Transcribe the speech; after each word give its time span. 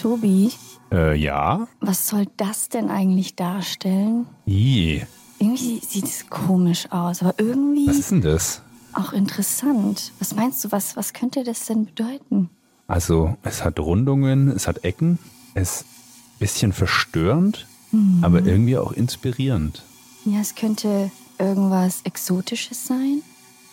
Tobi, 0.00 0.50
Äh, 0.92 1.14
ja? 1.16 1.68
was 1.80 2.08
soll 2.08 2.26
das 2.36 2.68
denn 2.68 2.90
eigentlich 2.90 3.36
darstellen? 3.36 4.26
I. 4.46 5.02
Irgendwie 5.38 5.80
sieht 5.80 6.04
es 6.06 6.28
komisch 6.30 6.86
aus, 6.90 7.22
aber 7.22 7.34
irgendwie 7.38 7.86
Was 7.86 7.96
ist 7.98 8.10
denn 8.10 8.20
das? 8.22 8.62
auch 8.92 9.12
interessant. 9.12 10.12
Was 10.18 10.34
meinst 10.34 10.64
du, 10.64 10.72
was, 10.72 10.96
was 10.96 11.12
könnte 11.12 11.44
das 11.44 11.66
denn 11.66 11.84
bedeuten? 11.86 12.50
Also, 12.88 13.36
es 13.42 13.62
hat 13.64 13.78
Rundungen, 13.78 14.48
es 14.48 14.66
hat 14.66 14.84
Ecken, 14.84 15.18
es 15.54 15.82
ist 15.82 15.84
ein 15.84 16.38
bisschen 16.40 16.72
verstörend, 16.72 17.66
Mhm. 17.92 18.22
aber 18.24 18.44
irgendwie 18.44 18.76
auch 18.78 18.92
inspirierend. 18.92 19.82
Ja, 20.24 20.40
es 20.40 20.54
könnte 20.54 21.10
irgendwas 21.38 22.00
Exotisches 22.04 22.86
sein. 22.86 23.22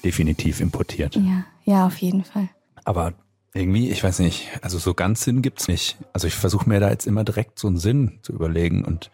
Definitiv 0.03 0.59
importiert. 0.59 1.15
Ja, 1.15 1.45
ja, 1.65 1.85
auf 1.87 1.97
jeden 1.97 2.23
Fall. 2.23 2.49
Aber 2.85 3.13
irgendwie, 3.57 3.89
ich 3.89 4.03
weiß 4.03 4.19
nicht, 4.19 4.47
also 4.61 4.77
so 4.77 4.93
ganz 4.93 5.23
Sinn 5.23 5.41
gibt's 5.41 5.67
nicht. 5.67 5.97
Also 6.13 6.27
ich 6.27 6.35
versuche 6.35 6.67
mir 6.69 6.79
da 6.79 6.89
jetzt 6.89 7.07
immer 7.07 7.23
direkt 7.23 7.59
so 7.59 7.67
einen 7.67 7.77
Sinn 7.77 8.19
zu 8.21 8.33
überlegen 8.33 8.85
und 8.85 9.09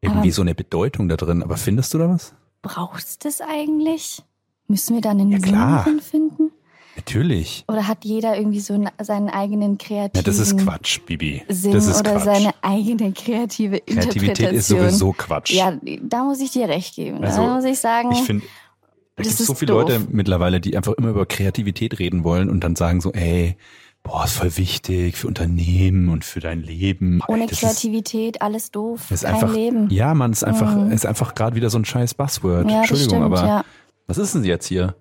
irgendwie 0.00 0.20
Aber- 0.28 0.32
so 0.32 0.42
eine 0.42 0.54
Bedeutung 0.54 1.08
da 1.08 1.16
drin. 1.16 1.42
Aber 1.42 1.56
findest 1.56 1.92
du 1.94 1.98
da 1.98 2.08
was? 2.08 2.34
Brauchst 2.62 3.24
du 3.24 3.28
das 3.28 3.40
eigentlich? 3.40 4.22
Müssen 4.68 4.94
wir 4.94 5.00
da 5.00 5.10
einen 5.10 5.30
Ja, 5.32 5.38
Sinn 5.40 5.48
klar. 5.48 5.84
drin 5.84 6.00
finden? 6.00 6.50
Natürlich. 6.96 7.64
Oder 7.68 7.86
hat 7.86 8.04
jeder 8.04 8.36
irgendwie 8.36 8.58
so 8.60 8.74
einen- 8.74 8.90
seinen 9.00 9.28
eigenen 9.28 9.78
kreativen 9.78 10.16
Ja, 10.16 10.22
das 10.22 10.38
ist 10.38 10.58
Quatsch, 10.58 10.98
Bibi. 11.06 11.42
Sinn 11.48 11.72
das 11.72 11.86
ist 11.86 12.00
oder 12.00 12.12
Quatsch. 12.14 12.24
seine 12.24 12.54
eigene 12.62 13.12
kreative 13.12 13.80
Kreativität 13.80 13.92
Interpretation? 14.50 14.54
ist 14.54 14.66
sowieso 14.68 15.12
Quatsch. 15.12 15.52
Ja, 15.52 15.78
da 16.02 16.24
muss 16.24 16.40
ich 16.40 16.50
dir 16.50 16.68
recht 16.68 16.96
geben. 16.96 17.22
Also, 17.22 17.42
da 17.42 17.54
muss 17.54 17.64
ich 17.64 17.78
sagen, 17.78 18.10
Ich 18.12 18.22
finde, 18.22 18.44
da 19.14 19.22
gibt 19.22 19.38
es 19.38 19.46
so 19.46 19.54
viele 19.54 19.72
doof. 19.72 19.82
Leute 19.82 20.06
mittlerweile, 20.10 20.60
die 20.60 20.76
einfach 20.76 20.92
immer 20.94 21.10
über 21.10 21.24
Kreativität 21.24 21.98
reden 22.00 22.24
wollen 22.24 22.50
und 22.50 22.60
dann 22.64 22.74
sagen 22.74 23.00
so, 23.00 23.12
ey, 23.12 23.56
boah, 24.08 24.24
ist 24.24 24.32
voll 24.32 24.56
wichtig 24.56 25.16
für 25.16 25.26
Unternehmen 25.28 26.08
und 26.08 26.24
für 26.24 26.40
dein 26.40 26.62
Leben. 26.62 27.20
ohne 27.28 27.46
das 27.46 27.60
Kreativität 27.60 28.42
alles 28.42 28.70
doof, 28.70 29.02
Ist, 29.10 29.10
ist 29.10 29.24
kein 29.24 29.34
einfach, 29.34 29.52
Leben. 29.54 29.88
Ja, 29.90 30.14
man, 30.14 30.32
ist 30.32 30.44
einfach, 30.44 30.74
Mhm. 30.74 30.90
ist 30.92 31.06
einfach 31.06 31.34
gerade 31.34 31.54
wieder 31.56 31.70
so 31.70 31.78
ein 31.78 31.84
scheiß 31.84 32.14
Buzzword. 32.14 32.70
Ja, 32.70 32.78
Entschuldigung, 32.78 33.10
stimmt, 33.18 33.24
aber 33.24 33.46
ja. 33.46 33.64
was 34.06 34.18
ist 34.18 34.34
denn 34.34 34.44
jetzt 34.44 34.66
hier? 34.66 34.94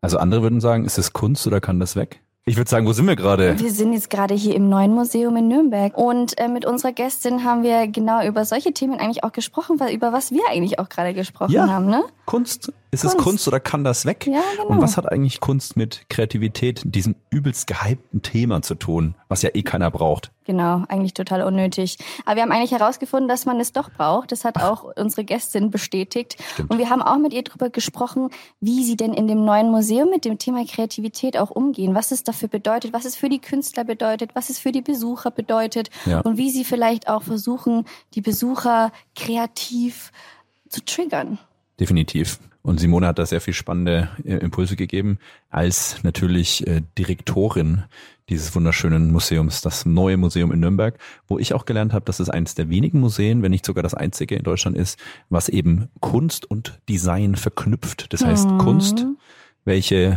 Also 0.00 0.18
andere 0.18 0.42
würden 0.42 0.60
sagen, 0.60 0.84
ist 0.84 0.98
das 0.98 1.12
Kunst 1.12 1.46
oder 1.46 1.60
kann 1.60 1.80
das 1.80 1.96
weg? 1.96 2.20
Ich 2.46 2.58
würde 2.58 2.68
sagen, 2.68 2.86
wo 2.86 2.92
sind 2.92 3.06
wir 3.06 3.16
gerade? 3.16 3.58
Wir 3.58 3.70
sind 3.72 3.94
jetzt 3.94 4.10
gerade 4.10 4.34
hier 4.34 4.54
im 4.54 4.68
neuen 4.68 4.92
Museum 4.92 5.34
in 5.36 5.48
Nürnberg 5.48 5.96
und 5.96 6.38
äh, 6.38 6.46
mit 6.48 6.66
unserer 6.66 6.92
Gästin 6.92 7.42
haben 7.42 7.62
wir 7.62 7.88
genau 7.88 8.22
über 8.26 8.44
solche 8.44 8.74
Themen 8.74 9.00
eigentlich 9.00 9.24
auch 9.24 9.32
gesprochen, 9.32 9.80
weil, 9.80 9.94
über 9.94 10.12
was 10.12 10.30
wir 10.30 10.42
eigentlich 10.50 10.78
auch 10.78 10.90
gerade 10.90 11.14
gesprochen 11.14 11.52
Ja. 11.52 11.68
haben, 11.68 11.86
ne? 11.86 12.04
Kunst? 12.26 12.70
Ist 12.94 13.04
es 13.04 13.12
Kunst. 13.12 13.24
Kunst 13.24 13.48
oder 13.48 13.60
kann 13.60 13.84
das 13.84 14.06
weg? 14.06 14.26
Ja, 14.26 14.40
genau. 14.56 14.68
Und 14.68 14.80
was 14.82 14.96
hat 14.96 15.10
eigentlich 15.10 15.40
Kunst 15.40 15.76
mit 15.76 16.06
Kreativität, 16.08 16.82
diesem 16.84 17.14
übelst 17.30 17.66
gehypten 17.66 18.22
Thema 18.22 18.62
zu 18.62 18.74
tun, 18.74 19.14
was 19.28 19.42
ja 19.42 19.50
eh 19.54 19.62
keiner 19.62 19.90
braucht? 19.90 20.30
Genau, 20.46 20.84
eigentlich 20.88 21.14
total 21.14 21.42
unnötig. 21.42 21.96
Aber 22.26 22.36
wir 22.36 22.42
haben 22.42 22.52
eigentlich 22.52 22.72
herausgefunden, 22.72 23.28
dass 23.28 23.46
man 23.46 23.58
es 23.60 23.72
doch 23.72 23.90
braucht. 23.90 24.30
Das 24.30 24.44
hat 24.44 24.62
auch 24.62 24.84
unsere 24.96 25.24
Gästin 25.24 25.70
bestätigt. 25.70 26.36
Stimmt. 26.52 26.70
Und 26.70 26.78
wir 26.78 26.90
haben 26.90 27.00
auch 27.02 27.16
mit 27.18 27.32
ihr 27.32 27.42
darüber 27.42 27.70
gesprochen, 27.70 28.28
wie 28.60 28.84
sie 28.84 28.96
denn 28.96 29.14
in 29.14 29.26
dem 29.26 29.44
neuen 29.44 29.70
Museum 29.70 30.10
mit 30.10 30.24
dem 30.26 30.38
Thema 30.38 30.64
Kreativität 30.66 31.38
auch 31.38 31.50
umgehen, 31.50 31.94
was 31.94 32.10
es 32.10 32.24
dafür 32.24 32.48
bedeutet, 32.48 32.92
was 32.92 33.06
es 33.06 33.16
für 33.16 33.30
die 33.30 33.40
Künstler 33.40 33.84
bedeutet, 33.84 34.34
was 34.34 34.50
es 34.50 34.58
für 34.58 34.70
die 34.70 34.82
Besucher 34.82 35.30
bedeutet 35.30 35.88
Ja. 36.04 36.20
und 36.20 36.36
wie 36.36 36.50
sie 36.50 36.64
vielleicht 36.64 37.08
auch 37.08 37.22
versuchen, 37.22 37.86
die 38.14 38.20
Besucher 38.20 38.92
kreativ 39.16 40.12
zu 40.68 40.84
triggern. 40.84 41.38
Definitiv. 41.80 42.38
Und 42.64 42.80
Simone 42.80 43.06
hat 43.06 43.18
da 43.18 43.26
sehr 43.26 43.42
viel 43.42 43.52
spannende 43.52 44.08
äh, 44.24 44.36
Impulse 44.36 44.74
gegeben, 44.74 45.18
als 45.50 46.02
natürlich 46.02 46.66
äh, 46.66 46.80
Direktorin 46.96 47.84
dieses 48.30 48.54
wunderschönen 48.54 49.12
Museums, 49.12 49.60
das 49.60 49.84
neue 49.84 50.16
Museum 50.16 50.50
in 50.50 50.60
Nürnberg, 50.60 50.98
wo 51.28 51.38
ich 51.38 51.52
auch 51.52 51.66
gelernt 51.66 51.92
habe, 51.92 52.06
dass 52.06 52.20
es 52.20 52.30
eines 52.30 52.54
der 52.54 52.70
wenigen 52.70 53.00
Museen, 53.00 53.42
wenn 53.42 53.50
nicht 53.50 53.66
sogar 53.66 53.82
das 53.82 53.92
einzige 53.92 54.34
in 54.34 54.44
Deutschland 54.44 54.78
ist, 54.78 54.98
was 55.28 55.50
eben 55.50 55.90
Kunst 56.00 56.50
und 56.50 56.80
Design 56.88 57.36
verknüpft. 57.36 58.10
Das 58.14 58.24
heißt 58.24 58.48
Mhm. 58.48 58.58
Kunst, 58.58 59.06
welche 59.66 60.16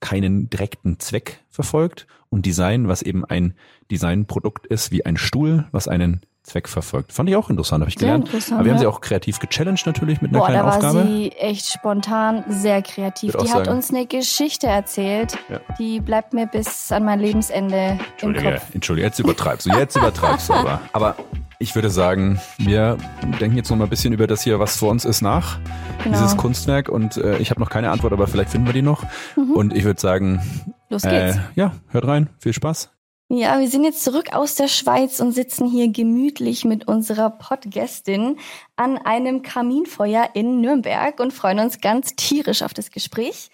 keinen 0.00 0.48
direkten 0.48 0.98
Zweck 0.98 1.40
verfolgt 1.50 2.06
und 2.30 2.46
Design, 2.46 2.88
was 2.88 3.02
eben 3.02 3.26
ein 3.26 3.52
Designprodukt 3.90 4.66
ist, 4.66 4.92
wie 4.92 5.04
ein 5.04 5.18
Stuhl, 5.18 5.66
was 5.72 5.88
einen 5.88 6.22
Zweck 6.44 6.68
verfolgt. 6.68 7.12
Fand 7.12 7.28
ich 7.28 7.36
auch 7.36 7.50
interessant, 7.50 7.82
habe 7.82 7.88
ich 7.88 7.96
Sehr 7.98 8.08
gelernt. 8.08 8.26
interessant, 8.26 8.58
Aber 8.58 8.64
wir 8.64 8.72
haben 8.72 8.80
sie 8.80 8.86
auch 8.86 9.00
kreativ 9.00 9.38
gechallenged 9.38 9.86
natürlich 9.86 10.20
mit 10.22 10.32
einer 10.32 10.40
Boah, 10.40 10.46
kleinen 10.48 10.58
da 10.66 10.66
war 10.66 10.76
Aufgabe. 10.76 11.06
sie 11.06 11.30
echt 11.32 11.66
spontan, 11.72 12.42
sehr 12.48 12.82
kreativ. 12.82 13.32
Die 13.36 13.38
hat 13.52 13.66
sagen. 13.66 13.68
uns 13.70 13.90
eine 13.90 14.06
Geschichte 14.06 14.66
erzählt, 14.66 15.38
Ja. 15.48 15.60
die 15.78 16.00
bleibt 16.00 16.32
mir 16.32 16.46
bis 16.48 16.90
an 16.90 17.04
mein 17.04 17.20
Lebensende 17.20 17.76
im 17.92 18.00
Entschuldige, 18.10 18.52
Kopf. 18.54 18.74
Entschuldige, 18.74 19.06
jetzt 19.06 19.18
übertreibst 19.20 19.66
du, 19.66 19.70
jetzt 19.70 19.96
übertreibst 19.96 20.48
du 20.48 20.54
aber. 20.54 20.80
Aber 20.92 21.14
ich 21.60 21.76
würde 21.76 21.90
sagen, 21.90 22.40
wir 22.58 22.98
denken 23.40 23.56
jetzt 23.56 23.70
noch 23.70 23.76
mal 23.76 23.84
ein 23.84 23.90
bisschen 23.90 24.12
über 24.12 24.26
das 24.26 24.42
hier, 24.42 24.58
was 24.58 24.76
vor 24.76 24.90
uns 24.90 25.04
ist, 25.04 25.22
nach. 25.22 25.58
Genau. 26.02 26.16
Dieses 26.18 26.36
Kunstwerk 26.36 26.88
und 26.88 27.18
äh, 27.18 27.36
ich 27.38 27.50
habe 27.50 27.60
noch 27.60 27.70
keine 27.70 27.90
Antwort, 27.92 28.12
aber 28.12 28.26
vielleicht 28.26 28.50
finden 28.50 28.66
wir 28.66 28.72
die 28.74 28.82
noch. 28.82 29.04
Und 29.36 29.72
ich 29.76 29.84
würde 29.84 30.00
sagen, 30.00 30.40
Mhm. 30.66 30.72
Los 30.88 31.02
geht's. 31.02 31.36
äh, 31.36 31.40
ja, 31.54 31.72
hört 31.88 32.06
rein, 32.06 32.28
viel 32.40 32.52
Spaß. 32.52 32.90
Ja, 33.34 33.58
wir 33.60 33.68
sind 33.68 33.84
jetzt 33.84 34.04
zurück 34.04 34.34
aus 34.34 34.56
der 34.56 34.68
Schweiz 34.68 35.18
und 35.18 35.32
sitzen 35.32 35.66
hier 35.66 35.88
gemütlich 35.88 36.66
mit 36.66 36.86
unserer 36.86 37.30
Podgästin 37.30 38.38
an 38.76 38.98
einem 38.98 39.40
Kaminfeuer 39.40 40.28
in 40.34 40.60
Nürnberg 40.60 41.18
und 41.18 41.32
freuen 41.32 41.60
uns 41.60 41.80
ganz 41.80 42.14
tierisch 42.14 42.60
auf 42.60 42.74
das 42.74 42.90
Gespräch. 42.90 43.48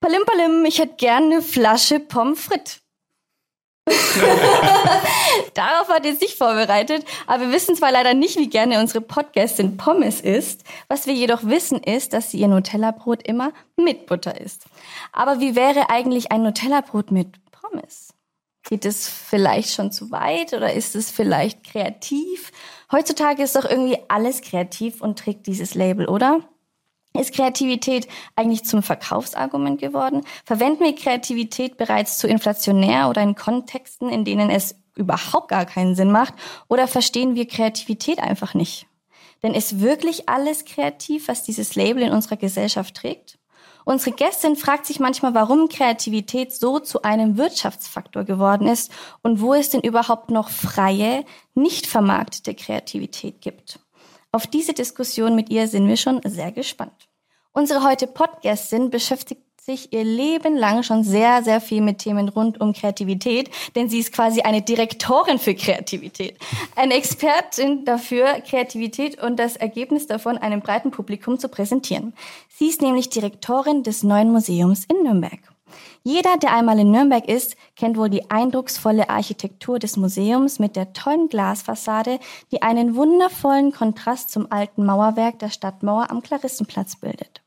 Palim 0.00 0.22
Palim, 0.24 0.64
ich 0.64 0.78
hätte 0.78 0.94
gerne 0.94 1.34
eine 1.34 1.42
Flasche 1.42 2.00
Pommes 2.00 2.40
frites. 2.40 2.80
Darauf 5.52 5.90
hat 5.90 6.06
ihr 6.06 6.16
sich 6.16 6.36
vorbereitet, 6.36 7.04
aber 7.26 7.42
wir 7.42 7.52
wissen 7.52 7.76
zwar 7.76 7.92
leider 7.92 8.14
nicht, 8.14 8.38
wie 8.38 8.48
gerne 8.48 8.80
unsere 8.80 9.02
Podcastin 9.02 9.76
Pommes 9.76 10.22
isst. 10.22 10.62
Was 10.88 11.06
wir 11.06 11.12
jedoch 11.12 11.44
wissen 11.44 11.82
ist, 11.82 12.14
dass 12.14 12.30
sie 12.30 12.38
ihr 12.38 12.48
Nutella-Brot 12.48 13.22
immer 13.28 13.52
mit 13.76 14.06
Butter 14.06 14.40
isst. 14.40 14.64
Aber 15.12 15.40
wie 15.40 15.54
wäre 15.54 15.90
eigentlich 15.90 16.32
ein 16.32 16.42
Nutella-Brot 16.42 17.10
mit 17.10 17.34
Pommes? 17.50 18.13
Geht 18.64 18.86
es 18.86 19.06
vielleicht 19.08 19.74
schon 19.74 19.92
zu 19.92 20.10
weit 20.10 20.54
oder 20.54 20.72
ist 20.72 20.96
es 20.96 21.10
vielleicht 21.10 21.64
kreativ? 21.64 22.50
Heutzutage 22.90 23.42
ist 23.42 23.56
doch 23.56 23.66
irgendwie 23.66 23.98
alles 24.08 24.40
kreativ 24.40 25.02
und 25.02 25.18
trägt 25.18 25.46
dieses 25.46 25.74
Label, 25.74 26.08
oder? 26.08 26.40
Ist 27.16 27.34
Kreativität 27.34 28.08
eigentlich 28.34 28.64
zum 28.64 28.82
Verkaufsargument 28.82 29.80
geworden? 29.80 30.22
Verwenden 30.44 30.82
wir 30.82 30.94
Kreativität 30.94 31.76
bereits 31.76 32.18
zu 32.18 32.26
inflationär 32.26 33.08
oder 33.08 33.22
in 33.22 33.36
Kontexten, 33.36 34.08
in 34.08 34.24
denen 34.24 34.50
es 34.50 34.74
überhaupt 34.96 35.48
gar 35.48 35.66
keinen 35.66 35.94
Sinn 35.94 36.10
macht? 36.10 36.34
Oder 36.68 36.88
verstehen 36.88 37.34
wir 37.34 37.46
Kreativität 37.46 38.18
einfach 38.18 38.54
nicht? 38.54 38.86
Denn 39.42 39.54
ist 39.54 39.80
wirklich 39.80 40.28
alles 40.28 40.64
kreativ, 40.64 41.28
was 41.28 41.44
dieses 41.44 41.76
Label 41.76 42.02
in 42.02 42.12
unserer 42.12 42.36
Gesellschaft 42.36 42.96
trägt? 42.96 43.38
Unsere 43.84 44.16
Gästin 44.16 44.56
fragt 44.56 44.86
sich 44.86 44.98
manchmal, 44.98 45.34
warum 45.34 45.68
Kreativität 45.68 46.52
so 46.52 46.78
zu 46.78 47.02
einem 47.02 47.36
Wirtschaftsfaktor 47.36 48.24
geworden 48.24 48.66
ist 48.66 48.90
und 49.22 49.40
wo 49.40 49.52
es 49.52 49.70
denn 49.70 49.82
überhaupt 49.82 50.30
noch 50.30 50.48
freie, 50.48 51.24
nicht 51.54 51.86
vermarktete 51.86 52.54
Kreativität 52.54 53.40
gibt. 53.42 53.78
Auf 54.32 54.46
diese 54.46 54.72
Diskussion 54.72 55.36
mit 55.36 55.50
ihr 55.50 55.68
sind 55.68 55.86
wir 55.86 55.96
schon 55.96 56.20
sehr 56.24 56.50
gespannt. 56.50 57.08
Unsere 57.52 57.84
heute 57.84 58.06
Podcastin 58.06 58.90
beschäftigt 58.90 59.43
sich 59.64 59.94
ihr 59.94 60.04
Leben 60.04 60.58
lang 60.58 60.82
schon 60.82 61.04
sehr, 61.04 61.42
sehr 61.42 61.58
viel 61.58 61.80
mit 61.80 61.96
Themen 61.96 62.28
rund 62.28 62.60
um 62.60 62.74
Kreativität, 62.74 63.50
denn 63.74 63.88
sie 63.88 63.98
ist 63.98 64.12
quasi 64.12 64.42
eine 64.42 64.60
Direktorin 64.60 65.38
für 65.38 65.54
Kreativität. 65.54 66.36
Eine 66.76 66.94
Expertin 66.94 67.86
dafür, 67.86 68.42
Kreativität 68.46 69.22
und 69.22 69.38
das 69.38 69.56
Ergebnis 69.56 70.06
davon 70.06 70.36
einem 70.36 70.60
breiten 70.60 70.90
Publikum 70.90 71.38
zu 71.38 71.48
präsentieren. 71.48 72.12
Sie 72.50 72.66
ist 72.68 72.82
nämlich 72.82 73.08
Direktorin 73.08 73.82
des 73.82 74.02
neuen 74.02 74.32
Museums 74.32 74.84
in 74.84 75.02
Nürnberg. 75.02 75.40
Jeder, 76.02 76.36
der 76.36 76.52
einmal 76.52 76.78
in 76.78 76.90
Nürnberg 76.90 77.26
ist, 77.26 77.56
kennt 77.74 77.96
wohl 77.96 78.10
die 78.10 78.30
eindrucksvolle 78.30 79.08
Architektur 79.08 79.78
des 79.78 79.96
Museums 79.96 80.58
mit 80.58 80.76
der 80.76 80.92
tollen 80.92 81.30
Glasfassade, 81.30 82.20
die 82.52 82.60
einen 82.60 82.96
wundervollen 82.96 83.72
Kontrast 83.72 84.30
zum 84.30 84.52
alten 84.52 84.84
Mauerwerk 84.84 85.38
der 85.38 85.48
Stadtmauer 85.48 86.10
am 86.10 86.22
Klarissenplatz 86.22 86.96
bildet. 86.96 87.43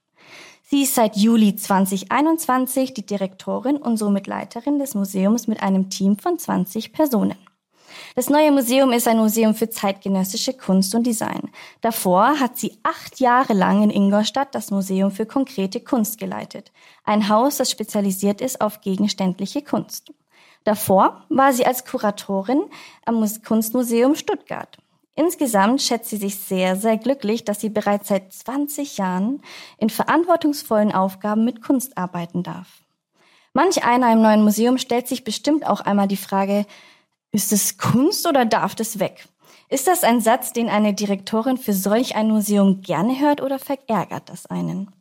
Sie 0.69 0.83
ist 0.83 0.95
seit 0.95 1.15
Juli 1.15 1.55
2021 1.55 2.93
die 2.93 3.05
Direktorin 3.05 3.77
und 3.77 3.95
somit 3.95 4.27
Leiterin 4.27 4.79
des 4.79 4.95
Museums 4.95 5.47
mit 5.47 5.63
einem 5.63 5.89
Team 5.89 6.19
von 6.19 6.37
20 6.37 6.91
Personen. 6.91 7.37
Das 8.15 8.29
neue 8.29 8.51
Museum 8.51 8.91
ist 8.91 9.07
ein 9.07 9.15
Museum 9.15 9.55
für 9.55 9.69
zeitgenössische 9.69 10.51
Kunst 10.51 10.93
und 10.93 11.07
Design. 11.07 11.51
Davor 11.79 12.41
hat 12.41 12.57
sie 12.57 12.77
acht 12.83 13.21
Jahre 13.21 13.53
lang 13.53 13.81
in 13.81 13.89
Ingolstadt 13.89 14.53
das 14.53 14.69
Museum 14.69 15.09
für 15.09 15.25
konkrete 15.25 15.79
Kunst 15.79 16.17
geleitet. 16.17 16.73
Ein 17.05 17.29
Haus, 17.29 17.55
das 17.55 17.71
spezialisiert 17.71 18.41
ist 18.41 18.59
auf 18.59 18.81
gegenständliche 18.81 19.61
Kunst. 19.61 20.11
Davor 20.65 21.23
war 21.29 21.53
sie 21.53 21.65
als 21.65 21.85
Kuratorin 21.85 22.63
am 23.05 23.25
Kunstmuseum 23.45 24.15
Stuttgart. 24.15 24.77
Insgesamt 25.17 25.81
schätzt 25.81 26.11
sie 26.11 26.17
sich 26.17 26.35
sehr, 26.35 26.75
sehr 26.75 26.95
glücklich, 26.95 27.43
dass 27.43 27.59
sie 27.59 27.69
bereits 27.69 28.09
seit 28.09 28.31
20 28.31 28.99
Jahren 28.99 29.41
in 29.79 29.89
verantwortungsvollen 29.89 30.91
Aufgaben 30.91 31.43
mit 31.43 31.63
Kunst 31.63 31.97
arbeiten 31.97 32.43
darf. 32.43 32.67
Manch 33.51 33.83
einer 33.83 34.13
im 34.13 34.21
neuen 34.21 34.43
Museum 34.43 34.77
stellt 34.77 35.07
sich 35.07 35.23
bestimmt 35.23 35.65
auch 35.65 35.81
einmal 35.81 36.07
die 36.07 36.17
Frage, 36.17 36.67
ist 37.31 37.51
es 37.51 37.79
Kunst 37.79 38.27
oder 38.27 38.45
darf 38.45 38.75
das 38.75 38.99
weg? 38.99 39.27
Ist 39.69 39.87
das 39.87 40.03
ein 40.03 40.21
Satz, 40.21 40.53
den 40.53 40.69
eine 40.69 40.93
Direktorin 40.93 41.57
für 41.57 41.73
solch 41.73 42.15
ein 42.15 42.27
Museum 42.27 42.81
gerne 42.81 43.19
hört 43.19 43.41
oder 43.41 43.57
verärgert 43.57 44.29
das 44.29 44.45
einen? 44.45 44.91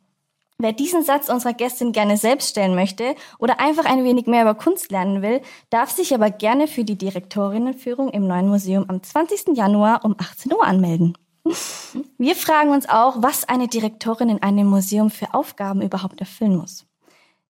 Wer 0.59 0.73
diesen 0.73 1.03
Satz 1.03 1.29
unserer 1.29 1.53
Gästin 1.53 1.91
gerne 1.91 2.17
selbst 2.17 2.49
stellen 2.49 2.73
möchte 2.73 3.13
oder 3.37 3.59
einfach 3.59 3.85
ein 3.85 4.03
wenig 4.03 4.25
mehr 4.25 4.41
über 4.41 4.55
Kunst 4.55 4.89
lernen 4.89 5.21
will, 5.21 5.41
darf 5.69 5.91
sich 5.91 6.15
aber 6.15 6.31
gerne 6.31 6.67
für 6.67 6.83
die 6.83 6.97
Direktorinnenführung 6.97 8.09
im 8.09 8.25
neuen 8.25 8.49
Museum 8.49 8.85
am 8.87 9.03
20. 9.03 9.55
Januar 9.55 10.03
um 10.03 10.15
18 10.17 10.51
Uhr 10.51 10.65
anmelden. 10.65 11.15
Wir 12.17 12.35
fragen 12.35 12.71
uns 12.71 12.89
auch, 12.89 13.21
was 13.21 13.47
eine 13.47 13.67
Direktorin 13.67 14.29
in 14.29 14.41
einem 14.41 14.65
Museum 14.65 15.11
für 15.11 15.35
Aufgaben 15.35 15.83
überhaupt 15.83 16.19
erfüllen 16.21 16.55
muss. 16.55 16.87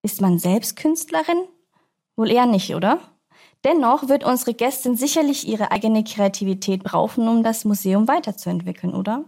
Ist 0.01 0.19
man 0.19 0.37
selbst 0.37 0.75
Künstlerin? 0.75 1.45
Wohl 2.17 2.29
eher 2.29 2.45
nicht, 2.45 2.75
oder? 2.75 2.99
Dennoch 3.63 4.09
wird 4.09 4.25
unsere 4.25 4.53
Gästin 4.53 4.97
sicherlich 4.97 5.47
ihre 5.47 5.71
eigene 5.71 6.03
Kreativität 6.03 6.83
brauchen, 6.83 7.29
um 7.29 7.41
das 7.41 7.63
Museum 7.63 8.09
weiterzuentwickeln, 8.09 8.93
oder? 8.93 9.23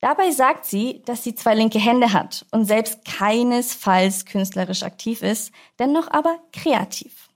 Dabei 0.00 0.30
sagt 0.30 0.64
sie, 0.64 1.02
dass 1.06 1.24
sie 1.24 1.34
zwei 1.34 1.54
linke 1.54 1.80
Hände 1.80 2.12
hat 2.12 2.46
und 2.52 2.64
selbst 2.64 3.04
keinesfalls 3.04 4.24
künstlerisch 4.26 4.84
aktiv 4.84 5.22
ist, 5.22 5.52
dennoch 5.78 6.08
aber 6.10 6.38
kreativ. 6.52 7.28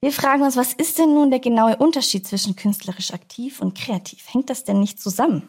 Wir 0.00 0.12
fragen 0.12 0.42
uns, 0.42 0.56
was 0.56 0.74
ist 0.74 0.98
denn 0.98 1.14
nun 1.14 1.30
der 1.30 1.40
genaue 1.40 1.76
Unterschied 1.76 2.26
zwischen 2.26 2.54
künstlerisch 2.54 3.12
aktiv 3.12 3.60
und 3.60 3.76
kreativ? 3.76 4.32
Hängt 4.32 4.50
das 4.50 4.62
denn 4.62 4.78
nicht 4.78 5.00
zusammen? 5.00 5.48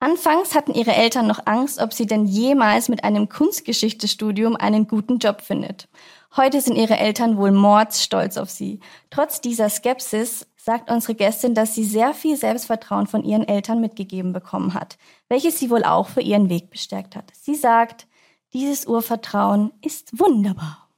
Anfangs 0.00 0.54
hatten 0.54 0.74
ihre 0.74 0.92
Eltern 0.92 1.26
noch 1.26 1.46
Angst, 1.46 1.80
ob 1.80 1.94
sie 1.94 2.04
denn 2.04 2.26
jemals 2.26 2.90
mit 2.90 3.04
einem 3.04 3.30
Kunstgeschichtestudium 3.30 4.56
einen 4.56 4.86
guten 4.86 5.18
Job 5.18 5.40
findet. 5.40 5.88
Heute 6.36 6.60
sind 6.60 6.76
ihre 6.76 6.98
Eltern 6.98 7.38
wohl 7.38 7.52
mordsstolz 7.52 8.36
auf 8.36 8.50
sie. 8.50 8.80
Trotz 9.08 9.40
dieser 9.40 9.70
Skepsis 9.70 10.46
sagt 10.64 10.90
unsere 10.90 11.14
Gästin, 11.14 11.54
dass 11.54 11.74
sie 11.74 11.84
sehr 11.84 12.14
viel 12.14 12.38
Selbstvertrauen 12.38 13.06
von 13.06 13.22
ihren 13.22 13.46
Eltern 13.46 13.82
mitgegeben 13.82 14.32
bekommen 14.32 14.72
hat, 14.72 14.96
welches 15.28 15.58
sie 15.58 15.68
wohl 15.68 15.84
auch 15.84 16.08
für 16.08 16.22
ihren 16.22 16.48
Weg 16.48 16.70
bestärkt 16.70 17.16
hat. 17.16 17.30
Sie 17.34 17.54
sagt, 17.54 18.06
dieses 18.54 18.86
Urvertrauen 18.86 19.72
ist 19.82 20.18
wunderbar. 20.18 20.88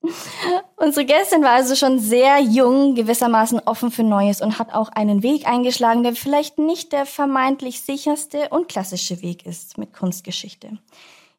Unsere 0.76 1.04
Gästin 1.04 1.42
war 1.42 1.50
also 1.50 1.74
schon 1.74 1.98
sehr 1.98 2.38
jung, 2.38 2.94
gewissermaßen 2.94 3.60
offen 3.66 3.90
für 3.90 4.04
Neues 4.04 4.40
und 4.40 4.60
hat 4.60 4.72
auch 4.72 4.90
einen 4.90 5.24
Weg 5.24 5.48
eingeschlagen, 5.48 6.04
der 6.04 6.14
vielleicht 6.14 6.58
nicht 6.58 6.92
der 6.92 7.04
vermeintlich 7.04 7.80
sicherste 7.80 8.50
und 8.50 8.68
klassische 8.68 9.20
Weg 9.20 9.44
ist 9.44 9.78
mit 9.78 9.92
Kunstgeschichte. 9.92 10.78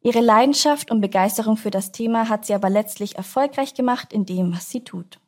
Ihre 0.01 0.19
Leidenschaft 0.19 0.91
und 0.91 0.99
Begeisterung 0.99 1.55
für 1.55 1.71
das 1.71 1.93
Thema 1.93 2.27
hat 2.27 2.45
sie 2.45 2.53
aber 2.53 2.69
letztlich 2.69 3.15
erfolgreich 3.15 3.73
gemacht 3.73 4.11
in 4.11 4.25
dem, 4.25 4.53
was 4.53 4.69
sie 4.69 4.83
tut. 4.83 5.19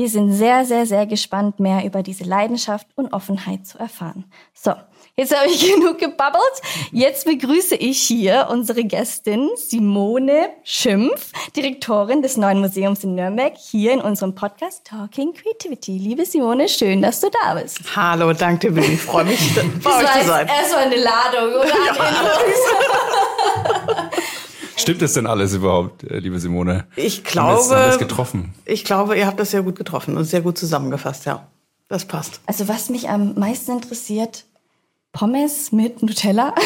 Wir 0.00 0.08
sind 0.08 0.32
sehr, 0.32 0.64
sehr, 0.64 0.86
sehr 0.86 1.04
gespannt, 1.04 1.60
mehr 1.60 1.84
über 1.84 2.02
diese 2.02 2.24
Leidenschaft 2.24 2.86
und 2.94 3.12
Offenheit 3.12 3.66
zu 3.66 3.78
erfahren. 3.78 4.24
So, 4.54 4.72
jetzt 5.14 5.36
habe 5.36 5.50
ich 5.50 5.60
genug 5.74 5.98
gebabbelt. 5.98 6.42
Jetzt 6.90 7.26
begrüße 7.26 7.76
ich 7.76 8.00
hier 8.00 8.48
unsere 8.50 8.82
Gästin 8.84 9.50
Simone 9.56 10.48
Schimpf, 10.62 11.32
Direktorin 11.54 12.22
des 12.22 12.38
Neuen 12.38 12.60
Museums 12.60 13.04
in 13.04 13.14
Nürnberg, 13.14 13.52
hier 13.58 13.92
in 13.92 14.00
unserem 14.00 14.34
Podcast 14.34 14.86
Talking 14.86 15.34
Creativity. 15.34 15.98
Liebe 15.98 16.24
Simone, 16.24 16.70
schön, 16.70 17.02
dass 17.02 17.20
du 17.20 17.28
da 17.28 17.52
bist. 17.52 17.80
Hallo, 17.94 18.32
danke, 18.32 18.72
Billy. 18.72 18.94
Ich 18.94 19.02
freue 19.02 19.26
mich, 19.26 19.54
bei 19.84 20.00
euch 20.00 20.12
zu 20.12 20.24
sein. 20.26 20.48
Erstmal 20.48 20.84
eine 20.84 20.96
Ladung, 20.96 21.56
oder? 21.56 21.68
Ja. 21.68 21.94
Stimmt 24.80 25.02
das 25.02 25.12
denn 25.12 25.26
alles 25.26 25.54
überhaupt, 25.54 26.04
äh, 26.04 26.18
liebe 26.18 26.38
Simone? 26.40 26.86
Ich 26.96 27.22
glaube. 27.24 27.76
Haben 27.76 27.90
wir 27.92 27.98
getroffen? 27.98 28.54
Ich 28.64 28.84
glaube, 28.84 29.16
ihr 29.16 29.26
habt 29.26 29.38
das 29.38 29.50
sehr 29.50 29.62
gut 29.62 29.76
getroffen 29.76 30.16
und 30.16 30.24
sehr 30.24 30.40
gut 30.40 30.56
zusammengefasst, 30.56 31.26
ja. 31.26 31.46
Das 31.88 32.04
passt. 32.04 32.40
Also 32.46 32.68
was 32.68 32.88
mich 32.88 33.08
am 33.08 33.34
meisten 33.34 33.72
interessiert, 33.72 34.44
Pommes 35.12 35.72
mit 35.72 36.02
Nutella? 36.02 36.54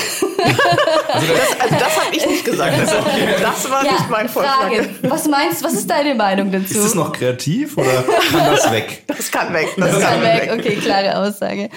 Also 1.14 1.32
das, 1.32 1.60
also 1.60 1.74
das 1.76 2.04
habe 2.04 2.16
ich 2.16 2.26
nicht 2.26 2.44
gesagt. 2.44 2.76
Das, 2.80 3.62
das 3.62 3.70
war 3.70 3.84
ja, 3.84 3.92
nicht 3.92 4.10
mein 4.10 4.28
Vorschlag. 4.28 4.56
Frage. 4.56 4.90
Was 5.02 5.28
meinst 5.28 5.62
was 5.62 5.74
ist 5.74 5.88
deine 5.88 6.16
Meinung 6.16 6.50
dazu? 6.50 6.74
Ist 6.74 6.84
es 6.84 6.94
noch 6.96 7.12
kreativ 7.12 7.78
oder 7.78 8.02
kann 8.02 8.50
das 8.52 8.70
weg? 8.72 9.04
Das 9.06 9.30
kann 9.30 9.54
weg. 9.54 9.68
Das, 9.76 9.92
das 9.92 10.00
kann, 10.00 10.12
kann 10.14 10.22
weg. 10.22 10.42
weg. 10.42 10.58
Okay, 10.58 10.76
klare 10.76 11.16
Aussage. 11.18 11.70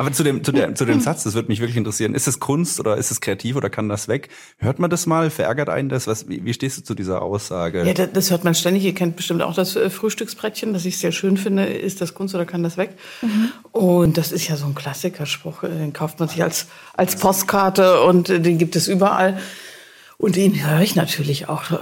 Aber 0.00 0.12
zu 0.12 0.22
dem, 0.22 0.42
zu, 0.42 0.50
der, 0.50 0.74
zu 0.74 0.86
dem 0.86 0.98
Satz, 0.98 1.24
das 1.24 1.34
würde 1.34 1.48
mich 1.48 1.60
wirklich 1.60 1.76
interessieren. 1.76 2.14
Ist 2.14 2.26
es 2.26 2.40
Kunst 2.40 2.80
oder 2.80 2.96
ist 2.96 3.10
es 3.10 3.20
kreativ 3.20 3.54
oder 3.54 3.68
kann 3.68 3.90
das 3.90 4.08
weg? 4.08 4.30
Hört 4.56 4.78
man 4.78 4.88
das 4.88 5.04
mal? 5.04 5.28
Verärgert 5.28 5.68
einen 5.68 5.90
das? 5.90 6.06
Was, 6.06 6.26
wie, 6.26 6.42
wie 6.42 6.54
stehst 6.54 6.78
du 6.78 6.82
zu 6.82 6.94
dieser 6.94 7.20
Aussage? 7.20 7.84
Ja, 7.84 8.06
das 8.06 8.30
hört 8.30 8.42
man 8.42 8.54
ständig. 8.54 8.82
Ihr 8.84 8.94
kennt 8.94 9.16
bestimmt 9.16 9.42
auch 9.42 9.54
das 9.54 9.76
äh, 9.76 9.90
Frühstücksbrettchen, 9.90 10.72
das 10.72 10.86
ich 10.86 10.96
sehr 10.96 11.12
schön 11.12 11.36
finde. 11.36 11.66
Ist 11.66 12.00
das 12.00 12.14
Kunst 12.14 12.34
oder 12.34 12.46
kann 12.46 12.62
das 12.62 12.78
weg? 12.78 12.94
Mhm. 13.20 13.52
Und 13.72 14.16
das 14.16 14.32
ist 14.32 14.48
ja 14.48 14.56
so 14.56 14.64
ein 14.64 14.74
Klassikerspruch. 14.74 15.64
Den 15.64 15.92
kauft 15.92 16.18
man 16.18 16.30
sich 16.30 16.42
als, 16.42 16.68
als 16.94 17.16
Postkarte 17.16 18.00
und 18.00 18.28
den 18.30 18.56
gibt 18.56 18.76
es 18.76 18.88
überall. 18.88 19.38
Und 20.20 20.36
den 20.36 20.62
höre 20.62 20.82
ich 20.82 20.96
natürlich 20.96 21.48
auch 21.48 21.70
äh, 21.70 21.78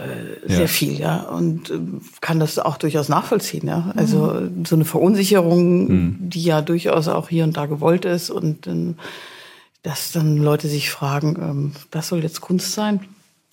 sehr 0.46 0.60
ja. 0.60 0.66
viel, 0.68 1.00
ja, 1.00 1.22
und 1.22 1.70
äh, 1.70 1.80
kann 2.20 2.38
das 2.38 2.60
auch 2.60 2.76
durchaus 2.76 3.08
nachvollziehen, 3.08 3.66
ja. 3.66 3.92
Also 3.96 4.26
mhm. 4.26 4.64
so 4.64 4.76
eine 4.76 4.84
Verunsicherung, 4.84 5.88
mhm. 5.88 6.16
die 6.20 6.44
ja 6.44 6.62
durchaus 6.62 7.08
auch 7.08 7.28
hier 7.28 7.42
und 7.42 7.56
da 7.56 7.66
gewollt 7.66 8.04
ist 8.04 8.30
und 8.30 8.68
ähm, 8.68 8.94
dass 9.82 10.12
dann 10.12 10.36
Leute 10.36 10.68
sich 10.68 10.88
fragen, 10.88 11.36
ähm, 11.36 11.72
das 11.90 12.06
soll 12.06 12.22
jetzt 12.22 12.40
Kunst 12.40 12.74
sein? 12.74 13.00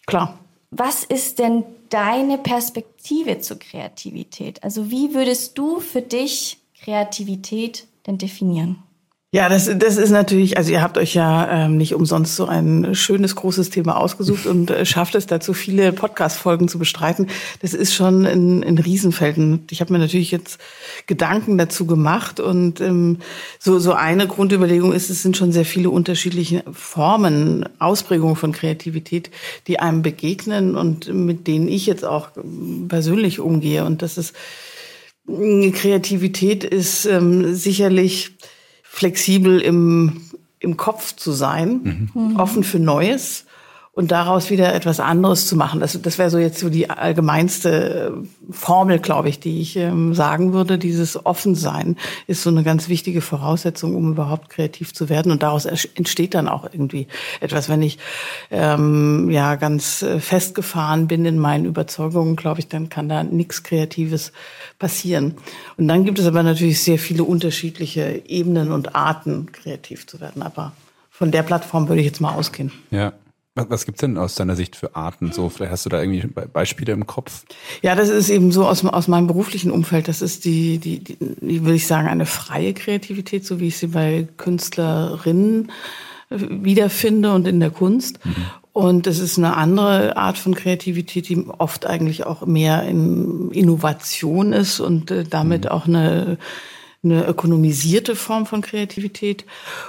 Klar. 0.05 0.37
Was 0.69 1.03
ist 1.03 1.39
denn 1.39 1.63
deine 1.89 2.37
Perspektive 2.37 3.39
zur 3.39 3.57
Kreativität? 3.57 4.63
Also 4.63 4.91
wie 4.91 5.15
würdest 5.15 5.57
du 5.57 5.79
für 5.79 6.03
dich 6.03 6.59
Kreativität 6.79 7.87
denn 8.05 8.19
definieren? 8.19 8.83
Ja, 9.31 9.49
das, 9.49 9.69
das 9.77 9.97
ist 9.97 10.11
natürlich, 10.11 10.55
also 10.55 10.71
ihr 10.71 10.81
habt 10.81 10.97
euch 10.97 11.13
ja 11.13 11.65
ähm, 11.65 11.75
nicht 11.75 11.93
umsonst 11.93 12.37
so 12.37 12.45
ein 12.45 12.95
schönes, 12.95 13.35
großes 13.35 13.69
Thema 13.69 13.97
ausgesucht 13.97 14.45
und 14.45 14.71
äh, 14.71 14.85
schafft 14.85 15.13
es 15.15 15.25
dazu, 15.25 15.53
viele 15.53 15.91
Podcast-Folgen 15.91 16.69
zu 16.69 16.79
bestreiten. 16.79 17.27
Das 17.61 17.73
ist 17.73 17.93
schon 17.93 18.25
ein, 18.25 18.63
ein 18.63 18.77
Riesenfeld. 18.77 19.37
Und 19.37 19.73
ich 19.73 19.81
habe 19.81 19.91
mir 19.91 19.99
natürlich 19.99 20.31
jetzt 20.31 20.57
Gedanken 21.05 21.57
dazu 21.57 21.85
gemacht 21.85 22.39
und 22.39 22.79
ähm, 22.79 23.17
so, 23.59 23.77
so 23.77 23.91
eine 23.91 24.25
Grundüberlegung 24.25 24.93
ist, 24.93 25.09
es 25.09 25.21
sind 25.21 25.35
schon 25.35 25.51
sehr 25.51 25.65
viele 25.65 25.89
unterschiedliche 25.89 26.63
Formen, 26.71 27.67
Ausprägungen 27.77 28.37
von 28.37 28.53
Kreativität, 28.53 29.31
die 29.67 29.79
einem 29.79 30.01
begegnen 30.01 30.77
und 30.77 31.13
mit 31.13 31.47
denen 31.47 31.67
ich 31.67 31.87
jetzt 31.87 32.05
auch 32.05 32.29
persönlich 32.87 33.41
umgehe. 33.41 33.83
Und 33.83 34.01
das 34.01 34.17
ist, 34.17 34.33
Kreativität 35.27 36.63
ist 36.63 37.05
ähm, 37.05 37.53
sicherlich 37.53 38.37
flexibel 38.95 39.59
im, 39.59 40.21
im 40.59 40.77
Kopf 40.77 41.17
zu 41.17 41.33
sein, 41.33 42.09
mhm. 42.13 42.37
offen 42.37 42.63
für 42.63 42.79
Neues 42.79 43.43
und 43.95 44.11
daraus 44.11 44.49
wieder 44.49 44.75
etwas 44.75 44.99
anderes 44.99 45.47
zu 45.47 45.55
machen. 45.55 45.79
Das, 45.79 45.99
das 46.01 46.17
wäre 46.17 46.29
so 46.29 46.37
jetzt 46.37 46.59
so 46.59 46.69
die 46.69 46.89
allgemeinste 46.89 48.13
äh, 48.13 48.51
Formel, 48.51 48.99
glaube 48.99 49.29
ich, 49.29 49.39
die 49.39 49.61
ich 49.61 49.77
ähm, 49.77 50.13
sagen 50.13 50.51
würde. 50.51 50.77
Dieses 50.77 51.25
Offensein 51.25 51.95
ist 52.27 52.43
so 52.43 52.49
eine 52.49 52.63
ganz 52.63 52.89
wichtige 52.89 53.21
Voraussetzung, 53.21 53.95
um 53.95 54.11
überhaupt 54.11 54.49
kreativ 54.49 54.93
zu 54.93 55.07
werden. 55.07 55.31
Und 55.31 55.43
daraus 55.43 55.63
entsteht 55.63 56.33
dann 56.33 56.49
auch 56.49 56.65
irgendwie 56.65 57.07
etwas. 57.39 57.69
Wenn 57.69 57.81
ich 57.81 57.97
ähm, 58.51 59.29
ja 59.29 59.55
ganz 59.55 60.01
äh, 60.01 60.19
festgefahren 60.19 61.07
bin 61.07 61.23
in 61.23 61.39
meinen 61.39 61.63
Überzeugungen, 61.63 62.35
glaube 62.35 62.59
ich, 62.59 62.67
dann 62.67 62.89
kann 62.89 63.07
da 63.07 63.23
nichts 63.23 63.63
Kreatives 63.63 64.33
passieren. 64.77 65.35
Und 65.77 65.87
dann 65.87 66.03
gibt 66.03 66.19
es 66.19 66.25
aber 66.25 66.43
natürlich 66.43 66.83
sehr 66.83 66.99
viele 66.99 67.23
unterschiedliche 67.23 68.23
Ebenen 68.27 68.73
und 68.73 68.93
Arten, 68.93 69.53
kreativ 69.53 70.05
zu 70.05 70.19
werden. 70.19 70.41
Aber 70.41 70.73
von 71.09 71.31
der 71.31 71.43
Plattform 71.43 71.87
würde 71.87 72.01
ich 72.01 72.07
jetzt 72.07 72.19
mal 72.19 72.33
ausgehen. 72.33 72.73
Ja. 72.91 73.13
Was, 73.55 73.69
was 73.69 73.85
gibt's 73.85 74.01
denn 74.01 74.17
aus 74.17 74.35
deiner 74.35 74.55
Sicht 74.57 74.75
für 74.75 74.95
Arten? 74.95 75.31
So, 75.31 75.47
vielleicht 75.47 75.71
hast 75.71 75.85
du 75.85 75.89
da 75.89 76.01
irgendwie 76.01 76.27
Beispiele 76.27 76.91
im 76.91 77.07
Kopf? 77.07 77.45
Ja, 77.81 77.95
das 77.95 78.09
ist 78.09 78.29
eben 78.29 78.51
so 78.51 78.67
aus, 78.67 78.83
aus 78.85 79.07
meinem 79.07 79.27
beruflichen 79.27 79.71
Umfeld. 79.71 80.09
Das 80.09 80.21
ist 80.21 80.43
die, 80.43 80.77
die, 80.77 80.99
die, 80.99 81.17
die 81.19 81.65
will 81.65 81.75
ich 81.75 81.87
sagen, 81.87 82.09
eine 82.09 82.25
freie 82.25 82.73
Kreativität, 82.73 83.45
so 83.45 83.61
wie 83.61 83.67
ich 83.67 83.77
sie 83.77 83.87
bei 83.87 84.27
Künstlerinnen 84.35 85.71
äh, 86.29 86.37
wiederfinde 86.37 87.33
und 87.33 87.47
in 87.47 87.61
der 87.61 87.71
Kunst. 87.71 88.23
Mhm. 88.25 88.35
Und 88.73 89.07
es 89.07 89.19
ist 89.19 89.37
eine 89.37 89.55
andere 89.55 90.17
Art 90.17 90.37
von 90.37 90.53
Kreativität, 90.53 91.29
die 91.29 91.45
oft 91.57 91.85
eigentlich 91.85 92.25
auch 92.25 92.45
mehr 92.45 92.83
in 92.83 93.51
Innovation 93.51 94.51
ist 94.51 94.81
und 94.81 95.11
äh, 95.11 95.23
damit 95.23 95.63
mhm. 95.63 95.69
auch 95.69 95.87
eine 95.87 96.37
eine 97.05 97.25
ökonomisierte 97.25 98.15
Form 98.15 98.45
von 98.45 98.61
Kreativität 98.61 99.45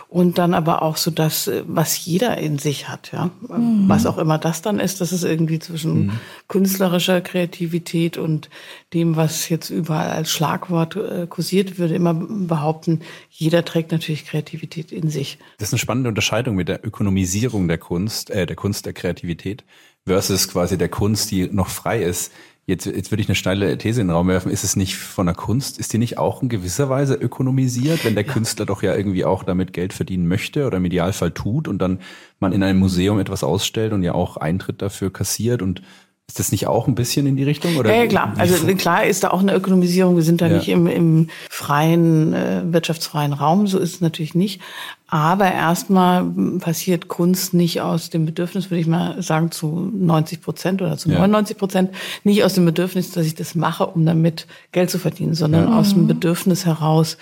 und 0.08 0.38
dann 0.38 0.54
aber 0.54 0.82
auch 0.82 0.96
so 0.96 1.10
das, 1.10 1.50
was 1.66 2.04
jeder 2.04 2.38
in 2.38 2.58
sich 2.58 2.88
hat, 2.88 3.10
ja. 3.12 3.30
Mhm. 3.48 3.88
Was 3.88 4.06
auch 4.06 4.18
immer 4.18 4.38
das 4.38 4.62
dann 4.62 4.78
ist, 4.78 5.00
das 5.00 5.12
ist 5.12 5.24
irgendwie 5.24 5.58
zwischen 5.58 6.06
mhm. 6.06 6.12
künstlerischer 6.48 7.20
Kreativität 7.20 8.18
und 8.18 8.50
dem, 8.92 9.16
was 9.16 9.48
jetzt 9.48 9.70
überall 9.70 10.10
als 10.10 10.30
Schlagwort 10.30 10.96
äh, 10.96 11.26
kursiert, 11.26 11.78
würde 11.78 11.94
immer 11.94 12.14
behaupten, 12.14 13.00
jeder 13.30 13.64
trägt 13.64 13.92
natürlich 13.92 14.26
Kreativität 14.26 14.92
in 14.92 15.10
sich. 15.10 15.38
Das 15.58 15.68
ist 15.68 15.74
eine 15.74 15.80
spannende 15.80 16.08
Unterscheidung 16.08 16.54
mit 16.54 16.68
der 16.68 16.84
Ökonomisierung 16.86 17.66
der 17.66 17.78
Kunst, 17.78 18.30
äh, 18.30 18.46
der 18.46 18.56
Kunst 18.56 18.86
der 18.86 18.92
Kreativität 18.92 19.64
versus 20.06 20.48
quasi 20.48 20.78
der 20.78 20.88
Kunst, 20.88 21.30
die 21.30 21.48
noch 21.48 21.68
frei 21.68 22.02
ist. 22.02 22.32
Jetzt, 22.68 22.86
jetzt 22.86 23.12
würde 23.12 23.22
ich 23.22 23.28
eine 23.28 23.36
steile 23.36 23.78
These 23.78 24.00
in 24.00 24.08
den 24.08 24.16
Raum 24.16 24.26
werfen. 24.26 24.50
Ist 24.50 24.64
es 24.64 24.74
nicht 24.74 24.96
von 24.96 25.26
der 25.26 25.36
Kunst, 25.36 25.78
ist 25.78 25.92
die 25.92 25.98
nicht 25.98 26.18
auch 26.18 26.42
in 26.42 26.48
gewisser 26.48 26.88
Weise 26.88 27.14
ökonomisiert, 27.14 28.04
wenn 28.04 28.16
der 28.16 28.26
ja. 28.26 28.32
Künstler 28.32 28.66
doch 28.66 28.82
ja 28.82 28.96
irgendwie 28.96 29.24
auch 29.24 29.44
damit 29.44 29.72
Geld 29.72 29.92
verdienen 29.92 30.26
möchte 30.26 30.66
oder 30.66 30.78
im 30.78 30.84
Idealfall 30.84 31.30
tut 31.30 31.68
und 31.68 31.78
dann 31.78 32.00
man 32.40 32.52
in 32.52 32.64
einem 32.64 32.80
Museum 32.80 33.20
etwas 33.20 33.44
ausstellt 33.44 33.92
und 33.92 34.02
ja 34.02 34.14
auch 34.14 34.36
Eintritt 34.36 34.82
dafür 34.82 35.12
kassiert 35.12 35.62
und 35.62 35.80
ist 36.28 36.40
das 36.40 36.50
nicht 36.50 36.66
auch 36.66 36.88
ein 36.88 36.96
bisschen 36.96 37.26
in 37.28 37.36
die 37.36 37.44
Richtung? 37.44 37.76
Oder 37.76 37.94
ja, 37.94 38.02
ja 38.02 38.08
klar. 38.08 38.34
Also 38.36 38.66
klar 38.74 39.06
ist 39.06 39.22
da 39.22 39.30
auch 39.30 39.40
eine 39.40 39.54
Ökonomisierung. 39.54 40.16
Wir 40.16 40.24
sind 40.24 40.40
da 40.40 40.48
ja. 40.48 40.56
nicht 40.56 40.68
im, 40.68 40.88
im 40.88 41.28
freien, 41.48 42.34
äh, 42.34 42.62
wirtschaftsfreien 42.64 43.32
Raum. 43.32 43.68
So 43.68 43.78
ist 43.78 43.94
es 43.94 44.00
natürlich 44.00 44.34
nicht. 44.34 44.60
Aber 45.08 45.50
erstmal 45.52 46.24
passiert 46.58 47.06
Kunst 47.06 47.54
nicht 47.54 47.80
aus 47.80 48.10
dem 48.10 48.26
Bedürfnis, 48.26 48.70
würde 48.70 48.80
ich 48.80 48.88
mal 48.88 49.22
sagen, 49.22 49.52
zu 49.52 49.92
90 49.94 50.40
Prozent 50.40 50.82
oder 50.82 50.96
zu 50.96 51.08
99 51.08 51.56
Prozent, 51.56 51.90
nicht 52.24 52.42
aus 52.42 52.54
dem 52.54 52.64
Bedürfnis, 52.64 53.12
dass 53.12 53.24
ich 53.24 53.36
das 53.36 53.54
mache, 53.54 53.86
um 53.86 54.04
damit 54.04 54.48
Geld 54.72 54.90
zu 54.90 54.98
verdienen, 54.98 55.34
sondern 55.34 55.68
ja. 55.68 55.78
aus 55.78 55.94
dem 55.94 56.08
Bedürfnis 56.08 56.66
heraus, 56.66 57.18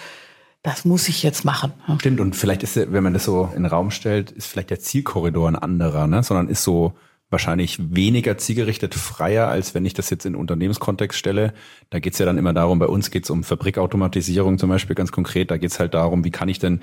das 0.63 0.87
muss 0.87 1.11
ich 1.11 1.23
jetzt 1.23 1.45
machen. 1.45 1.73
Stimmt, 1.99 2.21
und 2.21 2.35
vielleicht 2.35 2.63
ist, 2.63 2.77
wenn 2.77 3.05
man 3.05 3.13
das 3.13 3.25
so 3.25 3.51
in 3.55 3.65
den 3.65 3.67
Raum 3.71 3.91
stellt, 3.91 4.31
ist 4.31 4.47
vielleicht 4.47 4.71
der 4.71 4.81
Zielkorridor 4.81 5.49
ein 5.49 5.57
anderer, 5.57 6.07
ne? 6.07 6.23
sondern 6.23 6.49
ist 6.49 6.65
so, 6.65 6.95
wahrscheinlich 7.35 7.79
weniger 7.95 8.39
zielgerichtet 8.39 8.95
freier, 8.95 9.49
als 9.49 9.75
wenn 9.75 9.85
ich 9.85 9.93
das 9.93 10.09
jetzt 10.09 10.25
in 10.25 10.37
Unternehmenskontext 10.37 11.19
stelle. 11.19 11.53
Da 11.91 11.99
geht's 11.99 12.19
ja 12.19 12.27
dann 12.27 12.39
immer 12.39 12.53
darum, 12.53 12.79
bei 12.79 12.87
uns 12.87 13.11
geht's 13.11 13.29
um 13.29 13.43
Fabrikautomatisierung 13.43 14.57
zum 14.57 14.71
Beispiel 14.71 14.95
ganz 14.95 15.11
konkret. 15.11 15.51
Da 15.51 15.57
geht's 15.57 15.81
halt 15.81 15.95
darum, 15.95 16.25
wie 16.25 16.31
kann 16.31 16.49
ich 16.49 16.61
denn 16.61 16.81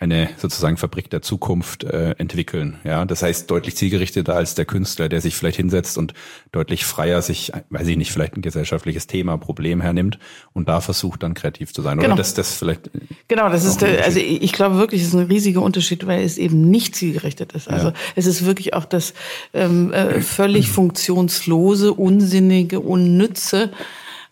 eine 0.00 0.30
sozusagen 0.38 0.76
Fabrik 0.76 1.08
der 1.08 1.22
Zukunft 1.22 1.84
äh, 1.84 2.16
entwickeln. 2.18 2.78
Ja, 2.82 3.04
das 3.04 3.22
heißt 3.22 3.48
deutlich 3.48 3.76
zielgerichteter 3.76 4.34
als 4.34 4.56
der 4.56 4.64
Künstler, 4.64 5.08
der 5.08 5.20
sich 5.20 5.36
vielleicht 5.36 5.56
hinsetzt 5.56 5.96
und 5.98 6.14
deutlich 6.50 6.84
freier 6.84 7.22
sich, 7.22 7.52
weiß 7.70 7.86
ich 7.86 7.96
nicht, 7.96 8.10
vielleicht 8.10 8.36
ein 8.36 8.42
gesellschaftliches 8.42 9.06
Thema, 9.06 9.38
Problem 9.38 9.80
hernimmt 9.80 10.18
und 10.52 10.68
da 10.68 10.80
versucht 10.80 11.22
dann 11.22 11.34
kreativ 11.34 11.72
zu 11.72 11.80
sein. 11.80 11.98
Genau. 11.98 12.14
Oder 12.14 12.16
das, 12.16 12.34
das 12.34 12.56
vielleicht. 12.56 12.90
Genau, 13.28 13.48
das 13.48 13.64
ist 13.64 13.82
der, 13.82 14.04
also 14.04 14.18
ich 14.18 14.52
glaube 14.52 14.78
wirklich, 14.78 15.02
es 15.02 15.08
ist 15.08 15.14
ein 15.14 15.26
riesiger 15.26 15.62
Unterschied, 15.62 16.06
weil 16.08 16.24
es 16.24 16.38
eben 16.38 16.68
nicht 16.70 16.96
zielgerichtet 16.96 17.52
ist. 17.52 17.68
Also 17.68 17.88
ja. 17.88 17.94
es 18.16 18.26
ist 18.26 18.44
wirklich 18.44 18.74
auch 18.74 18.86
das 18.86 19.14
ähm, 19.52 19.92
äh, 19.92 20.20
völlig 20.22 20.68
funktionslose, 20.70 21.94
unsinnige, 21.94 22.80
unnütze 22.80 23.70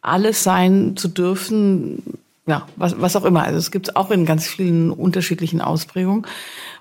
alles 0.02 0.42
sein 0.42 0.96
zu 0.96 1.06
dürfen, 1.06 2.02
ja, 2.46 2.66
was, 2.76 3.00
was 3.00 3.16
auch 3.16 3.24
immer. 3.24 3.42
Also 3.44 3.58
es 3.58 3.70
gibt 3.70 3.88
es 3.88 3.96
auch 3.96 4.10
in 4.10 4.26
ganz 4.26 4.46
vielen 4.46 4.90
unterschiedlichen 4.90 5.60
Ausprägungen 5.60 6.26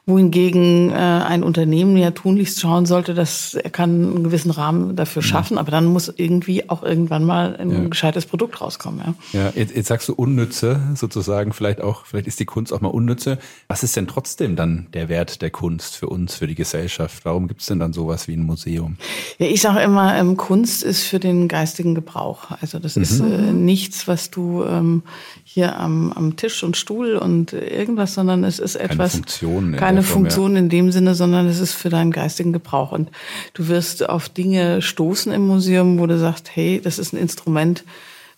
wohingegen 0.07 0.89
äh, 0.89 0.93
ein 0.93 1.43
Unternehmen 1.43 1.95
ja 1.95 2.09
tunlichst 2.11 2.59
schauen 2.59 2.87
sollte, 2.87 3.13
dass 3.13 3.53
er 3.53 3.69
kann 3.69 3.89
einen 3.89 4.23
gewissen 4.23 4.49
Rahmen 4.49 4.95
dafür 4.95 5.21
mhm. 5.21 5.27
schaffen, 5.27 5.57
aber 5.59 5.69
dann 5.69 5.85
muss 5.85 6.11
irgendwie 6.15 6.69
auch 6.69 6.81
irgendwann 6.81 7.23
mal 7.23 7.55
ein 7.55 7.69
ja. 7.69 7.87
gescheites 7.87 8.25
Produkt 8.25 8.61
rauskommen. 8.61 9.15
Ja, 9.31 9.39
ja 9.39 9.53
jetzt, 9.55 9.75
jetzt 9.75 9.87
sagst 9.87 10.09
du 10.09 10.13
unnütze 10.13 10.81
sozusagen, 10.95 11.53
vielleicht 11.53 11.81
auch, 11.81 12.05
vielleicht 12.05 12.25
ist 12.25 12.39
die 12.39 12.45
Kunst 12.45 12.73
auch 12.73 12.81
mal 12.81 12.89
unnütze. 12.89 13.37
Was 13.67 13.83
ist 13.83 13.95
denn 13.95 14.07
trotzdem 14.07 14.55
dann 14.55 14.87
der 14.93 15.07
Wert 15.07 15.43
der 15.43 15.51
Kunst 15.51 15.95
für 15.95 16.07
uns, 16.07 16.35
für 16.35 16.47
die 16.47 16.55
Gesellschaft? 16.55 17.23
Warum 17.23 17.47
gibt 17.47 17.61
es 17.61 17.67
denn 17.67 17.79
dann 17.79 17.93
sowas 17.93 18.27
wie 18.27 18.33
ein 18.33 18.43
Museum? 18.43 18.97
Ja, 19.37 19.45
ich 19.45 19.61
sage 19.61 19.81
immer, 19.81 20.15
ähm, 20.15 20.35
Kunst 20.35 20.83
ist 20.83 21.03
für 21.03 21.19
den 21.19 21.47
geistigen 21.47 21.93
Gebrauch. 21.93 22.49
Also 22.59 22.79
das 22.79 22.95
mhm. 22.95 23.01
ist 23.03 23.19
äh, 23.19 23.53
nichts, 23.53 24.07
was 24.07 24.31
du 24.31 24.63
ähm, 24.63 25.03
hier 25.43 25.77
am, 25.77 26.11
am 26.11 26.37
Tisch 26.37 26.63
und 26.63 26.75
Stuhl 26.75 27.17
und 27.17 27.53
irgendwas, 27.53 28.15
sondern 28.15 28.43
es 28.43 28.57
ist 28.57 28.75
etwas. 28.75 28.97
Keine 28.97 29.09
Funktion. 29.09 29.75
Keine 29.75 29.90
keine 29.91 30.03
Funktion 30.03 30.53
ja. 30.53 30.59
in 30.59 30.69
dem 30.69 30.91
Sinne, 30.91 31.15
sondern 31.15 31.47
es 31.47 31.59
ist 31.59 31.73
für 31.73 31.89
deinen 31.89 32.11
geistigen 32.11 32.53
Gebrauch. 32.53 32.91
Und 32.91 33.09
du 33.53 33.67
wirst 33.67 34.07
auf 34.07 34.29
Dinge 34.29 34.81
stoßen 34.81 35.31
im 35.31 35.45
Museum, 35.47 35.99
wo 35.99 36.07
du 36.07 36.17
sagst, 36.17 36.55
hey, 36.55 36.81
das 36.81 36.99
ist 36.99 37.13
ein 37.13 37.17
Instrument, 37.17 37.83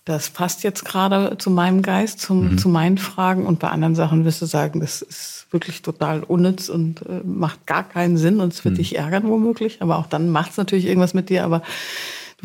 das 0.05 0.29
passt 0.31 0.63
jetzt 0.63 0.83
gerade 0.83 1.37
zu 1.37 1.49
meinem 1.49 1.81
Geist, 1.81 2.19
zum, 2.19 2.51
mhm. 2.51 2.57
zu 2.57 2.67
meinen 2.67 2.97
Fragen. 2.97 3.45
Und 3.45 3.59
bei 3.59 3.69
anderen 3.69 3.95
Sachen 3.95 4.25
wirst 4.25 4.41
du 4.41 4.45
sagen, 4.45 4.81
das 4.81 5.01
ist 5.01 5.47
wirklich 5.51 5.81
total 5.81 6.23
unnütz 6.23 6.67
und 6.67 7.03
äh, 7.03 7.21
macht 7.23 7.65
gar 7.67 7.83
keinen 7.83 8.17
Sinn 8.17 8.39
und 8.39 8.51
es 8.51 8.65
wird 8.65 8.73
mhm. 8.73 8.77
dich 8.79 8.97
ärgern 8.97 9.29
womöglich. 9.29 9.81
Aber 9.81 9.97
auch 9.97 10.07
dann 10.07 10.29
macht 10.29 10.51
es 10.51 10.57
natürlich 10.57 10.87
irgendwas 10.87 11.13
mit 11.13 11.29
dir. 11.29 11.45
Aber 11.45 11.61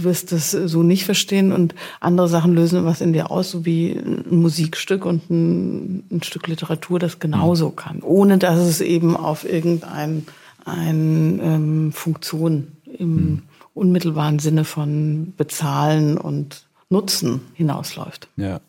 wirst 0.02 0.33
das 0.33 0.50
so 0.50 0.83
nicht 0.83 1.05
verstehen 1.05 1.52
und 1.52 1.75
andere 2.00 2.28
Sachen 2.28 2.55
lösen 2.55 2.85
was 2.85 3.00
in 3.00 3.12
dir 3.12 3.31
aus, 3.31 3.50
so 3.50 3.64
wie 3.64 3.93
ein 3.93 4.25
Musikstück 4.31 5.05
und 5.05 5.28
ein, 5.31 6.05
ein 6.11 6.23
Stück 6.23 6.47
Literatur 6.47 6.99
das 6.99 7.19
genauso 7.19 7.71
mhm. 7.71 7.76
kann, 7.76 8.02
ohne 8.02 8.38
dass 8.38 8.59
es 8.59 8.81
eben 8.81 9.17
auf 9.17 9.45
irgendeine 9.45 10.23
ein, 10.64 11.40
ähm, 11.43 11.93
Funktion 11.93 12.73
im 12.85 13.14
mhm. 13.14 13.43
unmittelbaren 13.75 14.38
Sinne 14.38 14.64
von 14.64 15.33
bezahlen 15.37 16.19
und 16.19 16.64
Nutzen 16.90 17.40
hinausläuft. 17.55 18.28
Ja. 18.37 18.61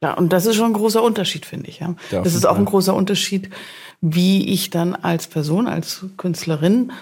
Ja, 0.00 0.14
und 0.14 0.32
das 0.32 0.46
ist 0.46 0.54
schon 0.54 0.66
ein 0.66 0.74
großer 0.74 1.02
Unterschied, 1.02 1.44
finde 1.44 1.68
ich. 1.68 1.80
Ja. 1.80 1.96
Das 2.10 2.34
ist 2.34 2.46
auch 2.46 2.56
ein 2.56 2.64
großer 2.64 2.94
Unterschied, 2.94 3.50
wie 4.00 4.48
ich 4.48 4.70
dann 4.70 4.94
als 4.94 5.26
Person, 5.26 5.66
als 5.66 6.04
Künstlerin 6.16 6.92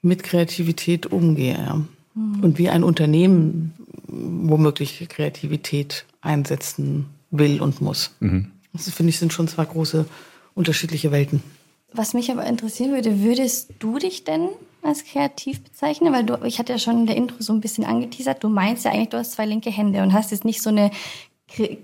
mit 0.00 0.22
Kreativität 0.22 1.06
umgehe. 1.06 1.56
Ja. 1.58 1.80
Mhm. 2.16 2.42
Und 2.42 2.58
wie 2.58 2.68
ein 2.68 2.82
Unternehmen 2.82 3.74
womöglich 4.08 5.06
Kreativität 5.08 6.04
einsetzen 6.20 7.06
will 7.30 7.60
und 7.60 7.80
muss. 7.80 8.10
Mhm. 8.20 8.50
Das 8.72 8.90
finde 8.90 9.10
ich 9.10 9.18
sind 9.18 9.32
schon 9.32 9.48
zwei 9.48 9.64
große 9.64 10.06
unterschiedliche 10.54 11.12
Welten. 11.12 11.42
Was 11.92 12.14
mich 12.14 12.30
aber 12.30 12.44
interessieren 12.44 12.92
würde, 12.92 13.22
würdest 13.22 13.70
du 13.78 13.98
dich 13.98 14.24
denn 14.24 14.48
als 14.82 15.04
kreativ 15.04 15.62
bezeichnen? 15.62 16.12
Weil 16.12 16.24
du, 16.24 16.42
ich 16.44 16.58
hatte 16.58 16.72
ja 16.72 16.78
schon 16.78 17.00
in 17.00 17.06
der 17.06 17.16
Intro 17.16 17.36
so 17.38 17.52
ein 17.52 17.60
bisschen 17.60 17.84
angeteasert, 17.84 18.42
du 18.42 18.48
meinst 18.48 18.84
ja 18.84 18.92
eigentlich, 18.92 19.10
du 19.10 19.18
hast 19.18 19.32
zwei 19.32 19.46
linke 19.46 19.70
Hände 19.70 20.02
und 20.02 20.12
hast 20.12 20.30
jetzt 20.30 20.44
nicht 20.44 20.62
so 20.62 20.70
eine 20.70 20.90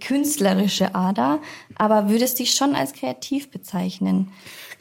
künstlerische 0.00 0.94
Ader, 0.94 1.40
aber 1.76 2.08
würdest 2.08 2.38
dich 2.38 2.54
schon 2.54 2.74
als 2.74 2.92
kreativ 2.92 3.50
bezeichnen? 3.50 4.28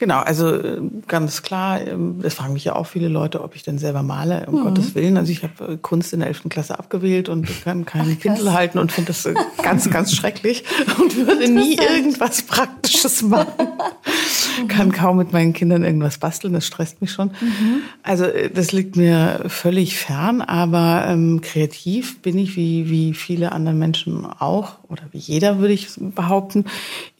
Genau, 0.02 0.18
also 0.18 0.52
äh, 0.52 0.80
ganz 1.06 1.42
klar, 1.42 1.80
ähm, 1.80 2.18
es 2.24 2.34
fragen 2.34 2.54
mich 2.54 2.64
ja 2.64 2.74
auch 2.74 2.88
viele 2.88 3.06
Leute, 3.06 3.40
ob 3.40 3.54
ich 3.54 3.62
denn 3.62 3.78
selber 3.78 4.02
male, 4.02 4.46
um 4.48 4.58
mhm. 4.58 4.64
Gottes 4.64 4.96
Willen. 4.96 5.16
Also 5.16 5.30
ich 5.30 5.44
habe 5.44 5.74
äh, 5.74 5.76
Kunst 5.80 6.12
in 6.12 6.18
der 6.18 6.26
11. 6.26 6.48
Klasse 6.48 6.76
abgewählt 6.76 7.28
und 7.28 7.46
kann 7.62 7.84
keinen 7.84 8.16
Pinsel 8.16 8.52
halten 8.52 8.80
und 8.80 8.90
finde 8.90 9.12
das 9.12 9.24
äh, 9.26 9.34
ganz, 9.62 9.88
ganz 9.90 10.12
schrecklich 10.12 10.64
und 11.00 11.16
würde 11.16 11.48
nie 11.48 11.76
irgendwas 11.76 12.42
Praktisches 12.42 13.22
machen. 13.22 13.52
kann 14.66 14.90
kaum 14.90 15.18
mit 15.18 15.32
meinen 15.32 15.52
Kindern 15.52 15.84
irgendwas 15.84 16.18
basteln, 16.18 16.54
das 16.54 16.66
stresst 16.66 17.00
mich 17.00 17.12
schon. 17.12 17.28
Mhm. 17.28 17.82
Also 18.02 18.26
das 18.52 18.72
liegt 18.72 18.96
mir 18.96 19.44
völlig 19.46 19.96
fern, 19.96 20.42
aber 20.42 21.04
ähm, 21.06 21.42
kreativ 21.42 22.20
bin 22.22 22.38
ich 22.38 22.56
wie, 22.56 22.90
wie 22.90 23.14
viele 23.14 23.52
andere 23.52 23.76
Menschen 23.76 24.26
auch, 24.26 24.78
oder 24.88 25.04
wie 25.12 25.18
jeder 25.18 25.60
würde 25.60 25.74
ich 25.74 25.90
behaupten, 25.96 26.64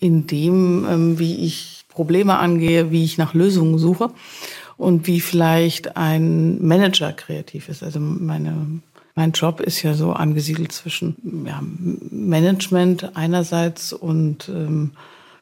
in 0.00 0.26
dem, 0.26 0.84
ähm, 0.90 1.18
wie 1.20 1.46
ich 1.46 1.81
Probleme 1.92 2.38
angehe, 2.38 2.90
wie 2.90 3.04
ich 3.04 3.18
nach 3.18 3.34
Lösungen 3.34 3.78
suche 3.78 4.10
und 4.76 5.06
wie 5.06 5.20
vielleicht 5.20 5.96
ein 5.96 6.64
Manager 6.64 7.12
kreativ 7.12 7.68
ist. 7.68 7.82
Also 7.82 8.00
meine, 8.00 8.80
mein 9.14 9.32
Job 9.32 9.60
ist 9.60 9.82
ja 9.82 9.94
so 9.94 10.12
angesiedelt 10.12 10.72
zwischen 10.72 11.44
ja, 11.46 11.60
Management 12.10 13.16
einerseits 13.16 13.92
und 13.92 14.48
ähm, 14.48 14.92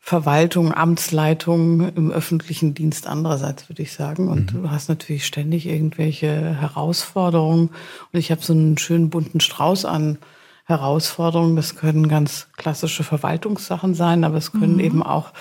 Verwaltung, 0.03 0.75
Amtsleitung 0.75 1.95
im 1.95 2.11
öffentlichen 2.11 2.75
Dienst 2.75 3.07
andererseits, 3.07 3.69
würde 3.69 3.83
ich 3.83 3.93
sagen. 3.93 4.29
Und 4.29 4.53
mhm. 4.53 4.63
du 4.63 4.71
hast 4.71 4.89
natürlich 4.89 5.27
ständig 5.27 5.67
irgendwelche 5.67 6.57
Herausforderungen. 6.57 7.69
Und 8.13 8.19
ich 8.19 8.31
habe 8.31 8.43
so 8.43 8.53
einen 8.53 8.79
schönen 8.79 9.11
bunten 9.11 9.41
Strauß 9.41 9.85
an 9.85 10.19
Herausforderungen. 10.65 11.55
Das 11.55 11.77
können 11.77 12.09
ganz 12.09 12.49
klassische 12.57 13.05
Verwaltungssachen 13.05 13.95
sein, 13.95 14.25
aber 14.25 14.39
es 14.39 14.53
können 14.53 14.75
mhm. 14.75 14.81
eben 14.81 15.03
auch 15.03 15.33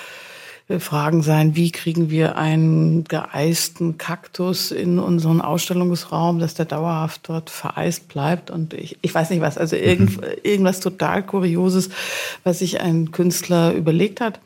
Fragen 0.77 1.23
sein, 1.23 1.55
wie 1.55 1.71
kriegen 1.71 2.11
wir 2.11 2.37
einen 2.37 3.03
geeisten 3.03 3.97
Kaktus 3.97 4.69
in 4.69 4.99
unseren 4.99 5.41
Ausstellungsraum, 5.41 6.37
dass 6.37 6.53
der 6.53 6.65
dauerhaft 6.65 7.21
dort 7.27 7.49
vereist 7.49 8.07
bleibt 8.07 8.51
und 8.51 8.75
ich, 8.75 8.99
ich 9.01 9.15
weiß 9.15 9.31
nicht 9.31 9.41
was, 9.41 9.57
also 9.57 9.75
irgend, 9.75 10.17
mhm. 10.17 10.27
irgendwas 10.43 10.79
total 10.79 11.23
Kurioses, 11.23 11.89
was 12.43 12.59
sich 12.59 12.81
ein 12.81 13.11
Künstler 13.11 13.73
überlegt 13.73 14.21
hat 14.21 14.39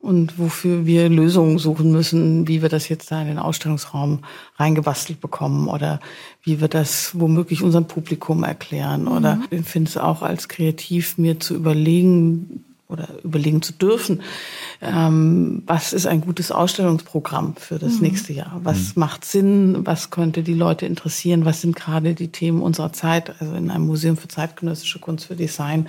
und 0.00 0.40
wofür 0.40 0.86
wir 0.86 1.08
Lösungen 1.08 1.58
suchen 1.58 1.92
müssen, 1.92 2.48
wie 2.48 2.62
wir 2.62 2.68
das 2.68 2.88
jetzt 2.88 3.12
da 3.12 3.20
in 3.20 3.28
den 3.28 3.38
Ausstellungsraum 3.38 4.24
reingebastelt 4.56 5.20
bekommen 5.20 5.68
oder 5.68 6.00
wie 6.42 6.60
wir 6.60 6.68
das 6.68 7.12
womöglich 7.14 7.62
unserem 7.62 7.86
Publikum 7.86 8.42
erklären. 8.42 9.02
Mhm. 9.02 9.08
Oder 9.08 9.40
ich 9.50 9.66
finde 9.66 9.88
es 9.88 9.96
auch 9.96 10.22
als 10.22 10.48
kreativ, 10.48 11.16
mir 11.16 11.38
zu 11.38 11.54
überlegen, 11.54 12.64
oder 12.90 13.08
überlegen 13.22 13.62
zu 13.62 13.72
dürfen, 13.72 14.22
ähm, 14.80 15.62
was 15.66 15.92
ist 15.92 16.06
ein 16.06 16.20
gutes 16.20 16.50
Ausstellungsprogramm 16.50 17.54
für 17.56 17.78
das 17.78 17.94
mhm. 17.94 18.02
nächste 18.02 18.32
Jahr? 18.32 18.60
Was 18.62 18.96
mhm. 18.96 19.00
macht 19.00 19.24
Sinn? 19.24 19.86
Was 19.86 20.10
könnte 20.10 20.42
die 20.42 20.54
Leute 20.54 20.86
interessieren? 20.86 21.44
Was 21.44 21.60
sind 21.60 21.76
gerade 21.76 22.14
die 22.14 22.28
Themen 22.28 22.62
unserer 22.62 22.92
Zeit? 22.92 23.34
Also 23.40 23.54
in 23.54 23.70
einem 23.70 23.86
Museum 23.86 24.16
für 24.16 24.28
zeitgenössische 24.28 24.98
Kunst, 24.98 25.26
für 25.26 25.36
Design 25.36 25.88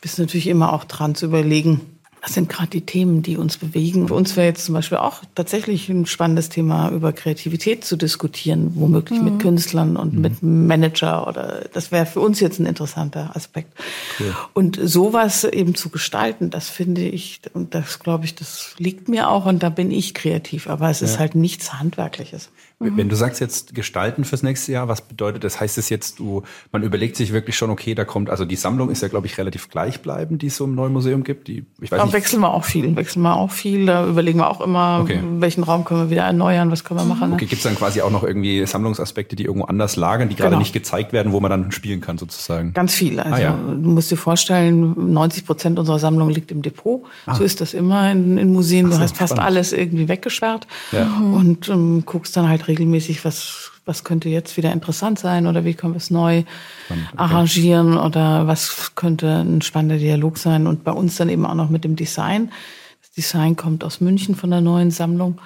bist 0.00 0.18
natürlich 0.18 0.46
immer 0.46 0.72
auch 0.72 0.84
dran 0.84 1.14
zu 1.14 1.26
überlegen, 1.26 1.80
was 2.28 2.34
sind 2.34 2.50
gerade 2.50 2.68
die 2.68 2.82
Themen, 2.82 3.22
die 3.22 3.38
uns 3.38 3.56
bewegen? 3.56 4.08
Für 4.08 4.14
uns 4.14 4.36
wäre 4.36 4.48
jetzt 4.48 4.66
zum 4.66 4.74
Beispiel 4.74 4.98
auch 4.98 5.22
tatsächlich 5.34 5.88
ein 5.88 6.04
spannendes 6.04 6.50
Thema, 6.50 6.90
über 6.90 7.14
Kreativität 7.14 7.86
zu 7.86 7.96
diskutieren, 7.96 8.72
womöglich 8.74 9.18
mhm. 9.18 9.24
mit 9.24 9.38
Künstlern 9.40 9.96
und 9.96 10.12
mhm. 10.12 10.20
mit 10.20 10.42
Manager 10.42 11.26
oder 11.26 11.64
das 11.72 11.90
wäre 11.90 12.04
für 12.04 12.20
uns 12.20 12.38
jetzt 12.40 12.58
ein 12.58 12.66
interessanter 12.66 13.34
Aspekt. 13.34 13.72
Cool. 14.20 14.36
Und 14.52 14.78
sowas 14.82 15.44
eben 15.44 15.74
zu 15.74 15.88
gestalten, 15.88 16.50
das 16.50 16.68
finde 16.68 17.00
ich, 17.00 17.40
und 17.54 17.74
das 17.74 17.98
glaube 17.98 18.26
ich, 18.26 18.34
das 18.34 18.74
liegt 18.76 19.08
mir 19.08 19.30
auch 19.30 19.46
und 19.46 19.62
da 19.62 19.70
bin 19.70 19.90
ich 19.90 20.12
kreativ, 20.12 20.68
aber 20.68 20.90
es 20.90 21.00
ja. 21.00 21.06
ist 21.06 21.18
halt 21.18 21.34
nichts 21.34 21.78
Handwerkliches. 21.78 22.50
Wenn 22.80 23.08
du 23.08 23.16
sagst 23.16 23.40
jetzt 23.40 23.74
gestalten 23.74 24.22
fürs 24.22 24.44
nächste 24.44 24.70
Jahr, 24.70 24.86
was 24.86 25.00
bedeutet 25.00 25.42
das? 25.42 25.60
Heißt 25.60 25.78
es 25.78 25.88
jetzt, 25.88 26.20
du, 26.20 26.44
man 26.70 26.84
überlegt 26.84 27.16
sich 27.16 27.32
wirklich 27.32 27.56
schon, 27.56 27.70
okay, 27.70 27.96
da 27.96 28.04
kommt, 28.04 28.30
also 28.30 28.44
die 28.44 28.54
Sammlung 28.54 28.88
ist 28.88 29.02
ja, 29.02 29.08
glaube 29.08 29.26
ich, 29.26 29.36
relativ 29.36 29.68
gleichbleibend, 29.68 30.42
die 30.42 30.46
es 30.46 30.56
so 30.56 30.64
im 30.64 30.76
neuen 30.76 30.92
Museum 30.92 31.24
gibt. 31.24 31.48
Die, 31.48 31.64
ich 31.80 31.90
weiß 31.90 31.98
da 31.98 32.04
nicht. 32.04 32.14
wechseln 32.14 32.40
wir 32.40 32.54
auch 32.54 32.64
viel, 32.64 32.94
wechseln 32.94 33.22
wir 33.22 33.34
auch 33.34 33.50
viel. 33.50 33.86
Da 33.86 34.06
überlegen 34.06 34.38
wir 34.38 34.48
auch 34.48 34.60
immer, 34.60 35.00
okay. 35.02 35.20
welchen 35.38 35.64
Raum 35.64 35.84
können 35.84 36.02
wir 36.02 36.10
wieder 36.10 36.22
erneuern, 36.22 36.70
was 36.70 36.84
können 36.84 37.00
wir 37.00 37.04
machen. 37.04 37.30
Ne? 37.30 37.34
Okay, 37.34 37.46
gibt 37.46 37.58
es 37.58 37.64
dann 37.64 37.74
quasi 37.74 38.00
auch 38.00 38.12
noch 38.12 38.22
irgendwie 38.22 38.64
Sammlungsaspekte, 38.64 39.34
die 39.34 39.46
irgendwo 39.46 39.66
anders 39.66 39.96
lagern, 39.96 40.28
die 40.28 40.36
gerade 40.36 40.50
genau. 40.50 40.60
nicht 40.60 40.72
gezeigt 40.72 41.12
werden, 41.12 41.32
wo 41.32 41.40
man 41.40 41.50
dann 41.50 41.72
spielen 41.72 42.00
kann 42.00 42.16
sozusagen? 42.16 42.74
Ganz 42.74 42.94
viel. 42.94 43.18
Also 43.18 43.34
ah, 43.34 43.40
ja. 43.40 43.58
du 43.58 43.90
musst 43.90 44.12
dir 44.12 44.16
vorstellen, 44.16 44.94
90 45.12 45.46
Prozent 45.46 45.80
unserer 45.80 45.98
Sammlung 45.98 46.30
liegt 46.30 46.52
im 46.52 46.62
Depot. 46.62 47.02
Ah. 47.26 47.34
So 47.34 47.42
ist 47.42 47.60
das 47.60 47.74
immer 47.74 48.12
in, 48.12 48.38
in 48.38 48.52
Museen. 48.52 48.86
Ach, 48.86 48.96
du 48.96 49.00
hast 49.00 49.16
fast 49.16 49.36
alles 49.36 49.72
irgendwie 49.72 50.06
weggesperrt 50.06 50.68
ja. 50.92 51.08
und 51.34 51.68
ähm, 51.68 52.04
guckst 52.06 52.36
dann 52.36 52.48
halt 52.48 52.67
regelmäßig, 52.68 53.24
was, 53.24 53.72
was 53.84 54.04
könnte 54.04 54.28
jetzt 54.28 54.56
wieder 54.56 54.72
interessant 54.72 55.18
sein 55.18 55.46
oder 55.46 55.64
wie 55.64 55.74
können 55.74 55.94
wir 55.94 55.98
es 55.98 56.10
neu 56.10 56.44
okay. 56.88 57.00
arrangieren 57.16 57.96
oder 57.96 58.46
was 58.46 58.92
könnte 58.94 59.40
ein 59.40 59.62
spannender 59.62 59.96
Dialog 59.96 60.38
sein. 60.38 60.66
Und 60.66 60.84
bei 60.84 60.92
uns 60.92 61.16
dann 61.16 61.28
eben 61.28 61.46
auch 61.46 61.54
noch 61.54 61.70
mit 61.70 61.84
dem 61.84 61.96
Design. 61.96 62.52
Das 63.00 63.10
Design 63.12 63.56
kommt 63.56 63.82
aus 63.82 64.00
München 64.00 64.34
von 64.34 64.50
der 64.50 64.60
neuen 64.60 64.90
Sammlung. 64.90 65.40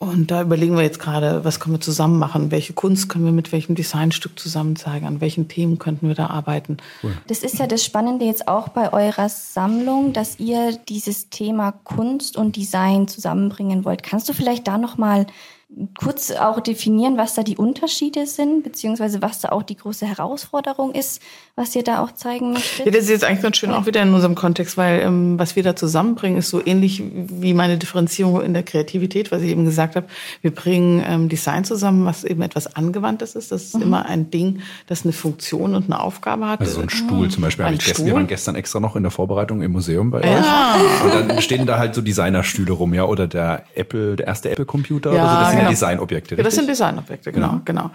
Und 0.00 0.30
da 0.30 0.42
überlegen 0.42 0.76
wir 0.76 0.84
jetzt 0.84 1.00
gerade, 1.00 1.44
was 1.44 1.58
können 1.58 1.74
wir 1.74 1.80
zusammen 1.80 2.20
machen? 2.20 2.52
Welche 2.52 2.72
Kunst 2.72 3.08
können 3.08 3.24
wir 3.24 3.32
mit 3.32 3.50
welchem 3.50 3.74
Designstück 3.74 4.38
zusammen 4.38 4.76
zeigen? 4.76 5.06
An 5.06 5.20
welchen 5.20 5.48
Themen 5.48 5.80
könnten 5.80 6.06
wir 6.06 6.14
da 6.14 6.28
arbeiten? 6.28 6.76
Cool. 7.02 7.18
Das 7.26 7.42
ist 7.42 7.58
ja 7.58 7.66
das 7.66 7.84
Spannende 7.84 8.24
jetzt 8.24 8.46
auch 8.46 8.68
bei 8.68 8.92
eurer 8.92 9.28
Sammlung, 9.28 10.12
dass 10.12 10.38
ihr 10.38 10.78
dieses 10.88 11.30
Thema 11.30 11.72
Kunst 11.72 12.36
und 12.36 12.54
Design 12.54 13.08
zusammenbringen 13.08 13.84
wollt. 13.84 14.04
Kannst 14.04 14.28
du 14.28 14.34
vielleicht 14.34 14.68
da 14.68 14.78
noch 14.78 14.98
mal 14.98 15.26
kurz 15.98 16.30
auch 16.30 16.60
definieren, 16.60 17.18
was 17.18 17.34
da 17.34 17.42
die 17.42 17.58
Unterschiede 17.58 18.26
sind, 18.26 18.62
beziehungsweise 18.62 19.20
was 19.20 19.40
da 19.40 19.50
auch 19.50 19.62
die 19.62 19.76
große 19.76 20.06
Herausforderung 20.06 20.94
ist, 20.94 21.20
was 21.56 21.76
ihr 21.76 21.84
da 21.84 22.02
auch 22.02 22.12
zeigen 22.12 22.54
möchtet? 22.54 22.86
Ja, 22.86 22.92
das 22.92 23.04
ist 23.04 23.10
jetzt 23.10 23.24
eigentlich 23.24 23.42
ganz 23.42 23.58
schön 23.58 23.72
auch 23.72 23.84
wieder 23.84 24.02
in 24.02 24.14
unserem 24.14 24.34
Kontext, 24.34 24.78
weil 24.78 25.00
ähm, 25.00 25.38
was 25.38 25.56
wir 25.56 25.62
da 25.62 25.76
zusammenbringen, 25.76 26.38
ist 26.38 26.48
so 26.48 26.64
ähnlich 26.64 27.02
wie 27.04 27.52
meine 27.52 27.76
Differenzierung 27.76 28.40
in 28.40 28.54
der 28.54 28.62
Kreativität, 28.62 29.30
was 29.30 29.42
ich 29.42 29.50
eben 29.50 29.66
gesagt 29.66 29.94
habe. 29.94 30.06
Wir 30.40 30.54
bringen 30.54 31.04
ähm, 31.06 31.28
Design 31.28 31.64
zusammen, 31.64 32.06
was 32.06 32.24
eben 32.24 32.40
etwas 32.40 32.74
Angewandtes 32.74 33.34
ist. 33.34 33.52
Das 33.52 33.64
ist 33.64 33.76
mhm. 33.76 33.82
immer 33.82 34.06
ein 34.06 34.30
Ding, 34.30 34.62
das 34.86 35.04
eine 35.04 35.12
Funktion 35.12 35.74
und 35.74 35.84
eine 35.84 36.00
Aufgabe 36.00 36.48
hat. 36.48 36.60
Also 36.60 36.76
so 36.76 36.80
ein 36.80 36.88
Stuhl 36.88 37.26
mhm. 37.26 37.30
zum 37.30 37.42
Beispiel. 37.42 37.66
Ein 37.66 37.74
Stuhl. 37.74 37.88
Gestern, 37.88 38.06
wir 38.06 38.14
waren 38.14 38.26
gestern 38.26 38.54
extra 38.54 38.80
noch 38.80 38.96
in 38.96 39.02
der 39.02 39.12
Vorbereitung 39.12 39.60
im 39.60 39.72
Museum 39.72 40.10
bei 40.10 40.22
ja. 40.22 40.38
euch. 40.38 41.04
Und 41.04 41.30
dann 41.30 41.42
stehen 41.42 41.66
da 41.66 41.78
halt 41.78 41.94
so 41.94 42.00
Designerstühle 42.00 42.72
rum, 42.72 42.94
ja, 42.94 43.04
oder 43.04 43.26
der 43.26 43.64
Apple, 43.74 44.16
der 44.16 44.28
erste 44.28 44.50
Apple-Computer. 44.50 45.12
Ja, 45.12 45.26
also 45.26 45.57
sind 45.58 45.64
ja 45.64 45.70
Designobjekte. 45.70 46.36
Ja, 46.36 46.42
das 46.42 46.54
sind 46.54 46.68
Designobjekte, 46.68 47.32
genau, 47.32 47.52
mhm. 47.52 47.62
genau. 47.64 47.90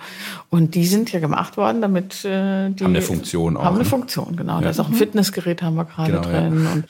Und 0.50 0.76
die 0.76 0.86
sind 0.86 1.12
ja 1.12 1.20
gemacht 1.20 1.58
worden, 1.58 1.82
damit 1.82 2.26
äh, 2.26 2.70
die 2.70 2.84
haben 2.84 2.92
eine 2.92 3.02
Funktion 3.02 3.58
auch. 3.58 3.64
Haben 3.64 3.76
eine 3.76 3.84
ne? 3.84 3.90
Funktion, 3.90 4.36
genau. 4.36 4.56
Ja. 4.56 4.62
Da 4.62 4.70
ist 4.70 4.80
auch 4.80 4.90
ein 4.90 4.96
Fitnessgerät 4.96 5.62
haben 5.62 5.76
wir 5.76 5.86
gerade 5.86 6.12
genau, 6.12 6.24
drin. 6.24 6.64
Ja. 6.64 6.72
Und 6.72 6.86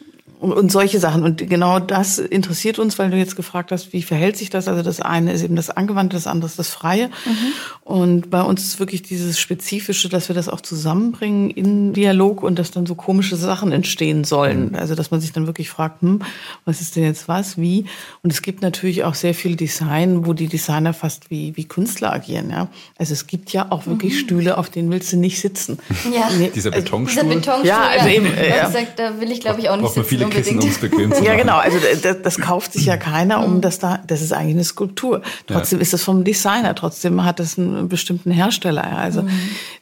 und 0.52 0.72
solche 0.72 1.00
Sachen. 1.00 1.24
Und 1.24 1.50
genau 1.50 1.80
das 1.80 2.20
interessiert 2.20 2.78
uns, 2.78 3.00
weil 3.00 3.10
du 3.10 3.18
jetzt 3.18 3.36
gefragt 3.36 3.72
hast, 3.72 3.94
wie 3.94 4.04
verhält 4.04 4.38
sich 4.38 4.50
das? 4.50 4.68
Also 4.68 4.84
das 4.84 5.00
eine 5.00 5.32
ist 5.32 5.44
eben 5.44 5.56
das 5.56 5.70
Angewandte, 5.70 6.16
das 6.16 6.28
andere 6.28 6.50
ist 6.50 6.60
das 6.60 6.70
Freie. 6.70 7.08
Mhm. 7.08 7.54
Und 7.84 8.30
bei 8.30 8.42
uns 8.42 8.64
ist 8.64 8.80
wirklich 8.80 9.02
dieses 9.02 9.40
Spezifische, 9.40 10.10
dass 10.10 10.28
wir 10.28 10.36
das 10.36 10.50
auch 10.50 10.62
zusammenbringen 10.62 11.50
in 11.50 11.94
Dialog 11.94 12.44
und 12.44 12.60
dass 12.60 12.72
dann 12.72 12.86
so 12.86 12.96
komische 12.96 13.36
Sachen 13.36 13.72
entstehen 13.72 14.24
sollen. 14.24 14.70
Mhm. 14.70 14.76
Also 14.76 14.96
dass 14.96 15.12
man 15.12 15.22
sich 15.22 15.32
dann 15.32 15.48
wirklich 15.48 15.70
fragt, 15.70 16.02
hm, 16.02 16.22
was 16.66 16.82
ist 16.82 16.96
denn 16.96 17.04
jetzt 17.04 17.28
was, 17.28 17.58
wie? 17.58 17.86
Und 18.22 18.34
es 18.34 18.42
gibt 18.42 18.62
natürlich 18.62 19.04
auch 19.04 19.16
sehr 19.16 19.34
viel 19.34 19.56
Design, 19.56 20.26
wo 20.26 20.34
die 20.34 20.48
Designer 20.48 20.94
fast 20.94 21.30
wie, 21.30 21.56
wie 21.56 21.66
Künstler 21.66 22.12
agieren. 22.12 22.50
Ja? 22.50 22.68
Also 22.98 23.14
es 23.14 23.28
gibt 23.28 23.54
ja 23.54 23.68
auch 23.70 23.86
wirklich 23.86 24.14
mhm. 24.14 24.18
Stühle, 24.18 24.58
auf 24.58 24.70
denen 24.70 24.92
willst 24.92 25.14
du 25.14 25.18
nicht 25.18 25.40
sitzen. 25.40 25.80
Ja. 26.14 26.30
Nee, 26.38 26.52
dieser 26.54 26.72
Betonstuhl. 26.72 27.24
Dieser 27.24 27.36
Betonstuhl. 27.36 27.68
Ja, 27.68 27.88
also 27.88 28.08
eben. 28.10 28.26
Ja. 28.26 28.70
Sagt, 28.70 29.00
da 29.00 29.20
will 29.20 29.32
ich 29.32 29.40
glaube 29.40 29.62
ich 29.62 29.70
auch 29.70 29.78
nicht 29.78 29.94
sitzen 29.94 30.33
Kissen, 30.34 30.60
es 30.60 30.78
bequem 30.80 31.12
zu 31.12 31.18
machen. 31.20 31.24
Ja, 31.24 31.36
genau. 31.36 31.58
Also 31.58 31.78
das, 32.02 32.22
das 32.22 32.38
kauft 32.40 32.74
sich 32.74 32.86
ja 32.86 32.98
keiner, 32.98 33.44
um 33.44 33.62
das 33.62 33.80
da. 33.80 34.00
Das 34.08 34.22
ist 34.22 34.34
eigentlich 34.34 34.56
eine 34.56 34.64
Skulptur. 34.64 35.22
Trotzdem 35.48 35.80
ja. 35.80 35.84
ist 35.84 35.94
das 35.94 36.04
vom 36.04 36.24
Designer. 36.24 36.76
Trotzdem 36.76 37.24
hat 37.24 37.40
es 37.40 37.58
einen 37.58 37.90
bestimmten 37.90 38.32
Hersteller. 38.32 38.84
Also 38.98 39.24
mhm. 39.24 39.30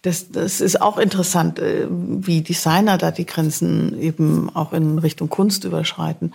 das, 0.01 0.29
das 0.31 0.61
ist 0.61 0.81
auch 0.81 0.97
interessant, 0.97 1.59
äh, 1.59 1.87
wie 1.89 2.41
Designer 2.41 2.97
da 2.97 3.11
die 3.11 3.25
Grenzen 3.25 3.99
eben 3.99 4.49
auch 4.53 4.73
in 4.73 4.97
Richtung 4.99 5.29
Kunst 5.29 5.63
überschreiten. 5.63 6.33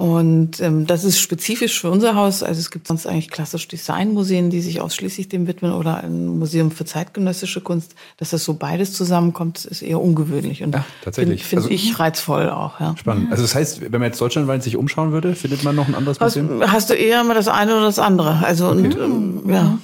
Und 0.00 0.60
ähm, 0.60 0.86
das 0.86 1.04
ist 1.04 1.20
spezifisch 1.20 1.78
für 1.78 1.90
unser 1.90 2.14
Haus. 2.14 2.42
Also 2.42 2.58
es 2.58 2.70
gibt 2.70 2.86
sonst 2.86 3.06
eigentlich 3.06 3.28
klassisch 3.28 3.68
Designmuseen, 3.68 4.48
die 4.48 4.62
sich 4.62 4.80
ausschließlich 4.80 5.28
dem 5.28 5.46
widmen 5.46 5.72
oder 5.74 6.02
ein 6.02 6.38
Museum 6.38 6.70
für 6.70 6.86
zeitgenössische 6.86 7.60
Kunst. 7.60 7.94
Dass 8.16 8.30
das 8.30 8.42
so 8.42 8.54
beides 8.54 8.94
zusammenkommt, 8.94 9.66
ist 9.66 9.82
eher 9.82 10.00
ungewöhnlich 10.00 10.62
und 10.62 10.74
ja, 10.74 10.86
tatsächlich. 11.04 11.44
finde 11.44 11.66
find 11.66 11.74
also, 11.74 11.90
ich 11.90 11.98
reizvoll 11.98 12.48
auch. 12.48 12.80
Ja. 12.80 12.96
Spannend. 12.96 13.30
Also 13.30 13.42
das 13.42 13.54
heißt, 13.54 13.82
wenn 13.82 14.00
man 14.00 14.04
jetzt 14.04 14.18
deutschlandweit 14.22 14.62
sich 14.62 14.78
umschauen 14.78 15.12
würde, 15.12 15.34
findet 15.34 15.64
man 15.64 15.76
noch 15.76 15.86
ein 15.86 15.94
anderes 15.94 16.18
Museum? 16.18 16.62
Hast, 16.62 16.72
hast 16.72 16.90
du 16.90 16.94
eher 16.94 17.22
mal 17.22 17.34
das 17.34 17.48
eine 17.48 17.72
oder 17.76 17.84
das 17.84 17.98
andere. 17.98 18.42
Also 18.42 18.68
okay. 18.70 18.78
und 18.78 18.96
ähm, 18.96 19.50
ja. 19.50 19.78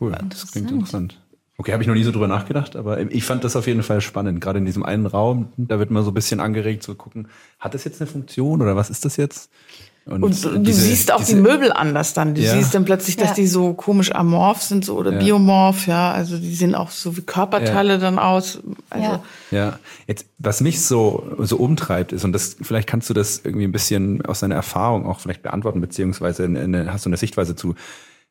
Cool, 0.00 0.12
das 0.28 0.50
klingt 0.50 0.72
interessant. 0.72 1.20
Okay, 1.58 1.72
habe 1.72 1.82
ich 1.82 1.88
noch 1.88 1.94
nie 1.94 2.02
so 2.02 2.12
drüber 2.12 2.28
nachgedacht, 2.28 2.76
aber 2.76 3.00
ich 3.10 3.24
fand 3.24 3.42
das 3.42 3.56
auf 3.56 3.66
jeden 3.66 3.82
Fall 3.82 4.02
spannend. 4.02 4.42
Gerade 4.42 4.58
in 4.58 4.66
diesem 4.66 4.82
einen 4.82 5.06
Raum, 5.06 5.52
da 5.56 5.78
wird 5.78 5.90
man 5.90 6.04
so 6.04 6.10
ein 6.10 6.14
bisschen 6.14 6.38
angeregt 6.38 6.82
zu 6.82 6.94
gucken, 6.94 7.28
hat 7.58 7.72
das 7.72 7.84
jetzt 7.84 8.00
eine 8.00 8.10
Funktion 8.10 8.60
oder 8.60 8.76
was 8.76 8.90
ist 8.90 9.06
das 9.06 9.16
jetzt? 9.16 9.50
Und, 10.04 10.22
und 10.22 10.44
du 10.44 10.58
diese, 10.58 10.82
siehst 10.82 11.10
auch 11.12 11.18
diese, 11.18 11.34
die 11.34 11.40
Möbel 11.40 11.72
anders 11.72 12.14
dann. 12.14 12.36
Du 12.36 12.40
ja. 12.40 12.52
siehst 12.52 12.72
dann 12.74 12.84
plötzlich, 12.84 13.16
dass 13.16 13.30
ja. 13.30 13.34
die 13.34 13.46
so 13.48 13.74
komisch 13.74 14.14
amorph 14.14 14.62
sind 14.62 14.84
so 14.84 14.96
oder 14.96 15.12
ja. 15.12 15.18
biomorph, 15.18 15.88
ja. 15.88 16.12
Also 16.12 16.38
die 16.38 16.54
sehen 16.54 16.76
auch 16.76 16.90
so 16.90 17.16
wie 17.16 17.22
Körperteile 17.22 17.98
dann 17.98 18.20
aus. 18.20 18.60
Also 18.88 19.20
ja. 19.50 19.80
Jetzt, 20.06 20.26
was 20.38 20.60
mich 20.60 20.80
so, 20.80 21.36
so 21.40 21.56
umtreibt 21.56 22.12
ist, 22.12 22.24
und 22.24 22.32
das, 22.32 22.56
vielleicht 22.62 22.88
kannst 22.88 23.10
du 23.10 23.14
das 23.14 23.40
irgendwie 23.42 23.64
ein 23.64 23.72
bisschen 23.72 24.24
aus 24.24 24.40
deiner 24.40 24.54
Erfahrung 24.54 25.06
auch 25.06 25.18
vielleicht 25.18 25.42
beantworten, 25.42 25.80
beziehungsweise 25.80 26.44
eine, 26.44 26.92
hast 26.92 27.04
du 27.04 27.08
eine 27.08 27.16
Sichtweise 27.16 27.56
zu. 27.56 27.74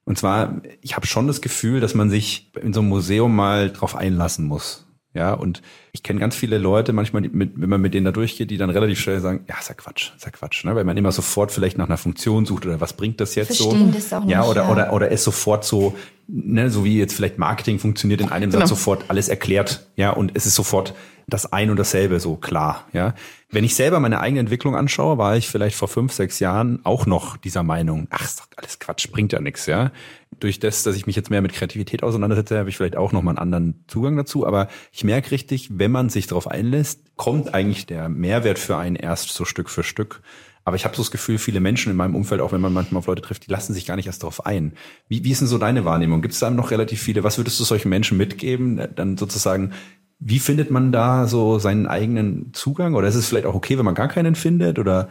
Und 0.06 0.18
zwar, 0.18 0.62
ich 0.82 0.96
habe 0.96 1.08
schon 1.08 1.28
das 1.28 1.42
Gefühl, 1.42 1.80
dass 1.80 1.96
man 1.96 2.10
sich 2.10 2.52
in 2.62 2.74
so 2.74 2.80
einem 2.80 2.90
Museum 2.90 3.36
mal 3.36 3.72
drauf 3.72 3.96
einlassen 3.96 4.46
muss. 4.46 4.88
Ja, 5.14 5.34
und 5.34 5.62
ich 5.96 6.04
kenne 6.04 6.20
ganz 6.20 6.36
viele 6.36 6.58
Leute, 6.58 6.92
manchmal, 6.92 7.22
mit, 7.22 7.54
wenn 7.56 7.70
man 7.70 7.80
mit 7.80 7.94
denen 7.94 8.04
da 8.04 8.12
durchgeht, 8.12 8.52
die 8.52 8.58
dann 8.58 8.70
relativ 8.70 9.00
schnell 9.00 9.22
sagen, 9.22 9.46
ja, 9.48 9.56
ist 9.58 9.70
ja 9.70 9.76
Quatsch, 9.76 10.12
ist 10.14 10.26
ja 10.26 10.30
Quatsch, 10.30 10.66
ne? 10.66 10.76
weil 10.76 10.84
man 10.84 10.98
immer 10.98 11.14
sofort 11.14 11.54
vielleicht 11.54 11.78
nach 11.78 11.86
einer 11.86 11.98
Funktion 11.98 12.46
sucht 12.46 12.66
oder 12.66 12.82
was 12.82 12.92
bringt 12.92 13.22
das 13.22 13.34
jetzt 13.36 13.56
Verstehen 13.56 13.94
so? 13.94 13.98
Das 13.98 14.12
auch 14.12 14.26
nicht, 14.26 14.34
ja, 14.34 14.44
oder, 14.44 14.64
ja. 14.64 14.72
oder, 14.72 14.92
oder 14.92 15.12
es 15.12 15.24
sofort 15.24 15.64
so, 15.64 15.96
ne, 16.28 16.70
so 16.70 16.84
wie 16.84 17.00
jetzt 17.00 17.14
vielleicht 17.14 17.38
Marketing 17.38 17.80
funktioniert, 17.80 18.20
in 18.20 18.30
einem 18.30 18.52
genau. 18.52 18.60
Satz 18.60 18.70
sofort 18.72 19.06
alles 19.08 19.30
erklärt, 19.30 19.88
ja, 19.96 20.10
und 20.10 20.34
es 20.34 20.46
ist 20.46 20.56
sofort 20.56 20.94
das 21.28 21.54
ein 21.54 21.70
und 21.70 21.78
dasselbe 21.78 22.20
so 22.20 22.36
klar, 22.36 22.84
ja. 22.92 23.14
Wenn 23.52 23.64
ich 23.64 23.76
selber 23.76 24.02
meine 24.02 24.20
eigene 24.20 24.42
Entwicklung 24.42 24.76
anschaue, 24.76 25.18
war 25.18 25.38
ich 25.38 25.48
vielleicht 25.48 25.78
vor 25.78 25.88
fünf, 25.88 26.12
sechs 26.12 26.40
Jahren 26.40 26.82
auch 26.84 27.06
noch 27.06 27.38
dieser 27.38 27.64
Meinung, 27.64 28.08
ach, 28.10 28.26
ist 28.26 28.42
doch 28.42 28.48
alles 28.58 28.80
Quatsch, 28.80 29.10
bringt 29.10 29.32
ja 29.32 29.40
nichts, 29.40 29.66
ja 29.66 29.92
durch 30.40 30.60
das, 30.60 30.84
dass 30.84 30.96
ich 30.96 31.08
mich 31.08 31.16
jetzt 31.16 31.30
mehr 31.30 31.42
mit 31.42 31.54
Kreativität 31.54 32.04
auseinandersetze, 32.04 32.58
habe 32.58 32.70
ich 32.70 32.78
vielleicht 32.78 32.96
auch 32.96 33.12
nochmal 33.12 33.34
einen 33.34 33.40
anderen 33.40 33.84
Zugang 33.88 34.18
dazu. 34.18 34.46
Aber 34.46 34.68
ich 34.92 35.04
merke 35.04 35.32
richtig, 35.32 35.70
wenn 35.78 35.85
man 35.92 36.10
sich 36.10 36.28
darauf 36.28 36.48
einlässt, 36.48 37.02
kommt 37.16 37.54
eigentlich 37.54 37.86
der 37.86 38.10
Mehrwert 38.10 38.60
für 38.60 38.78
einen 38.78 38.96
erst 38.96 39.30
so 39.30 39.46
Stück 39.46 39.70
für 39.70 39.84
Stück. 39.84 40.22
Aber 40.64 40.76
ich 40.76 40.84
habe 40.84 40.96
so 40.96 41.04
das 41.04 41.12
Gefühl, 41.12 41.38
viele 41.38 41.60
Menschen 41.60 41.92
in 41.92 41.96
meinem 41.96 42.16
Umfeld, 42.16 42.42
auch 42.42 42.52
wenn 42.52 42.62
man 42.62 42.74
manchmal 42.74 43.00
auf 43.00 43.06
Leute 43.06 43.22
trifft, 43.22 43.46
die 43.46 43.52
lassen 43.52 43.74
sich 43.74 43.86
gar 43.86 43.96
nicht 43.96 44.08
erst 44.08 44.24
darauf 44.24 44.48
ein. 44.48 44.74
Wie, 45.08 45.24
wie 45.24 45.32
ist 45.32 45.42
denn 45.42 45.48
so 45.48 45.60
deine 45.60 45.86
Wahrnehmung? 45.86 46.24
Gibt 46.24 46.34
es 46.34 46.40
da 46.40 46.50
noch 46.50 46.72
relativ 46.72 47.02
viele? 47.02 47.24
Was 47.24 47.38
würdest 47.38 47.60
du 47.60 47.64
solchen 47.64 47.90
Menschen 47.90 48.18
mitgeben? 48.18 48.88
Dann 48.96 49.16
sozusagen, 49.16 49.74
wie 50.20 50.40
findet 50.40 50.72
man 50.72 50.92
da 50.92 51.28
so 51.28 51.60
seinen 51.60 51.86
eigenen 51.86 52.52
Zugang? 52.54 52.96
Oder 52.96 53.08
ist 53.08 53.16
es 53.16 53.28
vielleicht 53.28 53.46
auch 53.46 53.54
okay, 53.54 53.78
wenn 53.78 53.86
man 53.86 53.94
gar 53.94 54.08
keinen 54.08 54.34
findet? 54.34 54.80
Oder 54.80 55.10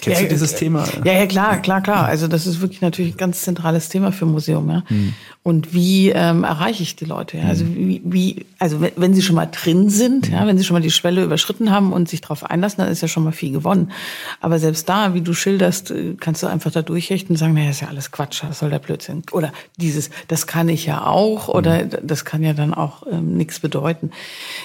Kennst 0.00 0.20
ja, 0.20 0.26
du 0.26 0.32
dieses 0.32 0.52
äh, 0.52 0.56
Thema? 0.56 0.84
Ja, 1.04 1.12
ja, 1.12 1.26
klar, 1.26 1.60
klar, 1.60 1.82
klar. 1.82 2.06
Also 2.06 2.28
das 2.28 2.46
ist 2.46 2.60
wirklich 2.60 2.80
natürlich 2.80 3.14
ein 3.14 3.18
ganz 3.18 3.42
zentrales 3.42 3.88
Thema 3.88 4.12
für 4.12 4.26
ein 4.26 4.32
Museum. 4.32 4.68
Ja. 4.70 4.82
Hm. 4.86 5.14
Und 5.44 5.74
wie 5.74 6.10
ähm, 6.10 6.44
erreiche 6.44 6.84
ich 6.84 6.94
die 6.94 7.04
Leute? 7.04 7.38
Ja? 7.38 7.44
Also 7.44 7.66
wie, 7.66 8.00
wie 8.04 8.46
also 8.60 8.80
wenn, 8.80 8.92
wenn 8.94 9.12
sie 9.12 9.22
schon 9.22 9.34
mal 9.34 9.46
drin 9.46 9.90
sind, 9.90 10.28
ja, 10.28 10.46
wenn 10.46 10.56
sie 10.56 10.62
schon 10.62 10.74
mal 10.74 10.80
die 10.80 10.92
Schwelle 10.92 11.24
überschritten 11.24 11.72
haben 11.72 11.92
und 11.92 12.08
sich 12.08 12.20
darauf 12.20 12.44
einlassen, 12.44 12.78
dann 12.78 12.92
ist 12.92 13.02
ja 13.02 13.08
schon 13.08 13.24
mal 13.24 13.32
viel 13.32 13.50
gewonnen. 13.50 13.90
Aber 14.40 14.60
selbst 14.60 14.88
da, 14.88 15.14
wie 15.14 15.20
du 15.20 15.34
schilderst, 15.34 15.90
äh, 15.90 16.14
kannst 16.20 16.44
du 16.44 16.46
einfach 16.46 16.70
da 16.70 16.82
durchhechten 16.82 17.34
und 17.34 17.38
sagen, 17.38 17.54
naja, 17.54 17.70
ist 17.70 17.80
ja 17.80 17.88
alles 17.88 18.12
Quatsch, 18.12 18.44
das 18.44 18.60
soll 18.60 18.70
der 18.70 18.78
Blödsinn. 18.78 19.24
Oder 19.32 19.52
dieses, 19.78 20.10
das 20.28 20.46
kann 20.46 20.68
ich 20.68 20.86
ja 20.86 21.04
auch, 21.06 21.48
oder 21.48 21.86
das 21.86 22.24
kann 22.24 22.44
ja 22.44 22.52
dann 22.52 22.72
auch 22.72 23.04
ähm, 23.10 23.36
nichts 23.36 23.58
bedeuten. 23.58 24.12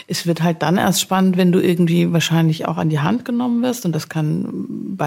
Es 0.06 0.27
wird 0.27 0.43
halt 0.43 0.62
dann 0.62 0.77
erst 0.77 1.01
spannend, 1.01 1.38
wenn 1.38 1.51
du 1.51 1.60
irgendwie 1.60 2.13
wahrscheinlich 2.13 2.67
auch 2.67 2.77
an 2.77 2.89
die 2.89 2.99
Hand 2.99 3.25
genommen 3.25 3.63
wirst 3.63 3.84
und 3.88 3.93
das 3.93 4.10
kann 4.10 4.47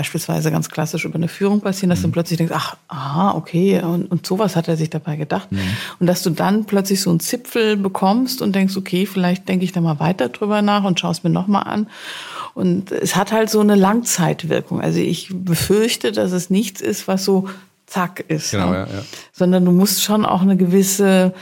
beispielsweise 0.01 0.51
ganz 0.51 0.71
klassisch 0.71 1.05
über 1.05 1.17
eine 1.17 1.29
Führung 1.29 1.61
passieren, 1.61 1.91
dass 1.91 1.99
mhm. 1.99 2.05
du 2.05 2.13
plötzlich 2.13 2.39
denkst, 2.39 2.55
ach, 2.57 2.77
aha, 2.89 3.35
okay, 3.35 3.83
und, 3.83 4.11
und 4.11 4.27
sowas 4.27 4.57
hat 4.57 4.67
er 4.67 4.79
sich 4.79 4.89
dabei 4.89 5.17
gedacht. 5.17 5.53
Mhm. 5.53 5.59
Und 5.99 6.07
dass 6.07 6.23
du 6.23 6.31
dann 6.31 6.65
plötzlich 6.65 7.03
so 7.03 7.11
einen 7.11 7.21
Zipfel 7.21 7.77
bekommst 7.77 8.41
und 8.41 8.55
denkst, 8.55 8.79
okay, 8.79 9.05
vielleicht 9.05 9.47
denke 9.47 9.67
ich 9.67 9.73
da 9.73 9.83
mal 9.83 10.01
weiter 10.01 10.31
drüber 10.31 10.63
nach 10.63 10.85
und 10.85 10.99
schaue 10.99 11.13
es 11.13 11.23
mir 11.23 11.29
nochmal 11.29 11.65
an. 11.65 11.87
Und 12.55 12.93
es 12.93 13.15
hat 13.15 13.31
halt 13.31 13.51
so 13.51 13.61
eine 13.61 13.75
Langzeitwirkung. 13.75 14.81
Also 14.81 15.01
ich 15.01 15.29
befürchte, 15.33 16.13
dass 16.13 16.33
es 16.33 16.49
nichts 16.49 16.81
ist, 16.81 17.07
was 17.07 17.23
so 17.23 17.51
zack 17.85 18.25
ist. 18.29 18.53
Genau, 18.53 18.71
ne? 18.71 18.77
ja, 18.77 18.87
ja. 18.87 19.03
Sondern 19.33 19.67
du 19.67 19.73
musst 19.73 20.03
schon 20.03 20.25
auch 20.25 20.41
eine 20.41 20.57
gewisse 20.57 21.35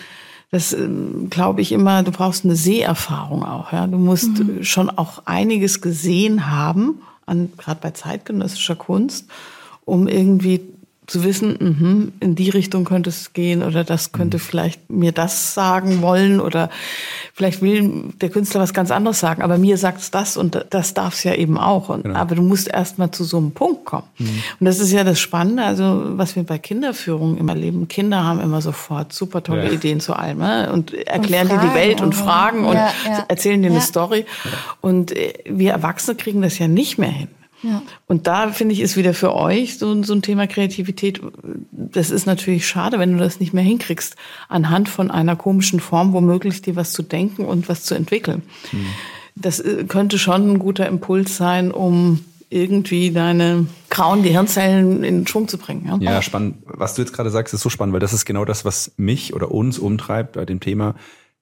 das 0.51 0.73
ähm, 0.73 1.29
glaube 1.29 1.61
ich 1.61 1.73
immer, 1.73 2.03
du 2.03 2.11
brauchst 2.11 2.47
eine 2.47 2.57
Seherfahrung 2.57 3.44
auch. 3.44 3.73
Ja? 3.73 3.87
Du 3.87 3.99
musst 3.99 4.38
mhm. 4.38 4.64
schon 4.64 4.88
auch 4.88 5.23
einiges 5.27 5.83
gesehen 5.83 6.51
haben, 6.51 7.03
an 7.28 7.52
gerade 7.56 7.80
bei 7.80 7.90
zeitgenössischer 7.90 8.76
Kunst, 8.76 9.26
um 9.84 10.08
irgendwie 10.08 10.77
zu 11.09 11.25
wissen, 11.25 11.57
mh, 11.59 12.12
in 12.21 12.35
die 12.35 12.51
Richtung 12.51 12.85
könnte 12.85 13.09
es 13.09 13.33
gehen 13.33 13.62
oder 13.62 13.83
das 13.83 14.12
könnte 14.12 14.37
mhm. 14.37 14.42
vielleicht 14.42 14.90
mir 14.90 15.12
das 15.12 15.55
sagen 15.55 16.03
wollen 16.03 16.38
oder 16.38 16.68
vielleicht 17.33 17.62
will 17.62 18.12
der 18.21 18.29
Künstler 18.29 18.61
was 18.61 18.75
ganz 18.75 18.90
anderes 18.90 19.18
sagen, 19.18 19.40
aber 19.40 19.57
mir 19.57 19.79
sagt 19.79 20.01
es 20.01 20.11
das 20.11 20.37
und 20.37 20.66
das 20.68 20.92
darf 20.92 21.14
es 21.14 21.25
ja 21.25 21.35
eben 21.35 21.57
auch. 21.57 21.88
Und, 21.88 22.03
genau. 22.03 22.18
Aber 22.18 22.35
du 22.35 22.42
musst 22.42 22.68
erst 22.68 22.99
mal 22.99 23.11
zu 23.11 23.25
so 23.25 23.38
einem 23.38 23.53
Punkt 23.53 23.87
kommen. 23.87 24.07
Mhm. 24.18 24.42
Und 24.61 24.66
das 24.66 24.81
ist 24.81 24.92
ja 24.92 25.03
das 25.03 25.18
Spannende, 25.18 25.64
also 25.64 26.03
was 26.18 26.37
wir 26.37 26.42
bei 26.42 26.59
Kinderführungen 26.59 27.38
immer 27.38 27.55
erleben. 27.55 27.88
Kinder 27.88 28.23
haben 28.23 28.40
immer 28.40 28.61
sofort 28.61 29.14
super 29.14 29.42
tolle 29.42 29.64
ja. 29.64 29.73
Ideen 29.73 30.01
zu 30.01 30.12
allem 30.12 30.38
ne? 30.38 30.71
und 30.71 30.92
erklären 30.92 31.49
und 31.49 31.62
dir 31.62 31.68
die 31.68 31.75
Welt 31.75 32.03
und 32.03 32.14
fragen 32.14 32.66
und 32.66 32.75
ja, 32.75 32.92
ja. 33.07 33.25
erzählen 33.29 33.62
dir 33.62 33.71
eine 33.71 33.81
Story. 33.81 34.27
Und 34.83 35.16
äh, 35.16 35.33
wir 35.47 35.73
Erwachsene 35.73 36.16
kriegen 36.18 36.42
das 36.42 36.59
ja 36.59 36.68
nicht 36.68 36.99
mehr 36.99 37.09
hin. 37.09 37.29
Ja. 37.62 37.83
Und 38.07 38.27
da 38.27 38.53
finde 38.53 38.73
ich, 38.75 38.81
ist 38.81 38.97
wieder 38.97 39.14
für 39.14 39.35
euch 39.35 39.79
so, 39.79 40.03
so 40.03 40.14
ein 40.14 40.23
Thema 40.23 40.47
Kreativität. 40.47 41.21
Das 41.73 42.11
ist 42.11 42.27
natürlich 42.27 42.66
schade, 42.66 42.99
wenn 42.99 43.12
du 43.12 43.18
das 43.18 43.40
nicht 43.40 43.53
mehr 43.53 43.64
hinkriegst, 43.64 44.16
anhand 44.49 44.88
von 44.88 45.11
einer 45.11 45.37
komischen 45.37 45.81
Form 45.81 46.12
womöglich 46.12 46.62
dir 46.62 46.77
was 46.77 46.92
zu 46.92 47.03
denken 47.03 47.44
und 47.44 47.68
was 47.68 47.85
zu 47.85 47.94
entwickeln. 47.94 48.42
Hm. 48.71 48.87
Das 49.35 49.61
äh, 49.61 49.85
könnte 49.87 50.18
schon 50.18 50.53
ein 50.53 50.59
guter 50.59 50.87
Impuls 50.87 51.37
sein, 51.37 51.71
um 51.71 52.25
irgendwie 52.51 53.11
deine 53.11 53.66
grauen 53.90 54.23
Gehirnzellen 54.23 55.05
in 55.05 55.27
Schwung 55.27 55.49
zu 55.49 55.59
bringen. 55.59 55.87
Ja? 55.87 56.12
ja, 56.12 56.23
spannend. 56.23 56.57
Was 56.66 56.94
du 56.94 57.03
jetzt 57.03 57.12
gerade 57.12 57.31
sagst, 57.31 57.53
ist 57.53 57.61
so 57.61 57.68
spannend, 57.68 57.92
weil 57.92 58.01
das 58.01 58.12
ist 58.12 58.25
genau 58.25 58.44
das, 58.44 58.64
was 58.64 58.92
mich 58.97 59.35
oder 59.35 59.51
uns 59.51 59.79
umtreibt 59.79 60.33
bei 60.33 60.47
dem 60.47 60.61
Thema 60.61 60.94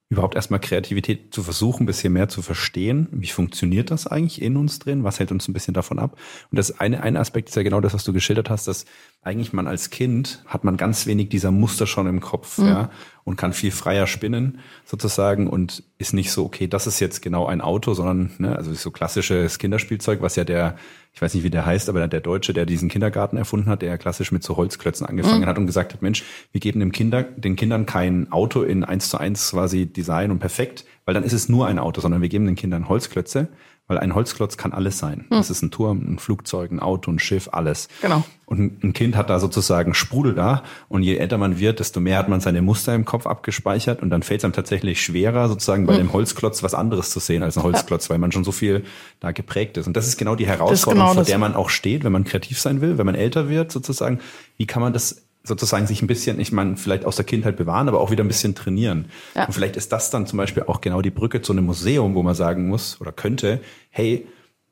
überhaupt 0.09 0.37
erstmal 0.37 0.61
Kreativität 0.61 1.35
zu 1.35 1.43
versuchen, 1.43 1.83
ein 1.83 1.87
bisschen 1.87 2.13
mehr 2.13 2.29
zu 2.29 2.41
verstehen. 2.41 3.09
Wie 3.11 3.27
funktioniert 3.27 3.91
das 3.91 4.07
eigentlich 4.07 4.41
in 4.41 4.57
uns 4.57 4.79
drin? 4.79 5.03
Was 5.03 5.19
hält 5.19 5.33
uns 5.33 5.49
ein 5.49 5.53
bisschen 5.53 5.75
davon 5.75 5.99
ab? 5.99 6.17
Und 6.51 6.59
das 6.59 6.79
eine, 6.79 7.03
eine 7.03 7.19
Aspekt 7.19 7.49
ist 7.49 7.57
ja 7.57 7.65
genau 7.65 7.81
das, 7.81 7.93
was 7.93 8.05
du 8.05 8.13
geschildert 8.13 8.49
hast, 8.49 8.69
dass 8.69 8.85
eigentlich 9.27 9.53
man 9.53 9.67
als 9.67 9.91
Kind 9.91 10.43
hat 10.47 10.63
man 10.63 10.77
ganz 10.77 11.07
wenig 11.07 11.29
dieser 11.29 11.51
Muster 11.51 11.87
schon 11.87 12.07
im 12.07 12.21
Kopf, 12.21 12.59
mhm. 12.59 12.67
ja, 12.67 12.91
und 13.25 13.35
kann 13.35 13.53
viel 13.53 13.73
freier 13.73 14.07
spinnen 14.07 14.61
sozusagen 14.85 15.49
und 15.49 15.83
ist 15.99 16.15
nicht 16.15 16.31
so, 16.31 16.45
okay, 16.45 16.69
das 16.69 16.87
ist 16.87 17.01
jetzt 17.01 17.23
genau 17.23 17.47
ein 17.47 17.61
Auto, 17.61 17.93
sondern, 17.93 18.31
ne, 18.39 18.55
also 18.55 18.73
so 18.73 18.93
klassisches 18.93 19.59
Kinderspielzeug, 19.59 20.23
was 20.23 20.37
ja 20.37 20.45
der, 20.45 20.77
ich 21.13 21.21
weiß 21.21 21.35
nicht, 21.35 21.43
wie 21.43 21.51
der 21.51 21.67
heißt, 21.67 21.89
aber 21.89 22.07
der 22.07 22.21
Deutsche, 22.21 22.53
der 22.53 22.67
diesen 22.67 22.89
Kindergarten 22.89 23.37
erfunden 23.37 23.69
hat, 23.69 23.83
der 23.83 23.89
ja 23.89 23.99
klassisch 23.99 24.31
mit 24.31 24.45
so 24.45 24.57
Holzklötzen 24.57 25.05
angefangen 25.07 25.43
mhm. 25.43 25.47
hat 25.47 25.59
und 25.59 25.67
gesagt 25.67 25.93
hat, 25.93 26.03
Mensch, 26.03 26.23
wir 26.53 26.61
geben 26.61 26.79
dem 26.79 26.93
Kinder, 26.93 27.25
den 27.25 27.57
Kindern 27.57 27.85
kein 27.85 28.31
Auto 28.31 28.63
in 28.63 28.85
eins 28.85 29.09
zu 29.11 29.19
eins 29.19 29.51
quasi 29.51 29.87
Design 29.87 30.31
und 30.31 30.39
perfekt, 30.39 30.85
weil 31.05 31.15
dann 31.15 31.25
ist 31.25 31.33
es 31.33 31.49
nur 31.49 31.67
ein 31.67 31.81
Auto, 31.81 32.01
sondern 32.01 32.23
wir 32.23 32.29
geben 32.29 32.47
den 32.47 32.55
Kindern 32.55 32.89
Holzklötze 32.89 33.49
weil 33.89 33.99
ein 33.99 34.15
Holzklotz 34.15 34.57
kann 34.57 34.73
alles 34.73 34.99
sein. 34.99 35.21
Hm. 35.21 35.27
Das 35.31 35.51
ist 35.51 35.63
ein 35.63 35.71
Turm, 35.71 36.05
ein 36.09 36.19
Flugzeug, 36.19 36.73
ein 36.73 36.81
Auto, 36.81 37.11
ein 37.11 37.19
Schiff, 37.19 37.49
alles. 37.53 37.89
Genau. 38.03 38.25
Und 38.45 38.85
ein 38.85 38.93
Kind 38.93 39.17
hat 39.17 39.29
da 39.29 39.41
sozusagen 39.41 39.95
Sprudel 39.95 40.35
da 40.35 40.63
und 40.89 41.03
je 41.03 41.17
älter 41.17 41.37
man 41.37 41.59
wird, 41.59 41.81
desto 41.81 42.01
mehr 42.01 42.19
hat 42.19 42.29
man 42.29 42.41
seine 42.41 42.63
Muster 42.63 42.95
im 42.95 43.05
Kopf 43.05 43.27
abgespeichert 43.27 44.03
und 44.03 44.11
dann 44.11 44.23
fällt 44.23 44.41
es 44.41 44.45
einem 44.45 44.53
tatsächlich 44.53 45.03
schwerer, 45.03 45.49
sozusagen 45.49 45.87
bei 45.87 45.95
hm. 45.95 46.03
dem 46.03 46.13
Holzklotz 46.13 46.63
was 46.63 46.75
anderes 46.75 47.11
zu 47.11 47.21
sehen 47.21 47.43
als 47.43 47.57
ein 47.57 47.63
Holzklotz, 47.63 48.07
ja. 48.07 48.11
weil 48.11 48.19
man 48.19 48.33
schon 48.33 48.45
so 48.45 48.53
viel 48.53 48.85
da 49.21 49.33
geprägt 49.33 49.77
ist. 49.77 49.87
Und 49.87 49.97
das 49.97 50.07
ist 50.07 50.17
genau 50.17 50.37
die 50.37 50.47
Herausforderung, 50.47 51.11
genau 51.11 51.15
vor 51.15 51.25
der 51.25 51.39
man 51.39 51.55
auch 51.55 51.71
steht, 51.71 52.05
wenn 52.05 52.13
man 52.13 52.25
kreativ 52.25 52.61
sein 52.61 52.81
will, 52.81 52.99
wenn 52.99 53.07
man 53.07 53.15
älter 53.15 53.49
wird, 53.49 53.73
sozusagen. 53.73 54.21
Wie 54.57 54.67
kann 54.67 54.81
man 54.81 54.93
das 54.93 55.26
sozusagen 55.47 55.87
sich 55.87 56.03
ein 56.03 56.07
bisschen, 56.07 56.41
ich 56.41 56.53
meine, 56.53 56.77
vielleicht 56.77 57.05
aus 57.05 57.17
der 57.17 57.25
Kindheit 57.25 57.57
bewahren, 57.57 57.89
aber 57.89 58.01
auch 58.01 58.11
wieder 58.11 58.25
ein 58.25 58.29
bisschen 58.29 58.55
trainieren. 58.55 59.07
Ja. 59.35 59.47
Und 59.47 59.53
vielleicht 59.53 59.77
ist 59.77 59.93
das 59.93 60.11
dann 60.11 60.27
zum 60.27 60.37
Beispiel 60.37 60.65
auch 60.65 60.81
genau 60.81 61.03
die 61.03 61.11
Brücke 61.11 61.43
zu 61.43 61.53
einem 61.53 61.67
Museum, 61.67 62.15
wo 62.15 62.23
man 62.23 62.35
sagen 62.35 62.69
muss 62.69 63.01
oder 63.01 63.13
könnte, 63.13 63.61
hey, 63.91 64.27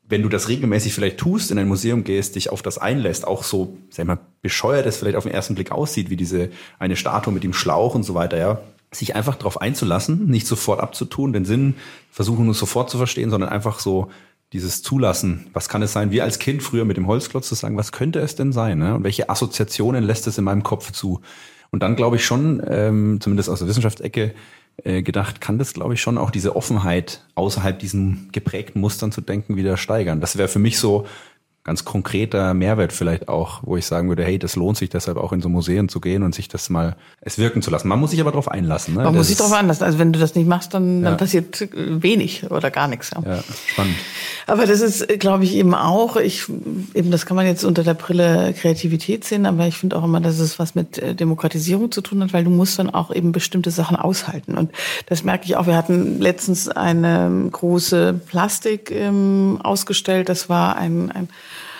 wenn 0.07 0.21
du 0.21 0.29
das 0.29 0.49
regelmäßig 0.49 0.93
vielleicht 0.93 1.17
tust, 1.17 1.49
in 1.49 1.57
ein 1.57 1.67
Museum 1.67 2.03
gehst, 2.03 2.35
dich 2.35 2.51
auf 2.51 2.61
das 2.61 2.77
einlässt, 2.77 3.25
auch 3.25 3.43
so, 3.43 3.77
sag 3.89 4.05
mal, 4.05 4.19
bescheuert 4.41 4.85
es 4.85 4.97
vielleicht 4.97 5.15
auf 5.15 5.23
den 5.23 5.33
ersten 5.33 5.55
Blick 5.55 5.71
aussieht, 5.71 6.09
wie 6.09 6.15
diese 6.15 6.49
eine 6.77 6.95
Statue 6.95 7.33
mit 7.33 7.43
dem 7.43 7.53
Schlauch 7.53 7.95
und 7.95 8.03
so 8.03 8.13
weiter, 8.13 8.37
ja, 8.37 8.61
sich 8.91 9.15
einfach 9.15 9.35
darauf 9.35 9.59
einzulassen, 9.61 10.27
nicht 10.27 10.47
sofort 10.47 10.79
abzutun, 10.79 11.33
den 11.33 11.45
Sinn 11.45 11.75
versuchen 12.11 12.45
nur 12.45 12.53
sofort 12.53 12.89
zu 12.89 12.97
verstehen, 12.97 13.29
sondern 13.29 13.49
einfach 13.49 13.79
so 13.79 14.09
dieses 14.53 14.81
Zulassen, 14.83 15.47
was 15.53 15.69
kann 15.69 15.81
es 15.81 15.93
sein, 15.93 16.11
wie 16.11 16.21
als 16.21 16.39
Kind 16.39 16.63
früher 16.63 16.85
mit 16.85 16.97
dem 16.97 17.07
Holzklotz 17.07 17.49
zu 17.49 17.55
sagen, 17.55 17.77
was 17.77 17.91
könnte 17.91 18.19
es 18.19 18.35
denn 18.35 18.53
sein? 18.53 18.77
Ne? 18.77 18.95
Und 18.95 19.03
welche 19.03 19.29
Assoziationen 19.29 20.03
lässt 20.03 20.27
es 20.27 20.37
in 20.37 20.43
meinem 20.43 20.63
Kopf 20.63 20.91
zu? 20.91 21.21
Und 21.71 21.83
dann 21.83 21.95
glaube 21.95 22.15
ich 22.15 22.25
schon, 22.25 22.61
ähm, 22.67 23.19
zumindest 23.19 23.49
aus 23.49 23.59
der 23.59 23.67
Wissenschaftsecke 23.67 24.33
äh, 24.83 25.01
gedacht, 25.01 25.41
kann 25.41 25.57
das, 25.57 25.73
glaube 25.73 25.93
ich, 25.93 26.01
schon 26.01 26.17
auch 26.17 26.31
diese 26.31 26.55
Offenheit 26.55 27.25
außerhalb 27.35 27.79
diesen 27.79 28.29
geprägten 28.31 28.79
Mustern 28.79 29.11
zu 29.11 29.21
denken 29.21 29.55
wieder 29.55 29.77
steigern. 29.77 30.21
Das 30.21 30.37
wäre 30.37 30.47
für 30.47 30.59
mich 30.59 30.79
so 30.79 31.05
ganz 31.65 31.83
konkreter 31.83 32.53
Mehrwert 32.53 32.93
vielleicht 32.93 33.27
auch, 33.27 33.61
wo 33.63 33.75
ich 33.75 33.87
sagen 33.87 34.07
würde, 34.07 34.23
hey, 34.23 34.37
das 34.37 34.55
lohnt 34.55 34.77
sich 34.77 34.91
deshalb 34.91 35.17
auch 35.17 35.33
in 35.33 35.41
so 35.41 35.49
Museen 35.49 35.89
zu 35.89 35.99
gehen 35.99 36.21
und 36.21 36.35
sich 36.35 36.47
das 36.47 36.69
mal 36.69 36.95
es 37.21 37.39
wirken 37.39 37.63
zu 37.63 37.71
lassen. 37.71 37.87
Man 37.87 37.99
muss 37.99 38.11
sich 38.11 38.21
aber 38.21 38.29
darauf 38.29 38.49
einlassen. 38.49 38.93
Ne? 38.93 38.99
Man 38.99 39.13
das 39.13 39.15
muss 39.15 39.27
sich 39.29 39.37
darauf 39.37 39.53
einlassen. 39.53 39.83
Also 39.83 39.97
wenn 39.97 40.13
du 40.13 40.19
das 40.19 40.35
nicht 40.35 40.47
machst, 40.47 40.75
dann, 40.75 41.01
ja. 41.01 41.09
dann 41.09 41.17
passiert 41.17 41.67
wenig 41.73 42.51
oder 42.51 42.69
gar 42.69 42.87
nichts. 42.87 43.09
Ja. 43.15 43.37
ja, 43.37 43.43
spannend. 43.65 43.95
Aber 44.45 44.67
das 44.67 44.79
ist, 44.79 45.07
glaube 45.19 45.43
ich, 45.43 45.55
eben 45.55 45.73
auch, 45.73 46.17
ich, 46.17 46.47
eben 46.93 47.09
das 47.09 47.25
kann 47.25 47.35
man 47.35 47.47
jetzt 47.47 47.63
unter 47.63 47.83
der 47.83 47.95
Brille 47.95 48.53
Kreativität 48.53 49.25
sehen, 49.25 49.47
aber 49.47 49.65
ich 49.65 49.77
finde 49.77 49.97
auch 49.97 50.03
immer, 50.03 50.21
dass 50.21 50.37
es 50.37 50.59
was 50.59 50.75
mit 50.75 50.99
äh, 50.99 51.15
Demokratisierung 51.15 51.91
zu 51.91 52.01
tun 52.01 52.21
hat, 52.21 52.31
weil 52.31 52.43
du 52.43 52.51
musst 52.51 52.77
dann 52.77 52.91
auch 52.91 53.11
eben 53.11 53.31
bestimmte 53.31 53.71
Sachen 53.71 53.97
aushalten. 53.97 54.55
Und 54.55 54.71
das 55.07 55.23
merke 55.23 55.45
ich 55.45 55.55
auch. 55.55 55.65
Wir 55.65 55.75
hatten 55.75 56.21
letztens 56.21 56.69
eine 56.69 57.47
große 57.51 58.21
Plastik 58.27 58.91
ähm, 58.91 59.59
ausgestellt. 59.63 60.29
Das 60.29 60.47
war 60.47 60.75
ein, 60.75 61.11
ein 61.11 61.27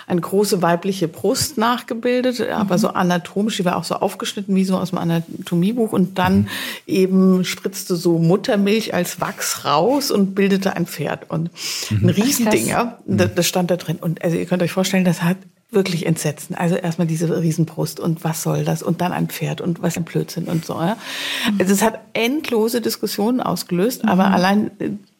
eine 0.06 0.20
große 0.20 0.62
weibliche 0.62 1.08
Brust 1.08 1.58
nachgebildet, 1.58 2.40
aber 2.48 2.78
so 2.78 2.88
anatomisch, 2.88 3.56
die 3.56 3.64
war 3.64 3.76
auch 3.76 3.84
so 3.84 3.96
aufgeschnitten 3.96 4.54
wie 4.54 4.64
so 4.64 4.78
aus 4.78 4.90
dem 4.90 4.98
Anatomiebuch 4.98 5.92
und 5.92 6.18
dann 6.18 6.48
eben 6.86 7.44
spritzte 7.44 7.96
so 7.96 8.18
Muttermilch 8.18 8.94
als 8.94 9.20
Wachs 9.20 9.64
raus 9.64 10.12
und 10.12 10.34
bildete 10.34 10.76
ein 10.76 10.86
Pferd 10.86 11.28
und 11.30 11.50
ein 11.90 12.02
mhm. 12.02 12.08
Riesending, 12.10 12.68
ja, 12.68 12.98
das, 13.06 13.34
das 13.34 13.46
stand 13.48 13.70
da 13.70 13.76
drin 13.76 13.96
und 13.96 14.22
also 14.22 14.36
ihr 14.36 14.46
könnt 14.46 14.62
euch 14.62 14.72
vorstellen, 14.72 15.04
das 15.04 15.22
hat 15.22 15.38
wirklich 15.70 16.06
entsetzen. 16.06 16.54
Also 16.54 16.76
erstmal 16.76 17.08
diese 17.08 17.40
Riesenbrust 17.40 17.98
und 17.98 18.22
was 18.22 18.42
soll 18.42 18.64
das 18.64 18.84
und 18.84 19.00
dann 19.00 19.12
ein 19.12 19.28
Pferd 19.28 19.60
und 19.60 19.82
was 19.82 19.96
ein 19.96 20.04
Blödsinn 20.04 20.44
und 20.44 20.64
so. 20.64 20.74
Ja. 20.74 20.96
Also 21.58 21.72
es 21.72 21.82
hat 21.82 21.98
endlose 22.12 22.80
Diskussionen 22.80 23.40
ausgelöst, 23.40 24.04
aber 24.04 24.28
mhm. 24.28 24.34
allein 24.34 24.70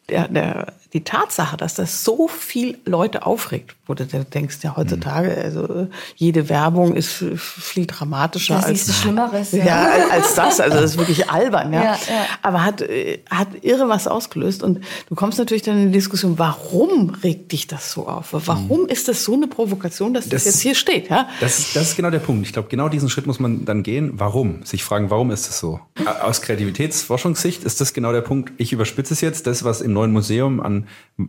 der, 0.09 0.29
der 0.29 0.73
die 0.93 1.03
Tatsache, 1.03 1.57
dass 1.57 1.75
das 1.75 2.03
so 2.03 2.27
viel 2.27 2.77
Leute 2.85 3.25
aufregt, 3.25 3.75
wo 3.87 3.93
du 3.93 4.05
denkst, 4.05 4.59
ja 4.61 4.77
heutzutage, 4.77 5.29
mhm. 5.29 5.41
also 5.43 5.87
jede 6.15 6.47
Werbung 6.47 6.95
ist 6.95 7.23
viel 7.35 7.85
dramatischer 7.85 8.55
das 8.55 8.65
als, 8.65 8.95
Schlimmeres, 9.01 9.51
ja. 9.51 9.65
ja. 9.65 10.07
als 10.09 10.35
das. 10.35 10.59
Also 10.59 10.79
das 10.79 10.91
ist 10.91 10.97
wirklich 10.97 11.29
albern, 11.29 11.73
ja. 11.73 11.83
ja, 11.83 11.91
ja. 11.91 12.25
Aber 12.41 12.63
hat, 12.63 12.83
hat 13.29 13.47
irre 13.61 13.89
was 13.89 14.07
ausgelöst. 14.07 14.63
Und 14.63 14.79
du 15.09 15.15
kommst 15.15 15.39
natürlich 15.39 15.63
dann 15.63 15.77
in 15.77 15.87
die 15.87 15.97
Diskussion, 15.97 16.39
warum 16.39 17.09
regt 17.09 17.51
dich 17.51 17.67
das 17.67 17.91
so 17.91 18.07
auf? 18.07 18.29
Warum 18.31 18.83
mhm. 18.83 18.87
ist 18.87 19.09
das 19.09 19.25
so 19.25 19.33
eine 19.33 19.47
Provokation, 19.47 20.13
dass 20.13 20.29
das, 20.29 20.43
das 20.43 20.53
jetzt 20.53 20.61
hier 20.61 20.75
steht? 20.75 21.09
Ja? 21.09 21.27
Das, 21.41 21.59
ist, 21.59 21.75
das 21.75 21.89
ist 21.89 21.95
genau 21.97 22.11
der 22.11 22.19
Punkt. 22.19 22.45
Ich 22.45 22.53
glaube, 22.53 22.69
genau 22.69 22.87
diesen 22.87 23.09
Schritt 23.09 23.27
muss 23.27 23.39
man 23.39 23.65
dann 23.65 23.83
gehen. 23.83 24.11
Warum? 24.15 24.63
Sich 24.63 24.85
fragen, 24.85 25.09
warum 25.09 25.31
ist 25.31 25.47
das 25.47 25.59
so? 25.59 25.81
Aus 26.21 26.41
Kreativitätsforschungssicht 26.41 27.63
ist 27.63 27.81
das 27.81 27.93
genau 27.93 28.13
der 28.13 28.21
Punkt. 28.21 28.53
Ich 28.57 28.71
überspitze 28.71 29.13
es 29.13 29.21
jetzt. 29.21 29.47
Das, 29.47 29.63
was 29.63 29.81
im 29.81 29.91
neuen 29.91 30.11
Museum 30.11 30.61
an 30.61 30.76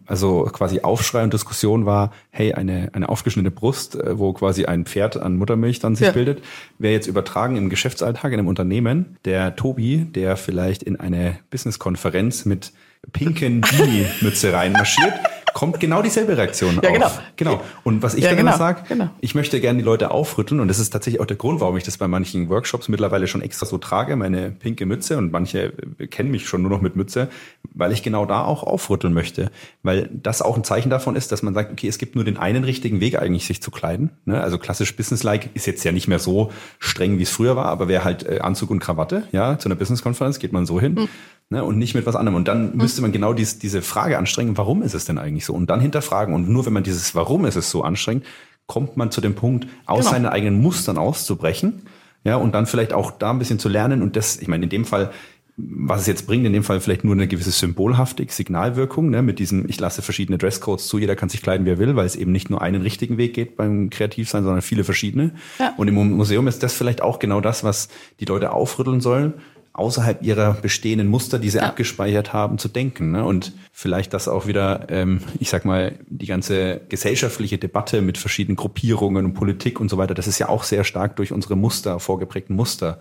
Also 0.06 0.42
quasi 0.52 0.80
Aufschrei 0.80 1.22
und 1.22 1.32
Diskussion 1.32 1.86
war, 1.86 2.12
hey, 2.30 2.52
eine, 2.52 2.90
eine 2.92 3.08
aufgeschnittene 3.08 3.50
Brust, 3.50 3.94
äh, 3.94 4.18
wo 4.18 4.32
quasi 4.32 4.66
ein 4.66 4.84
Pferd 4.84 5.16
an 5.16 5.36
Muttermilch 5.36 5.78
dann 5.78 5.96
sich 5.96 6.08
ja. 6.08 6.12
bildet, 6.12 6.42
wäre 6.78 6.92
jetzt 6.92 7.06
übertragen 7.06 7.56
im 7.56 7.70
Geschäftsalltag 7.70 8.32
in 8.32 8.38
einem 8.38 8.48
Unternehmen. 8.48 9.16
Der 9.24 9.56
Tobi, 9.56 10.04
der 10.04 10.36
vielleicht 10.36 10.82
in 10.82 10.98
eine 10.98 11.38
Businesskonferenz 11.50 12.44
mit 12.44 12.72
pinken 13.12 13.60
Beanie-Mütze 13.62 14.52
reinmarschiert, 14.52 15.14
kommt 15.58 15.80
genau 15.80 16.02
dieselbe 16.02 16.36
Reaktion 16.36 16.78
ja, 16.80 16.92
genau. 16.92 17.06
auf. 17.06 17.20
Genau. 17.34 17.60
Und 17.82 18.00
was 18.00 18.14
ich 18.14 18.22
ja, 18.22 18.30
dann 18.30 18.38
genau. 18.38 18.50
immer 18.50 18.58
sage, 18.58 18.84
genau. 18.86 19.10
ich 19.20 19.34
möchte 19.34 19.60
gerne 19.60 19.80
die 19.80 19.84
Leute 19.84 20.12
aufrütteln 20.12 20.60
und 20.60 20.68
das 20.68 20.78
ist 20.78 20.90
tatsächlich 20.90 21.20
auch 21.20 21.26
der 21.26 21.36
Grund, 21.36 21.60
warum 21.60 21.76
ich 21.76 21.82
das 21.82 21.98
bei 21.98 22.06
manchen 22.06 22.48
Workshops 22.48 22.86
mittlerweile 22.86 23.26
schon 23.26 23.42
extra 23.42 23.66
so 23.66 23.76
trage, 23.76 24.14
meine 24.14 24.52
pinke 24.52 24.86
Mütze 24.86 25.18
und 25.18 25.32
manche 25.32 25.72
kennen 26.10 26.30
mich 26.30 26.46
schon 26.46 26.62
nur 26.62 26.70
noch 26.70 26.80
mit 26.80 26.94
Mütze, 26.94 27.28
weil 27.74 27.90
ich 27.90 28.04
genau 28.04 28.24
da 28.24 28.44
auch 28.44 28.62
aufrütteln 28.62 29.12
möchte, 29.12 29.50
weil 29.82 30.08
das 30.12 30.42
auch 30.42 30.56
ein 30.56 30.62
Zeichen 30.62 30.90
davon 30.90 31.16
ist, 31.16 31.32
dass 31.32 31.42
man 31.42 31.54
sagt, 31.54 31.72
okay, 31.72 31.88
es 31.88 31.98
gibt 31.98 32.14
nur 32.14 32.22
den 32.22 32.36
einen 32.36 32.62
richtigen 32.62 33.00
Weg 33.00 33.18
eigentlich, 33.18 33.44
sich 33.44 33.60
zu 33.60 33.72
kleiden. 33.72 34.10
Ne? 34.26 34.40
Also 34.40 34.58
klassisch 34.58 34.94
Business-like 34.94 35.50
ist 35.54 35.66
jetzt 35.66 35.82
ja 35.82 35.90
nicht 35.90 36.06
mehr 36.06 36.20
so 36.20 36.52
streng, 36.78 37.18
wie 37.18 37.24
es 37.24 37.30
früher 37.30 37.56
war, 37.56 37.66
aber 37.66 37.88
wer 37.88 38.04
halt 38.04 38.24
äh, 38.24 38.38
Anzug 38.38 38.70
und 38.70 38.78
Krawatte, 38.78 39.24
ja, 39.32 39.58
zu 39.58 39.68
einer 39.68 39.74
Business-Konferenz 39.74 40.38
geht 40.38 40.52
man 40.52 40.66
so 40.66 40.80
hin. 40.80 40.94
Mhm 40.94 41.08
ne, 41.50 41.64
und 41.64 41.78
nicht 41.78 41.94
mit 41.94 42.06
was 42.06 42.16
anderem. 42.16 42.36
Und 42.36 42.48
dann 42.48 42.72
mhm. 42.72 42.76
müsste 42.76 43.02
man 43.02 43.12
genau 43.12 43.32
dies, 43.32 43.58
diese 43.58 43.82
Frage 43.82 44.18
anstrengen, 44.18 44.56
warum 44.56 44.82
ist 44.82 44.94
es 44.94 45.04
denn 45.04 45.18
eigentlich 45.18 45.44
so? 45.44 45.47
Und 45.54 45.70
dann 45.70 45.80
hinterfragen. 45.80 46.34
Und 46.34 46.48
nur 46.48 46.66
wenn 46.66 46.72
man 46.72 46.82
dieses 46.82 47.14
Warum 47.14 47.44
ist 47.44 47.56
es 47.56 47.70
so 47.70 47.82
anstrengt, 47.82 48.24
kommt 48.66 48.96
man 48.96 49.10
zu 49.10 49.20
dem 49.20 49.34
Punkt, 49.34 49.66
aus 49.86 50.00
genau. 50.00 50.10
seinen 50.10 50.26
eigenen 50.26 50.60
Mustern 50.60 50.98
auszubrechen. 50.98 51.82
Ja, 52.24 52.36
und 52.36 52.54
dann 52.54 52.66
vielleicht 52.66 52.92
auch 52.92 53.10
da 53.10 53.30
ein 53.30 53.38
bisschen 53.38 53.58
zu 53.58 53.68
lernen. 53.68 54.02
Und 54.02 54.16
das, 54.16 54.36
ich 54.36 54.48
meine, 54.48 54.64
in 54.64 54.70
dem 54.70 54.84
Fall, 54.84 55.10
was 55.56 56.02
es 56.02 56.06
jetzt 56.06 56.26
bringt, 56.26 56.46
in 56.46 56.52
dem 56.52 56.62
Fall 56.62 56.80
vielleicht 56.80 57.02
nur 57.02 57.14
eine 57.14 57.26
gewisse 57.26 57.50
Symbolhaftig, 57.50 58.32
Signalwirkung, 58.32 59.10
ne, 59.10 59.22
mit 59.22 59.38
diesem, 59.38 59.68
ich 59.68 59.80
lasse 59.80 60.02
verschiedene 60.02 60.38
Dresscodes 60.38 60.86
zu, 60.86 60.98
jeder 60.98 61.16
kann 61.16 61.28
sich 61.28 61.42
kleiden, 61.42 61.66
wie 61.66 61.70
er 61.70 61.78
will, 61.78 61.96
weil 61.96 62.06
es 62.06 62.14
eben 62.14 62.30
nicht 62.30 62.50
nur 62.50 62.62
einen 62.62 62.82
richtigen 62.82 63.16
Weg 63.16 63.34
geht 63.34 63.56
beim 63.56 63.90
Kreativsein, 63.90 64.44
sondern 64.44 64.62
viele 64.62 64.84
verschiedene. 64.84 65.32
Ja. 65.58 65.74
Und 65.76 65.88
im 65.88 65.94
Museum 65.94 66.46
ist 66.46 66.62
das 66.62 66.74
vielleicht 66.74 67.02
auch 67.02 67.18
genau 67.18 67.40
das, 67.40 67.64
was 67.64 67.88
die 68.20 68.24
Leute 68.24 68.52
aufrütteln 68.52 69.00
sollen, 69.00 69.34
außerhalb 69.78 70.22
ihrer 70.22 70.54
bestehenden 70.54 71.08
Muster, 71.08 71.38
die 71.38 71.50
sie 71.50 71.58
ja. 71.58 71.64
abgespeichert 71.64 72.32
haben, 72.32 72.58
zu 72.58 72.68
denken. 72.68 73.12
Ne? 73.12 73.24
Und 73.24 73.52
vielleicht 73.72 74.12
das 74.14 74.28
auch 74.28 74.46
wieder, 74.46 74.86
ähm, 74.90 75.20
ich 75.38 75.50
sag 75.50 75.64
mal, 75.64 75.98
die 76.08 76.26
ganze 76.26 76.80
gesellschaftliche 76.88 77.58
Debatte 77.58 78.02
mit 78.02 78.18
verschiedenen 78.18 78.56
Gruppierungen 78.56 79.24
und 79.24 79.34
Politik 79.34 79.80
und 79.80 79.88
so 79.88 79.98
weiter, 79.98 80.14
das 80.14 80.26
ist 80.26 80.38
ja 80.38 80.48
auch 80.48 80.64
sehr 80.64 80.84
stark 80.84 81.16
durch 81.16 81.32
unsere 81.32 81.56
Muster, 81.56 82.00
vorgeprägten 82.00 82.56
Muster 82.56 82.98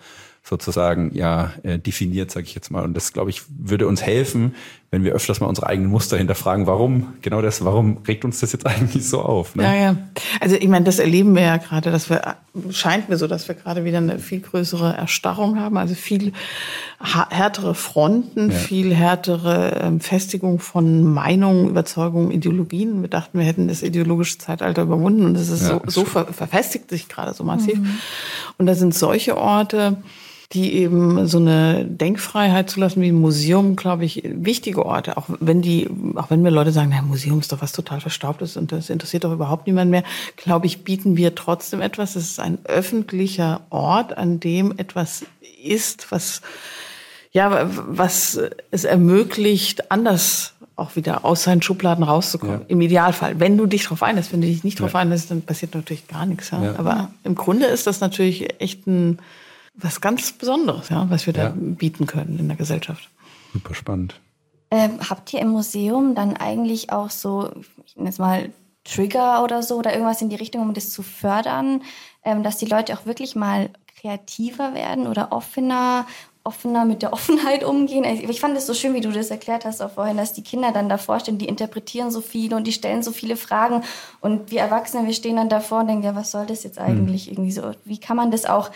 sozusagen 0.48 1.12
ja 1.13 1.54
äh, 1.63 1.78
definiert, 1.78 2.32
sage 2.32 2.46
ich 2.46 2.56
jetzt 2.56 2.72
mal. 2.72 2.84
Und 2.84 2.94
das, 2.94 3.12
glaube 3.12 3.30
ich, 3.30 3.42
würde 3.50 3.88
uns 3.88 4.02
helfen, 4.02 4.56
wenn 4.89 5.04
wir 5.04 5.12
öfters 5.12 5.41
mal 5.41 5.47
unsere 5.47 5.67
eigenen 5.67 5.91
Muster 5.91 6.17
hinterfragen, 6.17 6.65
warum 6.65 7.13
genau 7.21 7.41
das, 7.41 7.65
warum 7.65 7.97
regt 8.08 8.23
uns 8.23 8.39
das 8.39 8.54
jetzt 8.54 8.65
eigentlich 8.65 9.08
so 9.08 9.21
auf? 9.21 9.56
Ne? 9.56 9.63
Ja, 9.63 9.73
ja. 9.73 9.97
Also 10.39 10.56
ich 10.56 10.67
meine, 10.67 10.86
das 10.86 11.00
erleben 11.00 11.36
wir 11.36 11.41
ja 11.41 11.58
gerade, 11.58 11.91
dass 11.91 12.10
wir 12.10 12.38
scheint 12.71 13.10
mir 13.10 13.17
so, 13.17 13.28
dass 13.28 13.47
wir 13.47 13.56
gerade 13.56 13.84
wieder 13.84 13.97
eine 13.97 14.17
viel 14.17 14.39
größere 14.39 14.95
Erstarrung 14.95 15.60
haben, 15.60 15.78
also 15.78 15.93
viel 15.93 16.32
härtere 17.00 17.76
Fronten, 17.76 18.50
ja. 18.50 18.58
viel 18.58 18.95
härtere 18.95 19.82
ähm, 19.84 20.00
Festigung 20.00 20.60
von 20.60 21.04
Meinungen, 21.04 21.69
Überzeugungen, 21.69 22.32
Ideologien. 22.32 23.02
Wir 23.02 23.10
dachten, 23.10 23.38
wir 23.39 23.45
hätten 23.45 23.67
das 23.67 23.84
ideologische 23.84 24.38
Zeitalter 24.38 24.84
überwunden 24.84 25.26
und 25.26 25.36
es 25.36 25.50
ist 25.50 25.63
ja, 25.63 25.82
so, 25.86 26.02
so 26.02 26.06
ver 26.06 26.26
verfestigt 26.34 26.89
sich 26.89 27.10
gerade 27.10 27.34
so 27.34 27.43
massiv. 27.43 27.78
Mhm. 27.78 28.00
Und 28.58 28.65
da 28.65 28.73
sind 28.73 28.95
solche 28.95 29.38
Orte, 29.38 29.97
die 30.54 30.76
eben 30.76 31.28
so 31.28 31.40
eine 31.40 31.84
Denkfreiheit 31.84 32.70
zulassen 32.70 33.02
wie 33.02 33.10
ein 33.10 33.20
Museum, 33.20 33.76
glaube 33.76 34.06
ich, 34.06 34.24
wichtige 34.24 34.86
Orte. 34.86 35.18
Auch 35.18 35.26
wenn 35.42 35.62
die, 35.62 35.90
auch 36.16 36.30
wenn 36.30 36.42
mir 36.42 36.52
Leute 36.52 36.72
sagen, 36.72 36.90
na, 36.94 37.02
Museum 37.02 37.40
ist 37.40 37.52
doch 37.52 37.62
was 37.62 37.74
total 37.74 38.00
Verstaubtes 38.00 38.56
und 38.56 38.72
das 38.72 38.90
interessiert 38.90 39.26
doch 39.26 39.34
überhaupt 39.34 39.68
niemand 39.68 39.92
mehr, 39.92 40.04
glaube 40.38 40.66
ich, 40.66 40.86
bieten 40.86 41.18
wir 41.18 41.36
trotzdem 41.36 41.82
etwas. 41.82 42.16
Es 42.16 42.32
ist 42.32 42.40
ein 42.40 42.60
öffentlicher 42.64 43.62
Ort, 43.72 44.18
an 44.18 44.40
dem 44.40 44.74
etwas 44.78 45.26
ist, 45.62 46.12
was, 46.14 46.42
ja, 47.32 47.70
was 47.88 48.40
es 48.72 48.86
ermöglicht, 48.86 49.92
anders 49.92 50.54
auch 50.78 50.96
wieder 50.96 51.26
aus 51.26 51.44
seinen 51.44 51.62
Schubladen 51.62 52.04
rauszukommen. 52.04 52.62
Ja. 52.62 52.66
Im 52.68 52.80
Idealfall. 52.80 53.40
Wenn 53.40 53.58
du 53.58 53.66
dich 53.66 53.84
darauf 53.84 54.04
einlässt, 54.04 54.32
wenn 54.32 54.42
du 54.42 54.48
dich 54.48 54.64
nicht 54.64 54.80
darauf 54.80 54.94
ja. 54.94 55.00
einlässt, 55.00 55.30
dann 55.32 55.42
passiert 55.42 55.74
natürlich 55.76 56.08
gar 56.08 56.26
nichts. 56.26 56.52
Ja? 56.52 56.76
Aber 56.78 57.12
im 57.24 57.36
Grunde 57.36 57.66
ist 57.66 57.88
das 57.88 58.00
natürlich 58.00 58.62
echt 58.62 58.88
ein, 58.88 59.18
was 59.78 60.02
ganz 60.02 60.32
Besonderes, 60.32 60.90
ja, 60.90 61.10
was 61.10 61.28
wir 61.28 61.34
ja. 61.34 61.50
da 61.50 61.54
bieten 61.56 62.08
können 62.08 62.40
in 62.40 62.48
der 62.48 62.58
Gesellschaft. 62.58 63.10
Super 63.54 63.76
spannend. 63.76 64.20
Ähm, 64.70 65.00
habt 65.10 65.34
ihr 65.34 65.40
im 65.40 65.50
Museum 65.50 66.13
dann 66.13 66.36
eigentlich 66.36 66.92
auch 66.92 67.10
so, 67.10 67.52
ich 67.86 67.96
nenne 67.96 68.10
es 68.10 68.20
mal 68.20 68.52
Trigger 68.84 69.44
oder 69.44 69.63
so 69.63 69.78
oder 69.78 69.94
irgendwas 69.94 70.22
in 70.22 70.30
die 70.30 70.36
Richtung, 70.36 70.62
um 70.62 70.74
das 70.74 70.90
zu 70.90 71.04
fördern, 71.04 71.84
ähm, 72.24 72.44
dass 72.44 72.58
die 72.58 72.66
Leute 72.66 72.94
auch 72.94 73.06
wirklich 73.06 73.36
mal 73.36 73.70
kreativer 74.00 74.74
werden 74.74 75.08
oder 75.08 75.32
offener, 75.32 76.06
offener 76.44 76.86
mit 76.86 77.02
der 77.02 77.13
Offenheit 77.13 77.63
umgehen. 77.63 78.06
Also 78.06 78.24
ich 78.24 78.40
fand 78.40 78.58
es 78.58 78.68
so 78.68 78.74
schön, 78.74 78.94
wie 78.94 79.02
du 79.02 79.12
das 79.12 79.30
erklärt 79.30 79.66
hast 79.66 79.82
auch 79.82 79.92
vorhin, 79.92 80.18
dass 80.18 80.34
die 80.34 80.44
Kinder 80.44 80.72
dann 80.72 80.90
davor 80.90 81.20
stehen, 81.20 81.38
die 81.38 81.48
interpretieren 81.48 82.12
so 82.12 82.22
viel 82.22 82.54
und 82.54 82.66
die 82.66 82.74
stellen 82.74 83.04
so 83.04 83.12
viele 83.12 83.38
Fragen 83.38 83.84
und 84.22 84.52
wir 84.52 84.62
Erwachsene, 84.62 85.06
wir 85.06 85.13
stehen 85.13 85.38
dann 85.38 85.50
davor 85.50 85.82
und 85.82 85.88
denken, 85.88 86.04
ja, 86.04 86.16
was 86.16 86.32
soll 86.32 86.46
das 86.46 86.63
jetzt 86.63 86.80
eigentlich 86.80 87.28
hm. 87.28 87.34
irgendwie 87.34 87.52
so? 87.52 87.72
Wie 87.86 88.00
kann 88.00 88.18
man 88.18 88.32
das 88.32 88.46
auch 88.46 88.70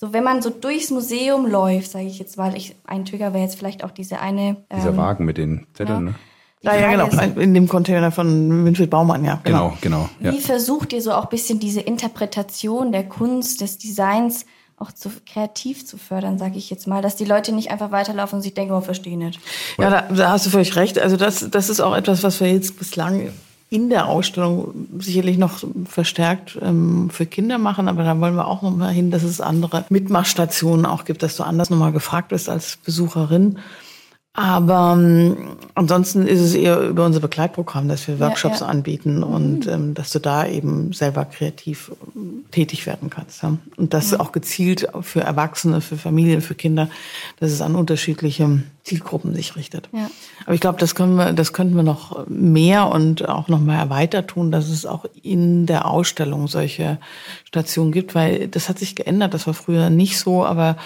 so, 0.00 0.14
wenn 0.14 0.24
man 0.24 0.40
so 0.40 0.48
durchs 0.48 0.90
Museum 0.90 1.46
läuft, 1.46 1.90
sage 1.90 2.06
ich 2.06 2.18
jetzt 2.18 2.38
mal, 2.38 2.56
ich, 2.56 2.74
ein 2.86 3.04
Trigger 3.04 3.34
wäre 3.34 3.44
jetzt 3.44 3.56
vielleicht 3.56 3.84
auch 3.84 3.90
diese 3.90 4.18
eine. 4.18 4.56
Dieser 4.74 4.88
ähm, 4.88 4.96
Wagen 4.96 5.26
mit 5.26 5.36
den 5.36 5.66
Zetteln, 5.74 6.06
ja. 6.06 6.12
ne? 6.12 6.14
Ja, 6.62 6.74
ja, 6.74 6.90
genau. 6.90 7.40
In 7.40 7.52
dem 7.54 7.68
Container 7.68 8.10
von 8.10 8.64
Winfried 8.64 8.88
Baumann, 8.88 9.24
ja. 9.24 9.40
Genau, 9.44 9.76
genau. 9.80 10.08
genau 10.08 10.08
ja. 10.20 10.32
Wie 10.32 10.40
versucht 10.40 10.94
ihr 10.94 11.02
so 11.02 11.12
auch 11.12 11.26
bisschen 11.26 11.58
diese 11.58 11.80
Interpretation 11.80 12.92
der 12.92 13.08
Kunst, 13.08 13.60
des 13.60 13.76
Designs 13.76 14.46
auch 14.78 14.92
zu 14.92 15.10
kreativ 15.26 15.86
zu 15.86 15.98
fördern, 15.98 16.38
sage 16.38 16.56
ich 16.56 16.70
jetzt 16.70 16.86
mal, 16.86 17.02
dass 17.02 17.16
die 17.16 17.26
Leute 17.26 17.52
nicht 17.52 17.70
einfach 17.70 17.90
weiterlaufen 17.90 18.36
und 18.36 18.42
sich 18.42 18.54
denken, 18.54 18.72
oh, 18.72 18.80
verstehe 18.80 19.18
nicht. 19.18 19.38
Ja, 19.78 19.90
da, 19.90 20.14
da 20.14 20.30
hast 20.30 20.46
du 20.46 20.50
völlig 20.50 20.76
recht. 20.76 20.98
Also 20.98 21.18
das, 21.18 21.50
das 21.50 21.68
ist 21.68 21.80
auch 21.80 21.94
etwas, 21.94 22.22
was 22.22 22.40
wir 22.40 22.50
jetzt 22.50 22.78
bislang 22.78 23.30
in 23.70 23.88
der 23.88 24.08
Ausstellung 24.08 24.88
sicherlich 24.98 25.38
noch 25.38 25.64
verstärkt 25.84 26.58
ähm, 26.60 27.08
für 27.08 27.24
Kinder 27.24 27.56
machen, 27.56 27.86
aber 27.86 28.02
da 28.02 28.18
wollen 28.20 28.34
wir 28.34 28.48
auch 28.48 28.62
noch 28.62 28.76
mal 28.76 28.92
hin, 28.92 29.12
dass 29.12 29.22
es 29.22 29.40
andere 29.40 29.84
Mitmachstationen 29.88 30.84
auch 30.84 31.04
gibt, 31.04 31.22
dass 31.22 31.36
du 31.36 31.44
anders 31.44 31.70
nochmal 31.70 31.92
gefragt 31.92 32.28
bist 32.30 32.48
als 32.48 32.78
Besucherin. 32.84 33.60
Aber 34.32 34.94
ähm, 34.96 35.56
ansonsten 35.74 36.24
ist 36.28 36.40
es 36.40 36.54
eher 36.54 36.80
über 36.82 37.04
unser 37.04 37.18
Begleitprogramm, 37.18 37.88
dass 37.88 38.06
wir 38.06 38.20
Workshops 38.20 38.60
ja, 38.60 38.66
ja. 38.66 38.70
anbieten 38.70 39.24
und 39.24 39.66
mhm. 39.66 39.72
ähm, 39.72 39.94
dass 39.94 40.10
du 40.12 40.20
da 40.20 40.46
eben 40.46 40.92
selber 40.92 41.24
kreativ 41.24 41.90
ähm, 42.14 42.44
tätig 42.52 42.86
werden 42.86 43.10
kannst. 43.10 43.42
Ja? 43.42 43.56
Und 43.76 43.92
das 43.92 44.12
mhm. 44.12 44.20
auch 44.20 44.30
gezielt 44.30 44.86
für 45.00 45.22
Erwachsene, 45.22 45.80
für 45.80 45.96
Familien, 45.96 46.42
für 46.42 46.54
Kinder, 46.54 46.88
dass 47.40 47.50
es 47.50 47.60
an 47.60 47.74
unterschiedliche 47.74 48.62
Zielgruppen 48.84 49.34
sich 49.34 49.56
richtet. 49.56 49.88
Ja. 49.92 50.08
Aber 50.44 50.54
ich 50.54 50.60
glaube, 50.60 50.78
das 50.78 50.94
können 50.94 51.16
wir, 51.16 51.32
das 51.32 51.52
könnten 51.52 51.74
wir 51.74 51.82
noch 51.82 52.28
mehr 52.28 52.86
und 52.86 53.28
auch 53.28 53.48
noch 53.48 53.60
mal 53.60 53.78
erweitert 53.78 54.28
tun, 54.28 54.52
dass 54.52 54.68
es 54.68 54.86
auch 54.86 55.06
in 55.22 55.66
der 55.66 55.86
Ausstellung 55.86 56.46
solche 56.46 56.98
Stationen 57.44 57.90
gibt, 57.90 58.14
weil 58.14 58.46
das 58.46 58.68
hat 58.68 58.78
sich 58.78 58.94
geändert. 58.94 59.34
Das 59.34 59.48
war 59.48 59.54
früher 59.54 59.90
nicht 59.90 60.20
so, 60.20 60.44
aber 60.44 60.76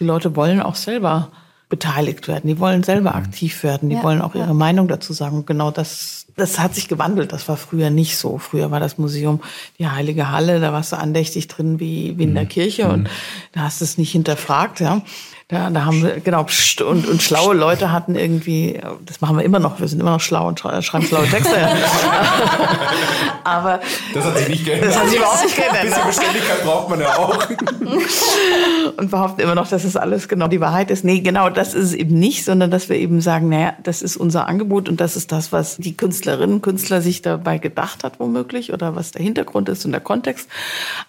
die 0.00 0.04
Leute 0.04 0.34
wollen 0.34 0.60
auch 0.60 0.74
selber 0.74 1.30
beteiligt 1.68 2.28
werden. 2.28 2.48
Die 2.48 2.58
wollen 2.58 2.82
selber 2.82 3.10
mhm. 3.10 3.16
aktiv 3.16 3.62
werden. 3.62 3.88
Die 3.88 3.96
ja, 3.96 4.02
wollen 4.02 4.22
auch 4.22 4.34
ihre 4.34 4.46
ja. 4.46 4.54
Meinung 4.54 4.88
dazu 4.88 5.12
sagen. 5.12 5.38
Und 5.38 5.46
genau 5.46 5.70
das, 5.70 6.26
das 6.36 6.58
hat 6.58 6.74
sich 6.74 6.88
gewandelt. 6.88 7.32
Das 7.32 7.48
war 7.48 7.56
früher 7.56 7.90
nicht 7.90 8.16
so. 8.16 8.38
Früher 8.38 8.70
war 8.70 8.80
das 8.80 8.98
Museum 8.98 9.40
die 9.78 9.86
heilige 9.86 10.30
Halle. 10.30 10.60
Da 10.60 10.72
warst 10.72 10.92
du 10.92 10.96
andächtig 10.96 11.48
drin 11.48 11.78
wie, 11.78 12.16
wie 12.16 12.24
in 12.24 12.34
der 12.34 12.44
mhm. 12.44 12.48
Kirche 12.48 12.88
und 12.88 13.02
mhm. 13.02 13.08
da 13.52 13.60
hast 13.62 13.80
du 13.80 13.84
es 13.84 13.98
nicht 13.98 14.12
hinterfragt, 14.12 14.80
ja. 14.80 15.02
Da, 15.50 15.70
da 15.70 15.86
haben 15.86 16.02
wir, 16.02 16.20
genau, 16.20 16.44
pst, 16.44 16.82
und, 16.82 17.08
und 17.08 17.22
schlaue 17.22 17.54
Leute 17.54 17.90
hatten 17.90 18.16
irgendwie, 18.16 18.78
das 19.06 19.22
machen 19.22 19.38
wir 19.38 19.44
immer 19.46 19.58
noch, 19.58 19.80
wir 19.80 19.88
sind 19.88 19.98
immer 19.98 20.10
noch 20.10 20.20
schlau 20.20 20.46
und 20.46 20.60
schreiben 20.60 21.06
schlaue 21.06 21.26
Texte. 21.26 21.56
Aber. 23.44 23.80
Das 24.12 24.26
hat 24.26 24.36
sich 24.36 24.48
nicht 24.50 24.66
geändert. 24.66 24.90
Das 24.90 24.98
hat 24.98 25.08
sich 25.08 25.16
überhaupt 25.16 25.42
nicht 25.42 25.56
geändert. 25.56 25.80
Ein 25.80 25.86
bisschen 25.86 26.02
ne? 26.02 26.08
Beständigkeit 26.08 26.64
braucht 26.64 26.90
man 26.90 27.00
ja 27.00 27.16
auch. 27.16 27.48
und 28.98 29.10
behaupten 29.10 29.40
immer 29.40 29.54
noch, 29.54 29.68
dass 29.68 29.84
es 29.84 29.96
alles 29.96 30.28
genau 30.28 30.48
die 30.48 30.60
Wahrheit 30.60 30.90
ist. 30.90 31.02
Nee, 31.02 31.20
genau, 31.20 31.48
das 31.48 31.72
ist 31.72 31.84
es 31.86 31.94
eben 31.94 32.18
nicht, 32.18 32.44
sondern 32.44 32.70
dass 32.70 32.90
wir 32.90 32.96
eben 32.96 33.22
sagen, 33.22 33.48
naja, 33.48 33.72
das 33.82 34.02
ist 34.02 34.18
unser 34.18 34.48
Angebot 34.48 34.90
und 34.90 35.00
das 35.00 35.16
ist 35.16 35.32
das, 35.32 35.50
was 35.50 35.78
die 35.78 35.96
Künstlerinnen 35.96 36.56
und 36.56 36.62
Künstler 36.62 37.00
sich 37.00 37.22
dabei 37.22 37.56
gedacht 37.56 38.04
hat, 38.04 38.20
womöglich, 38.20 38.74
oder 38.74 38.96
was 38.96 39.12
der 39.12 39.22
Hintergrund 39.22 39.70
ist 39.70 39.86
und 39.86 39.92
der 39.92 40.02
Kontext. 40.02 40.46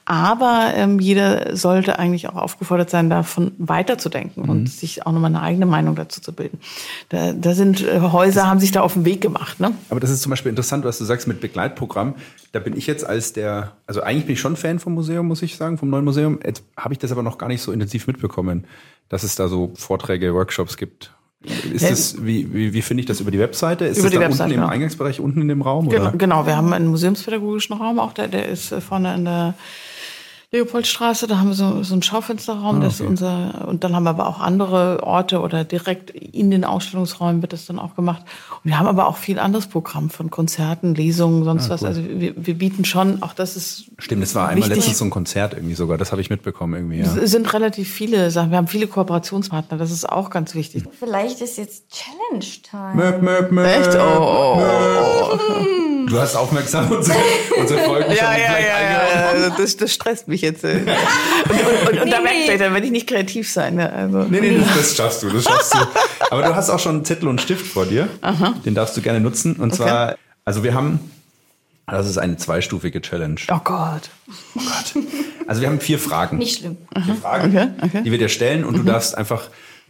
Aber 0.05 0.71
ähm, 0.75 1.01
jeder 1.01 1.57
sollte 1.57 1.99
eigentlich 1.99 2.29
auch 2.29 2.37
aufgefordert 2.37 2.89
sein, 2.89 3.09
davon 3.09 3.51
weiterzudenken 3.57 4.28
nachdenken 4.29 4.41
mhm. 4.41 4.49
und 4.49 4.69
sich 4.69 5.05
auch 5.05 5.11
nochmal 5.11 5.29
eine 5.29 5.41
eigene 5.41 5.65
Meinung 5.65 5.95
dazu 5.95 6.21
zu 6.21 6.33
bilden. 6.33 6.59
Da, 7.09 7.33
da 7.33 7.53
sind 7.53 7.85
äh, 7.85 7.99
Häuser, 7.99 8.47
haben 8.47 8.59
sich 8.59 8.71
da 8.71 8.81
auf 8.81 8.93
den 8.93 9.05
Weg 9.05 9.21
gemacht. 9.21 9.59
Ne? 9.59 9.71
Aber 9.89 9.99
das 9.99 10.09
ist 10.09 10.21
zum 10.21 10.29
Beispiel 10.29 10.49
interessant, 10.49 10.85
was 10.85 10.97
du 10.97 11.05
sagst 11.05 11.27
mit 11.27 11.41
Begleitprogramm. 11.41 12.15
Da 12.51 12.59
bin 12.59 12.75
ich 12.75 12.87
jetzt 12.87 13.05
als 13.05 13.33
der, 13.33 13.73
also 13.87 14.01
eigentlich 14.01 14.25
bin 14.25 14.33
ich 14.33 14.39
schon 14.39 14.55
Fan 14.55 14.79
vom 14.79 14.93
Museum, 14.93 15.27
muss 15.27 15.41
ich 15.41 15.55
sagen, 15.55 15.77
vom 15.77 15.89
neuen 15.89 16.05
Museum. 16.05 16.39
Jetzt 16.43 16.63
habe 16.77 16.93
ich 16.93 16.99
das 16.99 17.11
aber 17.11 17.23
noch 17.23 17.37
gar 17.37 17.47
nicht 17.47 17.61
so 17.61 17.71
intensiv 17.71 18.07
mitbekommen, 18.07 18.65
dass 19.09 19.23
es 19.23 19.35
da 19.35 19.47
so 19.47 19.71
Vorträge, 19.75 20.33
Workshops 20.33 20.77
gibt 20.77 21.11
Ist 21.73 21.89
das, 21.89 22.25
wie, 22.25 22.53
wie, 22.53 22.73
wie 22.73 22.81
finde 22.81 23.01
ich 23.01 23.07
das 23.07 23.21
über 23.21 23.31
die 23.31 23.39
Webseite? 23.39 23.85
Ist 23.85 23.97
Über 23.97 24.07
das 24.07 24.11
die 24.11 24.17
da 24.17 24.23
Webseite, 24.23 24.43
unten 24.43 24.53
im 24.53 24.61
genau. 24.61 24.71
Eingangsbereich, 24.71 25.19
unten 25.19 25.41
in 25.41 25.47
dem 25.47 25.61
Raum? 25.61 25.89
Genau, 25.89 26.09
Oder? 26.09 26.17
genau, 26.17 26.45
wir 26.45 26.55
haben 26.55 26.73
einen 26.73 26.87
museumspädagogischen 26.87 27.75
Raum 27.77 27.99
auch, 27.99 28.13
der, 28.13 28.27
der 28.27 28.47
ist 28.49 28.71
äh, 28.71 28.81
vorne 28.81 29.15
in 29.15 29.25
der 29.25 29.53
Leopoldstraße, 30.51 31.27
da 31.27 31.37
haben 31.37 31.49
wir 31.49 31.53
so, 31.53 31.83
so 31.83 31.93
einen 31.93 32.01
Schaufensterraum, 32.01 32.77
Ah, 32.77 32.83
das 32.83 32.95
ist 32.95 33.01
okay. 33.01 33.09
unser, 33.09 33.67
und 33.67 33.83
dann 33.83 33.95
haben 33.95 34.03
wir 34.03 34.09
aber 34.09 34.27
auch 34.27 34.39
andere 34.39 35.03
Orte 35.03 35.41
oder 35.41 35.63
direkt 35.63 36.09
in 36.09 36.49
den 36.49 36.65
Ausstellungsräumen 36.65 37.43
wird 37.43 37.53
das 37.53 37.67
dann 37.67 37.77
auch 37.77 37.95
gemacht. 37.95 38.23
Und 38.63 38.71
wir 38.71 38.79
haben 38.79 38.87
aber 38.87 39.07
auch 39.07 39.17
viel 39.17 39.37
anderes 39.37 39.67
Programm 39.67 40.09
von 40.09 40.31
Konzerten, 40.31 40.95
Lesungen, 40.95 41.43
sonst 41.43 41.69
was. 41.69 41.83
Also 41.83 42.01
wir, 42.03 42.33
wir 42.35 42.55
bieten 42.55 42.83
schon, 42.83 43.21
auch 43.21 43.33
das 43.33 43.55
ist 43.55 43.85
Stimmt, 43.99 44.23
das 44.23 44.33
war 44.33 44.47
einmal 44.49 44.63
Wichtig. 44.69 44.77
letztens 44.77 44.97
so 44.97 45.05
ein 45.05 45.11
Konzert 45.11 45.53
irgendwie 45.53 45.75
sogar. 45.75 45.99
Das 45.99 46.11
habe 46.11 46.21
ich 46.21 46.31
mitbekommen 46.31 46.73
irgendwie. 46.73 46.99
Ja. 47.01 47.15
Es 47.23 47.29
sind 47.29 47.53
relativ 47.53 47.87
viele 47.91 48.31
Sachen. 48.31 48.49
Wir 48.49 48.57
haben 48.57 48.67
viele 48.67 48.87
Kooperationspartner, 48.87 49.77
das 49.77 49.91
ist 49.91 50.09
auch 50.09 50.31
ganz 50.31 50.55
wichtig. 50.55 50.83
Vielleicht 50.97 51.41
ist 51.41 51.57
jetzt 51.59 51.83
Challenge-Time. 51.91 52.95
Möp, 52.95 53.21
möp, 53.21 53.51
möp. 53.51 53.65
Echt? 53.67 53.95
Oh, 53.95 54.57
oh, 54.57 54.59
Du 56.07 56.19
hast 56.19 56.35
aufmerksam 56.35 56.89
unsere, 56.91 57.17
unsere 57.59 57.79
Folgen 57.81 58.05
schon 58.07 58.15
Ja, 58.15 58.31
ja, 58.31 58.37
vielleicht 58.37 58.67
ja, 58.67 58.75
eingeordnet. 58.75 59.51
ja, 59.59 59.63
das, 59.63 59.77
das 59.77 59.93
stresst 59.93 60.27
mich 60.27 60.38
jetzt. 60.41 60.63
äh. 60.63 60.79
Und, 60.79 60.87
und, 60.87 61.89
und, 61.93 62.01
und 62.03 62.11
da 62.11 62.21
merkt 62.21 62.39
nee. 62.45 62.51
ihr, 62.53 62.57
dann 62.57 62.73
werde 62.73 62.85
ich 62.85 62.91
nicht 62.91 63.07
kreativ 63.07 63.49
sein. 63.51 63.75
Ne? 63.75 63.91
Also, 63.91 64.23
Nee, 64.23 64.41
nee, 64.41 64.57
das, 64.57 64.75
das 64.75 64.95
schaffst 64.95 65.23
du, 65.23 65.29
das 65.29 65.43
schaffst 65.43 65.73
du. 65.73 65.77
Aber 66.31 66.43
du 66.43 66.55
hast 66.55 66.69
auch 66.69 66.79
schon 66.79 66.95
einen 66.95 67.05
Zettel 67.05 67.27
und 67.27 67.31
einen 67.31 67.39
Stift 67.39 67.65
vor 67.65 67.85
dir. 67.85 68.07
Den 68.65 68.75
darfst 68.75 68.95
du 68.97 69.01
gerne 69.01 69.19
nutzen. 69.19 69.55
Und 69.55 69.73
zwar, 69.73 70.15
also 70.45 70.63
wir 70.63 70.73
haben, 70.73 70.99
das 71.87 72.07
ist 72.07 72.17
eine 72.17 72.37
zweistufige 72.37 73.01
Challenge. 73.01 73.39
Oh 73.51 73.59
Gott. 73.63 74.09
Also 75.47 75.61
wir 75.61 75.69
haben 75.69 75.79
vier 75.79 75.97
Fragen. 75.97 76.37
Nicht 76.37 76.59
schlimm. 76.59 76.77
Vier 77.03 77.15
Fragen, 77.15 77.49
Okay, 77.55 77.67
okay. 77.81 78.01
die 78.03 78.11
wir 78.11 78.19
dir 78.19 78.29
stellen 78.29 78.63
und 78.63 78.77
du 78.77 78.83
darfst 78.83 79.17
einfach 79.17 79.49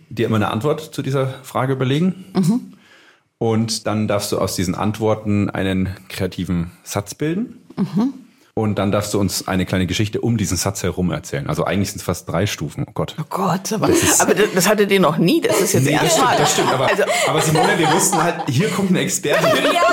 dir 0.10 0.26
immer 0.26 0.38
eine 0.38 0.52
Antwort 0.52 0.82
zu 0.96 1.02
dieser 1.02 1.28
Frage 1.44 1.74
überlegen. 1.74 2.74
Und 3.38 3.88
dann 3.88 4.08
darfst 4.08 4.32
du 4.32 4.38
aus 4.40 4.56
diesen 4.56 4.76
Antworten 4.76 5.50
einen 5.50 5.90
kreativen 6.10 6.72
Satz 6.84 7.16
bilden. 7.16 7.58
Und 8.56 8.76
dann 8.76 8.92
darfst 8.92 9.14
du 9.14 9.20
uns 9.20 9.48
eine 9.48 9.66
kleine 9.66 9.88
Geschichte 9.88 10.20
um 10.22 10.38
diesen 10.38 10.58
Satz 10.58 10.84
herum 10.84 11.12
erzählen. 11.12 11.48
Also 11.48 11.64
eigentlich 11.64 11.90
sind 11.92 12.00
es 12.00 12.04
fast 12.04 12.28
drei 12.28 12.46
Stufen. 12.46 12.86
Oh 12.88 12.92
Gott. 12.94 13.16
Oh 13.20 13.24
Gott, 13.30 13.72
aber 13.72 13.88
das, 13.88 14.20
aber 14.20 14.34
das, 14.36 14.48
das 14.54 14.68
hattet 14.68 14.92
ihr 14.92 15.00
noch 15.00 15.18
nie. 15.18 15.40
Das 15.42 15.62
ist 15.62 15.74
jetzt 15.74 15.86
Nee, 15.86 15.94
das 15.94 16.04
erstmal. 16.04 16.28
stimmt, 16.34 16.40
das 16.42 16.54
stimmt. 16.54 16.74
Aber, 16.74 16.88
Also, 16.88 17.04
aber 17.28 17.42
Simone, 17.42 17.78
wir 17.80 17.92
wussten 17.92 18.22
halt, 18.22 18.36
hier 18.50 18.70
kommt 18.70 18.92
ein 18.92 18.96
Experte. 18.98 19.46
Ja, 19.64 19.74
ja. 19.74 19.84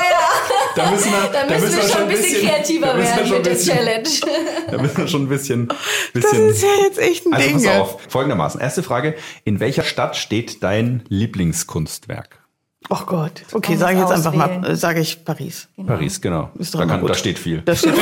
Da 0.74 0.90
müssen 0.90 1.10
wir, 1.10 1.30
Da 1.32 1.46
müssen 1.58 1.74
wir 1.76 1.88
schon 1.88 2.02
ein 2.02 2.08
bisschen 2.08 2.46
kreativer 2.46 2.86
da 2.88 2.94
müssen 2.94 3.08
wir 3.16 3.16
werden 3.24 3.32
mit 3.32 3.46
der 3.46 3.50
bisschen- 3.52 3.76
Challenge. 3.76 4.08
Da 4.70 4.78
müssen 4.82 4.96
wir 4.98 5.08
schon 5.08 5.22
ein 5.22 5.28
bisschen. 5.28 5.68
das 5.68 5.76
bisschen 6.12 6.48
ist 6.48 6.62
ja 6.62 6.68
jetzt 6.82 6.98
echt 6.98 7.24
ein 7.26 7.32
also 7.34 7.46
Ding. 7.48 7.64
pass 7.64 7.78
auf, 7.80 7.98
folgendermaßen. 8.08 8.60
Erste 8.60 8.82
Frage. 8.82 9.14
In 9.44 9.60
welcher 9.60 9.84
Stadt 9.84 10.16
steht 10.16 10.62
dein 10.62 11.02
Lieblingskunstwerk? 11.08 12.40
Oh 12.88 12.98
Gott. 13.06 13.42
Okay, 13.52 13.76
sage 13.76 13.94
ich 13.94 14.00
jetzt 14.00 14.12
einfach 14.12 14.32
mal, 14.34 14.64
äh, 14.64 14.76
sage 14.76 15.00
ich 15.00 15.24
Paris. 15.24 15.68
Paris, 15.86 16.20
genau. 16.20 16.50
Ist 16.58 16.74
doch 16.74 16.80
Da, 16.80 16.86
kann, 16.86 17.00
gut. 17.00 17.10
da 17.10 17.14
steht 17.14 17.38
viel. 17.38 17.62
Das, 17.64 17.80
steht 17.80 17.94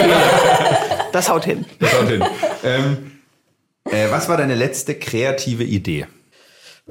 das 1.13 1.29
haut 1.29 1.45
hin. 1.45 1.65
Das 1.81 1.93
haut 2.01 2.09
hin. 2.09 2.23
ähm, 2.65 3.11
äh, 3.85 4.11
was 4.11 4.29
war 4.29 4.37
deine 4.37 4.55
letzte 4.55 4.95
kreative 4.95 5.65
Idee? 5.65 6.07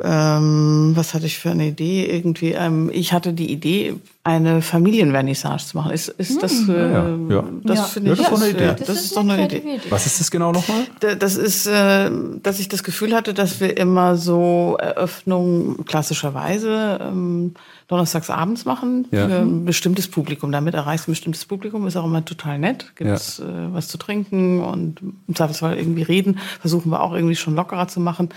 Ähm, 0.03 0.93
was 0.95 1.13
hatte 1.13 1.27
ich 1.27 1.37
für 1.37 1.51
eine 1.51 1.67
Idee? 1.67 2.05
Irgendwie, 2.07 2.53
ähm, 2.53 2.89
ich 2.91 3.13
hatte 3.13 3.31
die 3.31 3.51
Idee, 3.51 3.93
eine 4.23 4.63
Familienvernissage 4.63 5.67
zu 5.67 5.77
machen. 5.77 5.91
Ist, 5.91 6.07
ist 6.09 6.41
das, 6.41 6.67
äh, 6.67 6.73
ja, 6.93 7.09
ja. 7.29 7.43
das 7.63 7.77
Ja. 7.77 7.83
finde 7.83 8.09
Ja, 8.09 8.15
ich, 8.15 8.21
das 8.27 8.31
ist 8.31 8.31
doch 8.31 8.41
eine 8.41 8.47
ist, 8.47 8.53
Idee. 8.55 8.63
äh, 8.65 8.75
Das, 8.87 8.89
ist 9.03 9.15
doch 9.17 9.21
eine 9.21 9.45
Idee. 9.45 9.59
kreative 9.59 9.91
Was 9.91 10.05
ist 10.07 10.19
das 10.19 10.31
genau 10.31 10.51
nochmal? 10.51 10.87
Da- 10.99 11.13
Das 11.13 11.35
ist, 11.35 11.67
äh, 11.67 12.09
dass 12.41 12.59
ich 12.59 12.69
das 12.69 12.81
Gefühl 12.83 13.13
hatte, 13.13 13.35
dass 13.35 13.59
wir 13.59 13.77
immer 13.77 14.15
so 14.15 14.77
Eröffnungen 14.79 15.85
klassischerweise 15.85 16.99
ähm, 16.99 17.53
donnerstags 17.93 18.29
abends 18.29 18.65
machen 18.65 19.07
Ja. 19.11 19.27
für 19.27 19.35
ein 19.35 19.65
bestimmtes 19.65 20.07
Publikum. 20.07 20.51
Damit 20.51 20.73
erreichst 20.73 21.07
du 21.07 21.11
ein 21.11 21.13
bestimmtes 21.13 21.45
Publikum, 21.45 21.87
ist 21.87 21.95
auch 21.95 22.05
immer 22.05 22.25
total 22.25 22.59
nett. 22.59 22.91
Gibt's 22.95 23.39
äh, 23.39 23.43
was 23.71 23.87
zu 23.87 23.97
trinken 23.97 24.61
und 24.63 25.01
im 25.01 25.35
Zweifelsfall 25.35 25.77
irgendwie 25.77 26.03
reden. 26.03 26.39
Versuchen 26.59 26.91
wir 26.91 27.01
auch 27.01 27.13
irgendwie 27.13 27.35
schon 27.35 27.55
lockerer 27.55 27.87
zu 27.87 27.99
machen. 27.99 28.29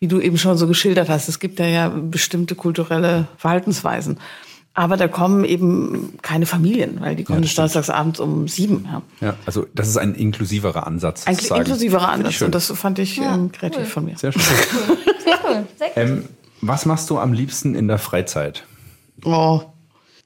Wie 0.00 0.08
du 0.08 0.20
eben 0.20 0.38
schon 0.38 0.56
so 0.56 0.66
geschildert 0.66 1.08
hast, 1.08 1.28
es 1.28 1.38
gibt 1.38 1.58
ja, 1.58 1.66
ja 1.66 1.88
bestimmte 1.88 2.54
kulturelle 2.54 3.26
Verhaltensweisen. 3.36 4.18
Aber 4.76 4.96
da 4.96 5.06
kommen 5.06 5.44
eben 5.44 6.14
keine 6.22 6.46
Familien, 6.46 7.00
weil 7.00 7.14
die 7.14 7.22
kommen 7.22 7.44
stimmt. 7.44 7.58
donnerstags 7.58 7.90
abends 7.90 8.18
um 8.18 8.48
sieben. 8.48 8.88
Ja. 8.90 9.02
Ja, 9.28 9.34
also 9.46 9.66
das 9.72 9.86
ist 9.88 9.96
ein 9.98 10.14
inklusiverer 10.16 10.84
Ansatz. 10.86 11.26
Ein 11.28 11.36
sozusagen. 11.36 11.60
inklusiver 11.60 12.00
Finde 12.00 12.12
ich 12.12 12.26
Ansatz. 12.26 12.42
Und 12.42 12.54
das 12.56 12.72
fand 12.72 12.98
ich 12.98 13.18
ähm, 13.18 13.52
kreativ 13.52 13.78
cool. 13.82 13.86
von 13.86 14.04
mir. 14.06 14.18
Sehr 14.18 14.32
schön. 14.32 14.42
Sehr 15.24 15.38
cool. 15.44 15.66
Sehr 15.78 15.88
gut. 15.88 15.96
ähm, 15.96 16.24
was 16.60 16.86
machst 16.86 17.08
du 17.10 17.18
am 17.18 17.32
liebsten 17.32 17.74
in 17.76 17.86
der 17.88 17.98
Freizeit? 17.98 18.64
Oh, 19.24 19.60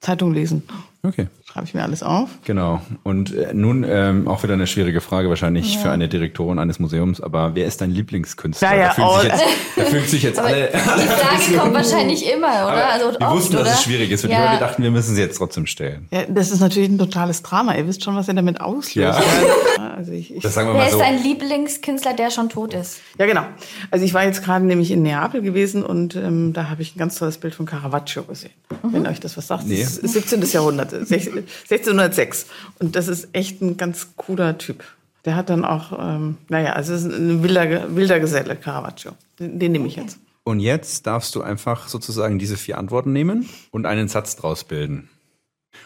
Zeitung 0.00 0.32
lesen. 0.32 0.62
Okay. 1.02 1.28
Schreibe 1.50 1.66
ich 1.66 1.72
mir 1.72 1.82
alles 1.82 2.02
auf. 2.02 2.28
Genau. 2.44 2.82
Und 3.04 3.34
äh, 3.34 3.54
nun 3.54 3.82
ähm, 3.88 4.28
auch 4.28 4.42
wieder 4.42 4.52
eine 4.52 4.66
schwierige 4.66 5.00
Frage 5.00 5.30
wahrscheinlich 5.30 5.78
für 5.78 5.90
eine 5.90 6.06
Direktorin 6.06 6.58
eines 6.58 6.78
Museums, 6.78 7.22
aber 7.22 7.54
wer 7.54 7.64
ist 7.64 7.80
dein 7.80 7.90
Lieblingskünstler? 7.90 8.68
Ja, 8.70 8.76
ja, 8.76 8.86
da, 8.88 8.92
fühlen 8.92 9.08
oh, 9.08 9.18
sich 9.20 9.30
jetzt, 9.30 9.44
da 9.76 9.84
fühlen 9.84 10.06
sich 10.06 10.22
jetzt 10.24 10.38
alle. 10.44 10.68
Die 10.70 10.78
Frage 10.78 11.58
kommt 11.58 11.74
wahrscheinlich 11.74 12.30
immer, 12.30 12.48
oder? 12.48 12.68
Aber 12.68 12.86
Also 12.92 13.06
wir 13.12 13.20
oft, 13.26 13.36
wussten, 13.36 13.54
oder? 13.56 13.64
dass 13.64 13.74
es 13.78 13.82
schwierig 13.84 14.10
ist 14.10 14.24
und 14.24 14.30
ja. 14.30 14.52
wir 14.52 14.58
dachten, 14.58 14.82
wir 14.82 14.90
müssen 14.90 15.14
sie 15.14 15.22
jetzt 15.22 15.38
trotzdem 15.38 15.66
stellen. 15.66 16.06
Ja, 16.10 16.24
das 16.28 16.50
ist 16.50 16.60
natürlich 16.60 16.90
ein 16.90 16.98
totales 16.98 17.42
Drama. 17.42 17.74
Ihr 17.76 17.86
wisst 17.86 18.04
schon, 18.04 18.14
was 18.14 18.28
ihr 18.28 18.34
damit 18.34 18.60
auslöst. 18.60 18.94
Ja. 18.96 19.18
Ja, 19.78 19.94
also 19.94 20.10
ich, 20.10 20.34
ich, 20.34 20.42
Das 20.42 20.54
sagen 20.54 20.68
wir 20.70 20.74
Wer 20.74 20.80
mal 20.80 20.86
ist 20.86 20.92
so. 20.94 20.98
dein 20.98 21.22
Lieblingskünstler, 21.22 22.14
der 22.14 22.30
schon 22.30 22.48
tot 22.48 22.74
ist? 22.74 22.98
ja, 23.16 23.26
genau. 23.26 23.44
Also 23.92 24.04
ich 24.04 24.12
war 24.12 24.24
jetzt 24.24 24.42
gerade 24.42 24.64
nämlich 24.64 24.90
in 24.90 25.02
Neapel 25.02 25.40
gewesen 25.40 25.84
und 25.84 26.16
ähm, 26.16 26.52
da 26.52 26.68
habe 26.68 26.82
ich 26.82 26.96
ein 26.96 26.98
ganz 26.98 27.14
tolles 27.16 27.38
Bild 27.38 27.54
von 27.54 27.64
Caravaggio 27.64 28.24
gesehen. 28.24 28.50
Wenn 28.82 29.06
euch 29.06 29.20
das 29.20 29.36
was 29.36 29.46
sagt. 29.46 29.66
Nee. 29.68 29.80
Das 29.80 29.98
ist 29.98 30.14
17. 30.14 30.42
Jahrhundert, 30.50 30.92
äh, 30.92 31.04
16 31.04 31.44
1606. 31.70 32.46
Und 32.78 32.96
das 32.96 33.08
ist 33.08 33.28
echt 33.32 33.60
ein 33.62 33.76
ganz 33.76 34.08
cooler 34.16 34.58
Typ. 34.58 34.84
Der 35.24 35.36
hat 35.36 35.50
dann 35.50 35.64
auch, 35.64 35.98
ähm, 35.98 36.36
naja, 36.48 36.72
also 36.74 36.94
es 36.94 37.04
ist 37.04 37.12
ein 37.12 37.42
wilder, 37.42 37.94
wilder 37.94 38.20
Geselle, 38.20 38.56
Caravaggio. 38.56 39.12
Den, 39.38 39.58
den 39.58 39.72
nehme 39.72 39.86
ich 39.88 39.96
jetzt. 39.96 40.18
Und 40.44 40.60
jetzt 40.60 41.06
darfst 41.06 41.34
du 41.34 41.42
einfach 41.42 41.88
sozusagen 41.88 42.38
diese 42.38 42.56
vier 42.56 42.78
Antworten 42.78 43.12
nehmen 43.12 43.48
und 43.70 43.84
einen 43.84 44.08
Satz 44.08 44.36
draus 44.36 44.64
bilden. 44.64 45.10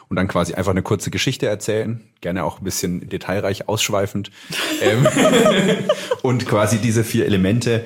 Und 0.09 0.16
dann 0.16 0.29
quasi 0.29 0.55
einfach 0.55 0.70
eine 0.70 0.83
kurze 0.83 1.11
Geschichte 1.11 1.46
erzählen, 1.48 2.01
gerne 2.20 2.44
auch 2.44 2.61
ein 2.61 2.64
bisschen 2.64 3.09
detailreich 3.09 3.68
ausschweifend. 3.68 4.31
ähm, 4.83 5.07
und 6.22 6.46
quasi 6.46 6.79
diese 6.79 7.03
vier 7.03 7.27
Elemente 7.27 7.85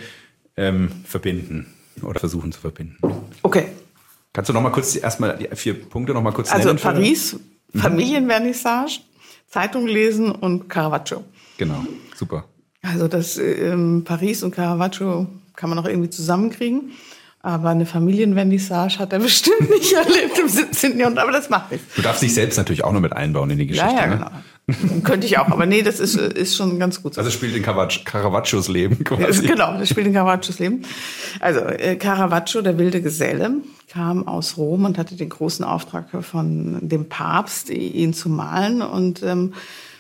ähm, 0.57 0.91
verbinden 1.05 1.73
oder 2.03 2.21
versuchen 2.21 2.53
zu 2.53 2.61
verbinden. 2.61 2.99
Okay. 3.43 3.69
Kannst 4.35 4.51
du 4.51 4.53
noch 4.53 4.61
mal 4.61 4.71
kurz 4.71 4.93
die, 4.93 4.99
erstmal 4.99 5.39
die 5.39 5.49
vier 5.57 5.81
Punkte 5.89 6.13
noch 6.13 6.23
mal 6.23 6.33
kurz 6.33 6.53
Also 6.53 6.69
nennen? 6.69 6.79
für- 6.79 6.89
Paris, 6.93 7.37
Mhm. 7.77 7.81
Familienvernissage, 7.81 9.01
Zeitung 9.49 9.87
lesen 9.87 10.33
und 10.33 10.69
Caravaggio. 10.69 11.25
Genau, 11.59 11.85
super. 12.15 12.45
Also 12.83 13.09
das 13.09 13.39
ähm, 13.39 14.05
Paris 14.05 14.43
und 14.43 14.55
Caravaggio 14.55 15.27
kann 15.55 15.71
man 15.71 15.79
auch 15.79 15.87
irgendwie 15.87 16.11
zusammenkriegen. 16.11 16.93
Aber 17.47 17.69
eine 17.69 17.87
Familienvernissage 17.87 18.99
hat 18.99 19.13
er 19.13 19.19
bestimmt 19.21 19.71
nicht 19.71 19.93
erlebt 19.93 20.37
im 20.37 20.49
17. 20.49 20.99
Jahrhundert. 20.99 21.23
Aber 21.23 21.31
das 21.31 21.49
macht 21.49 21.71
nichts. 21.71 21.95
Du 21.95 22.03
darfst 22.03 22.21
dich 22.21 22.35
selbst 22.35 22.57
natürlich 22.57 22.83
auch 22.83 22.91
noch 22.91 23.01
mit 23.01 23.13
einbauen 23.13 23.49
in 23.51 23.59
die 23.59 23.69
Geschichte. 23.69 23.89
Ja, 23.89 24.01
ja, 24.01 24.07
ne? 24.09 24.17
genau. 24.67 25.03
Könnte 25.05 25.29
ich 25.29 25.39
auch. 25.39 25.47
Aber 25.47 25.65
nee, 25.65 25.83
das 25.83 26.01
ist, 26.01 26.17
ist 26.17 26.57
schon 26.57 26.81
ganz 26.81 27.01
gut 27.05 27.15
so. 27.15 27.21
Also 27.21 27.29
es 27.29 27.35
spielt 27.35 27.55
in 27.55 27.63
Caravaggios 27.63 28.67
Leben 28.67 29.05
quasi. 29.05 29.47
Genau, 29.47 29.79
das 29.79 29.89
spielt 29.89 30.09
in 30.09 30.13
Caravaggios 30.13 30.59
Leben. 30.59 30.83
Also 31.39 31.61
äh, 31.61 31.95
Caravaggio, 31.95 32.63
der 32.63 32.79
wilde 32.79 33.01
Geselle, 33.01 33.53
kam 33.93 34.27
aus 34.27 34.57
Rom 34.57 34.85
und 34.85 34.99
hatte 34.99 35.15
den 35.15 35.29
großen 35.29 35.65
Auftrag 35.65 36.09
von 36.25 36.81
dem 36.81 37.09
Papst, 37.09 37.71
ihn 37.71 38.13
zu 38.13 38.29
malen 38.29 38.83
und 38.83 39.23
ähm, 39.23 39.55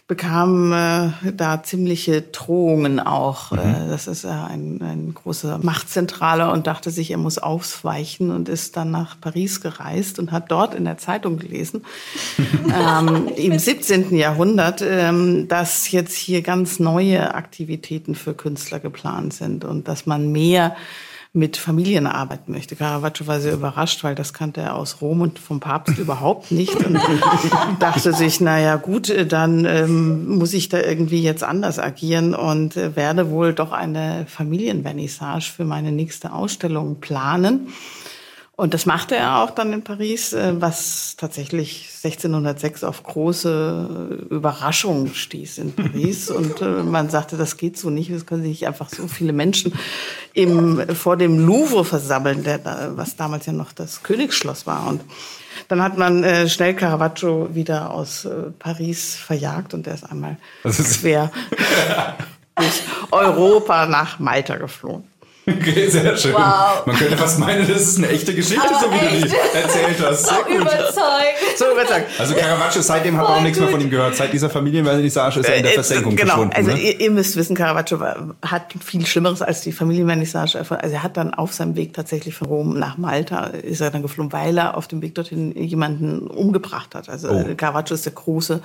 bekam 0.06 0.72
äh, 0.72 1.32
da 1.32 1.64
ziemliche 1.64 2.22
Drohungen 2.22 3.00
auch. 3.00 3.50
Äh, 3.50 3.88
das 3.88 4.06
ist 4.06 4.24
äh, 4.24 4.28
ein, 4.28 4.80
ein 4.80 5.14
großer 5.14 5.58
Machtzentraler 5.58 6.52
und 6.52 6.68
dachte 6.68 6.92
sich, 6.92 7.10
er 7.10 7.18
muss 7.18 7.38
ausweichen 7.38 8.30
und 8.30 8.48
ist 8.48 8.76
dann 8.76 8.92
nach 8.92 9.20
Paris 9.20 9.60
gereist 9.60 10.20
und 10.20 10.30
hat 10.30 10.52
dort 10.52 10.74
in 10.76 10.84
der 10.84 10.98
Zeitung 10.98 11.38
gelesen, 11.38 11.84
ähm, 12.38 13.28
im 13.36 13.58
17. 13.58 14.16
Jahrhundert, 14.16 14.80
ähm, 14.80 15.48
dass 15.48 15.90
jetzt 15.90 16.16
hier 16.16 16.42
ganz 16.42 16.78
neue 16.78 17.34
Aktivitäten 17.34 18.14
für 18.14 18.34
Künstler 18.34 18.78
geplant 18.78 19.34
sind 19.34 19.64
und 19.64 19.88
dass 19.88 20.06
man 20.06 20.30
mehr 20.30 20.76
mit 21.36 21.58
Familien 21.58 22.06
arbeiten 22.06 22.52
möchte. 22.52 22.76
Caravaggio 22.76 23.26
war 23.26 23.40
sehr 23.40 23.52
überrascht, 23.52 24.02
weil 24.02 24.14
das 24.14 24.32
kannte 24.32 24.62
er 24.62 24.74
aus 24.74 25.02
Rom 25.02 25.20
und 25.20 25.38
vom 25.38 25.60
Papst 25.60 25.98
überhaupt 25.98 26.50
nicht 26.50 26.74
und 26.74 26.98
dachte 27.78 28.14
sich, 28.14 28.40
na 28.40 28.58
ja, 28.58 28.76
gut, 28.76 29.14
dann 29.28 29.66
ähm, 29.66 30.38
muss 30.38 30.54
ich 30.54 30.70
da 30.70 30.80
irgendwie 30.80 31.22
jetzt 31.22 31.44
anders 31.44 31.78
agieren 31.78 32.34
und 32.34 32.76
äh, 32.76 32.96
werde 32.96 33.30
wohl 33.30 33.52
doch 33.52 33.72
eine 33.72 34.24
Familienvernissage 34.26 35.52
für 35.52 35.64
meine 35.64 35.92
nächste 35.92 36.32
Ausstellung 36.32 37.00
planen. 37.00 37.68
Und 38.58 38.72
das 38.72 38.86
machte 38.86 39.14
er 39.14 39.42
auch 39.42 39.50
dann 39.50 39.74
in 39.74 39.84
Paris, 39.84 40.32
äh, 40.32 40.54
was 40.58 41.16
tatsächlich 41.18 41.90
1606 42.02 42.84
auf 42.84 43.02
große 43.02 44.26
Überraschung 44.30 45.12
stieß 45.12 45.58
in 45.58 45.74
Paris. 45.74 46.30
Und 46.30 46.62
äh, 46.62 46.82
man 46.82 47.10
sagte, 47.10 47.36
das 47.36 47.58
geht 47.58 47.76
so 47.76 47.90
nicht, 47.90 48.08
es 48.08 48.24
können 48.24 48.40
sich 48.40 48.50
nicht 48.52 48.66
einfach 48.66 48.88
so 48.88 49.08
viele 49.08 49.34
Menschen 49.34 49.74
im, 50.32 50.82
vor 50.94 51.18
dem 51.18 51.46
Louvre 51.46 51.84
versammeln, 51.84 52.44
der, 52.44 52.92
was 52.96 53.16
damals 53.16 53.44
ja 53.44 53.52
noch 53.52 53.72
das 53.72 54.02
Königsschloss 54.02 54.66
war. 54.66 54.86
Und 54.86 55.02
dann 55.68 55.82
hat 55.82 55.98
man 55.98 56.24
äh, 56.24 56.48
schnell 56.48 56.74
Caravaggio 56.74 57.54
wieder 57.54 57.90
aus 57.90 58.24
äh, 58.24 58.50
Paris 58.58 59.16
verjagt 59.16 59.74
und 59.74 59.86
er 59.86 59.94
ist 59.94 60.10
einmal 60.10 60.38
quer 60.62 61.30
durch 62.56 62.82
Europa 63.10 63.84
nach 63.84 64.18
Malta 64.18 64.56
geflohen. 64.56 65.04
Okay, 65.48 65.88
sehr 65.88 66.16
schön. 66.16 66.34
Wow. 66.34 66.84
Man 66.86 66.96
könnte 66.96 67.16
fast 67.16 67.38
meinen, 67.38 67.68
das 67.68 67.82
ist 67.82 67.98
eine 67.98 68.08
echte 68.08 68.34
Geschichte, 68.34 68.68
Aber 68.68 68.80
so 68.80 68.90
wie 68.90 68.96
echt? 68.96 69.24
du 69.26 69.28
die 69.28 69.56
erzählt 69.56 69.96
hast. 70.04 70.26
Sehr 70.26 70.38
gut. 70.44 70.56
Überzeugt. 70.56 71.56
So 71.56 71.64
überzeugt. 71.70 72.06
Also 72.18 72.34
Caravaggio, 72.34 72.82
seitdem 72.82 73.16
haben 73.16 73.28
wir 73.28 73.36
auch 73.36 73.40
nichts 73.40 73.60
mehr 73.60 73.68
von 73.68 73.80
ihm 73.80 73.88
gehört. 73.88 74.16
Seit 74.16 74.32
dieser 74.32 74.50
Familienvernissage 74.50 75.38
ist 75.38 75.48
er 75.48 75.54
in 75.54 75.62
der 75.62 75.72
äh, 75.72 75.74
Versenkung 75.74 76.16
genau. 76.16 76.30
verschwunden. 76.30 76.56
Also 76.56 76.72
ne? 76.72 76.80
ihr, 76.80 77.00
ihr, 77.00 77.10
müsst 77.12 77.36
wissen, 77.36 77.54
Caravaggio 77.54 78.00
hat 78.44 78.74
viel 78.84 79.06
Schlimmeres 79.06 79.40
als 79.40 79.60
die 79.60 79.70
Familienvernissage. 79.70 80.58
Also 80.58 80.76
er 80.76 81.02
hat 81.04 81.16
dann 81.16 81.32
auf 81.32 81.52
seinem 81.52 81.76
Weg 81.76 81.94
tatsächlich 81.94 82.34
von 82.34 82.48
Rom 82.48 82.76
nach 82.76 82.98
Malta 82.98 83.44
ist 83.44 83.80
er 83.80 83.92
dann 83.92 84.02
geflohen, 84.02 84.32
weil 84.32 84.58
er 84.58 84.76
auf 84.76 84.88
dem 84.88 85.00
Weg 85.00 85.14
dorthin 85.14 85.54
jemanden 85.54 86.26
umgebracht 86.26 86.96
hat. 86.96 87.08
Also 87.08 87.30
oh. 87.30 87.44
Caravaggio 87.56 87.94
ist 87.94 88.04
der 88.04 88.14
große 88.14 88.62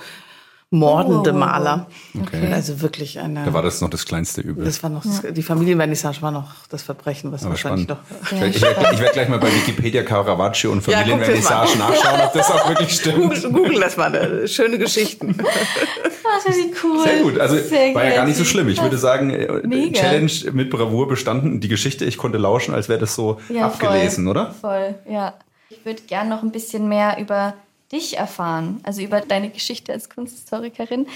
mordende 0.72 1.32
oh. 1.32 1.36
Maler. 1.36 1.86
Okay. 2.18 2.50
Also 2.50 2.80
wirklich 2.80 3.20
eine. 3.20 3.44
Da 3.44 3.52
war 3.52 3.62
das 3.62 3.80
noch 3.82 3.90
das 3.90 4.06
kleinste 4.06 4.40
Übel. 4.40 4.64
Das 4.64 4.82
war 4.82 4.90
noch 4.90 5.02
das, 5.02 5.22
die 5.30 5.42
Familienvernissage 5.42 6.22
war 6.22 6.30
noch 6.30 6.66
das 6.70 6.82
Verbrechen, 6.82 7.30
was 7.30 7.42
Aber 7.42 7.50
wahrscheinlich 7.50 7.84
spannend. 7.84 8.04
doch. 8.30 8.38
Ja, 8.38 8.46
ich 8.46 8.60
werde 8.60 8.98
werd 8.98 9.12
gleich 9.12 9.28
mal 9.28 9.38
bei 9.38 9.52
Wikipedia 9.54 10.02
Caravaggio 10.02 10.72
und 10.72 10.80
Familienvernissage 10.80 11.72
ja, 11.72 11.78
nachschauen, 11.78 12.20
ob 12.22 12.32
das 12.32 12.50
auch 12.50 12.68
wirklich 12.68 12.94
stimmt. 12.94 13.16
Google, 13.16 13.52
Google 13.52 13.80
das 13.80 13.96
mal, 13.98 14.48
schöne 14.48 14.78
Geschichten. 14.78 15.36
Ach, 15.40 16.44
das 16.46 16.56
ist 16.56 16.82
cool. 16.82 17.04
Sehr 17.04 17.22
gut, 17.22 17.38
also 17.38 17.56
Sehr 17.56 17.94
war 17.94 18.04
ja 18.04 18.16
gar 18.16 18.24
nicht 18.24 18.38
so 18.38 18.44
schlimm. 18.44 18.68
Ich 18.68 18.80
würde 18.80 18.96
sagen, 18.96 19.30
äh, 19.30 19.66
Mega. 19.66 20.00
Challenge 20.00 20.32
mit 20.52 20.70
Bravour 20.70 21.06
bestanden. 21.06 21.60
Die 21.60 21.68
Geschichte, 21.68 22.06
ich 22.06 22.16
konnte 22.16 22.38
lauschen, 22.38 22.74
als 22.74 22.88
wäre 22.88 22.98
das 22.98 23.14
so 23.14 23.38
ja, 23.50 23.66
abgelesen, 23.66 24.24
voll, 24.24 24.30
oder? 24.30 24.54
Voll, 24.58 24.94
ja. 25.10 25.34
Ich 25.68 25.84
würde 25.84 26.00
gern 26.06 26.30
noch 26.30 26.42
ein 26.42 26.50
bisschen 26.50 26.88
mehr 26.88 27.18
über 27.18 27.54
dich 27.92 28.16
erfahren, 28.16 28.80
also 28.82 29.02
über 29.02 29.20
deine 29.20 29.50
Geschichte 29.50 29.92
als 29.92 30.08
Kunsthistorikerin. 30.08 31.06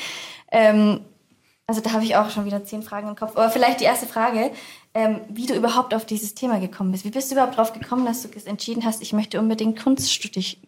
Ähm, 0.53 1.01
also 1.67 1.81
da 1.81 1.93
habe 1.93 2.05
ich 2.05 2.15
auch 2.15 2.31
schon 2.31 2.45
wieder 2.45 2.65
zehn 2.65 2.83
Fragen 2.83 3.09
im 3.09 3.17
Kopf. 3.17 3.37
Aber 3.37 3.51
vielleicht 3.51 3.81
die 3.81 3.85
erste 3.85 4.07
Frage, 4.07 4.53
ähm, 4.95 5.21
wie 5.29 5.47
du 5.47 5.55
überhaupt 5.55 5.95
auf 5.95 6.07
dieses 6.07 6.35
Thema 6.35 6.61
gekommen 6.61 6.93
bist. 6.93 7.05
Wie 7.05 7.11
bist 7.11 7.31
du 7.31 7.35
überhaupt 7.35 7.59
darauf 7.59 7.73
gekommen, 7.73 8.07
dass 8.07 8.23
du 8.23 8.29
entschieden 8.45 8.85
hast, 8.85 9.03
ich 9.03 9.13
möchte 9.13 9.41
unbedingt 9.41 9.83
Kunststudie, 9.83 10.59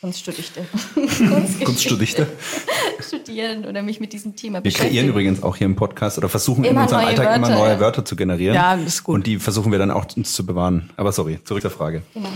Kunststudichte. 0.00 0.64
Kunststudichte. 1.64 2.28
studieren 3.00 3.64
oder 3.64 3.82
mich 3.82 3.98
mit 3.98 4.12
diesem 4.12 4.36
Thema 4.36 4.60
beschäftigen. 4.60 4.84
Wir 4.84 4.90
kreieren 4.90 5.08
übrigens 5.08 5.42
auch 5.42 5.56
hier 5.56 5.66
im 5.66 5.76
Podcast 5.76 6.18
oder 6.18 6.28
versuchen 6.28 6.64
immer 6.64 6.80
in 6.80 6.84
unserem 6.84 7.04
Alltag 7.04 7.26
Wörter, 7.26 7.36
immer 7.36 7.50
neue 7.50 7.70
ja. 7.72 7.80
Wörter 7.80 8.04
zu 8.04 8.14
generieren. 8.14 8.54
Ja, 8.54 8.76
das 8.76 8.86
ist 8.86 9.04
gut. 9.04 9.16
Und 9.16 9.26
die 9.26 9.38
versuchen 9.38 9.72
wir 9.72 9.78
dann 9.78 9.90
auch 9.90 10.06
uns 10.16 10.32
zu 10.34 10.46
bewahren. 10.46 10.90
Aber 10.96 11.10
sorry, 11.10 11.40
zurück 11.42 11.62
zur 11.62 11.72
Frage. 11.72 12.02
Genau. 12.14 12.28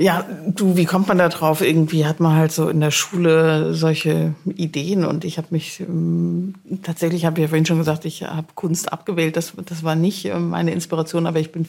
Ja, 0.00 0.24
du, 0.46 0.76
wie 0.76 0.84
kommt 0.84 1.08
man 1.08 1.18
da 1.18 1.28
drauf? 1.28 1.60
Irgendwie 1.60 2.06
hat 2.06 2.20
man 2.20 2.36
halt 2.36 2.52
so 2.52 2.68
in 2.68 2.78
der 2.78 2.92
Schule 2.92 3.74
solche 3.74 4.36
Ideen 4.44 5.04
und 5.04 5.24
ich 5.24 5.38
habe 5.38 5.48
mich 5.50 5.80
ähm, 5.80 6.54
tatsächlich, 6.84 7.24
habe 7.24 7.40
ich 7.40 7.42
ja 7.42 7.48
vorhin 7.48 7.66
schon 7.66 7.78
gesagt, 7.78 8.04
ich 8.04 8.22
habe 8.22 8.46
Kunst 8.54 8.92
abgewählt. 8.92 9.36
Das, 9.36 9.54
das 9.66 9.82
war 9.82 9.96
nicht 9.96 10.26
äh, 10.26 10.38
meine 10.38 10.70
Inspiration, 10.70 11.26
aber 11.26 11.40
ich 11.40 11.50
bin 11.50 11.66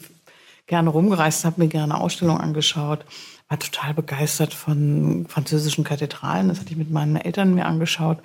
gerne 0.68 0.90
rumgereist, 0.90 1.44
habe 1.44 1.60
mir 1.60 1.66
gerne 1.66 2.00
Ausstellungen 2.00 2.40
angeschaut, 2.40 3.04
war 3.48 3.58
total 3.58 3.94
begeistert 3.94 4.54
von 4.54 5.26
französischen 5.28 5.82
Kathedralen. 5.82 6.50
Das 6.50 6.60
hatte 6.60 6.70
ich 6.70 6.76
mit 6.76 6.92
meinen 6.92 7.16
Eltern 7.16 7.52
mir 7.56 7.66
angeschaut 7.66 8.18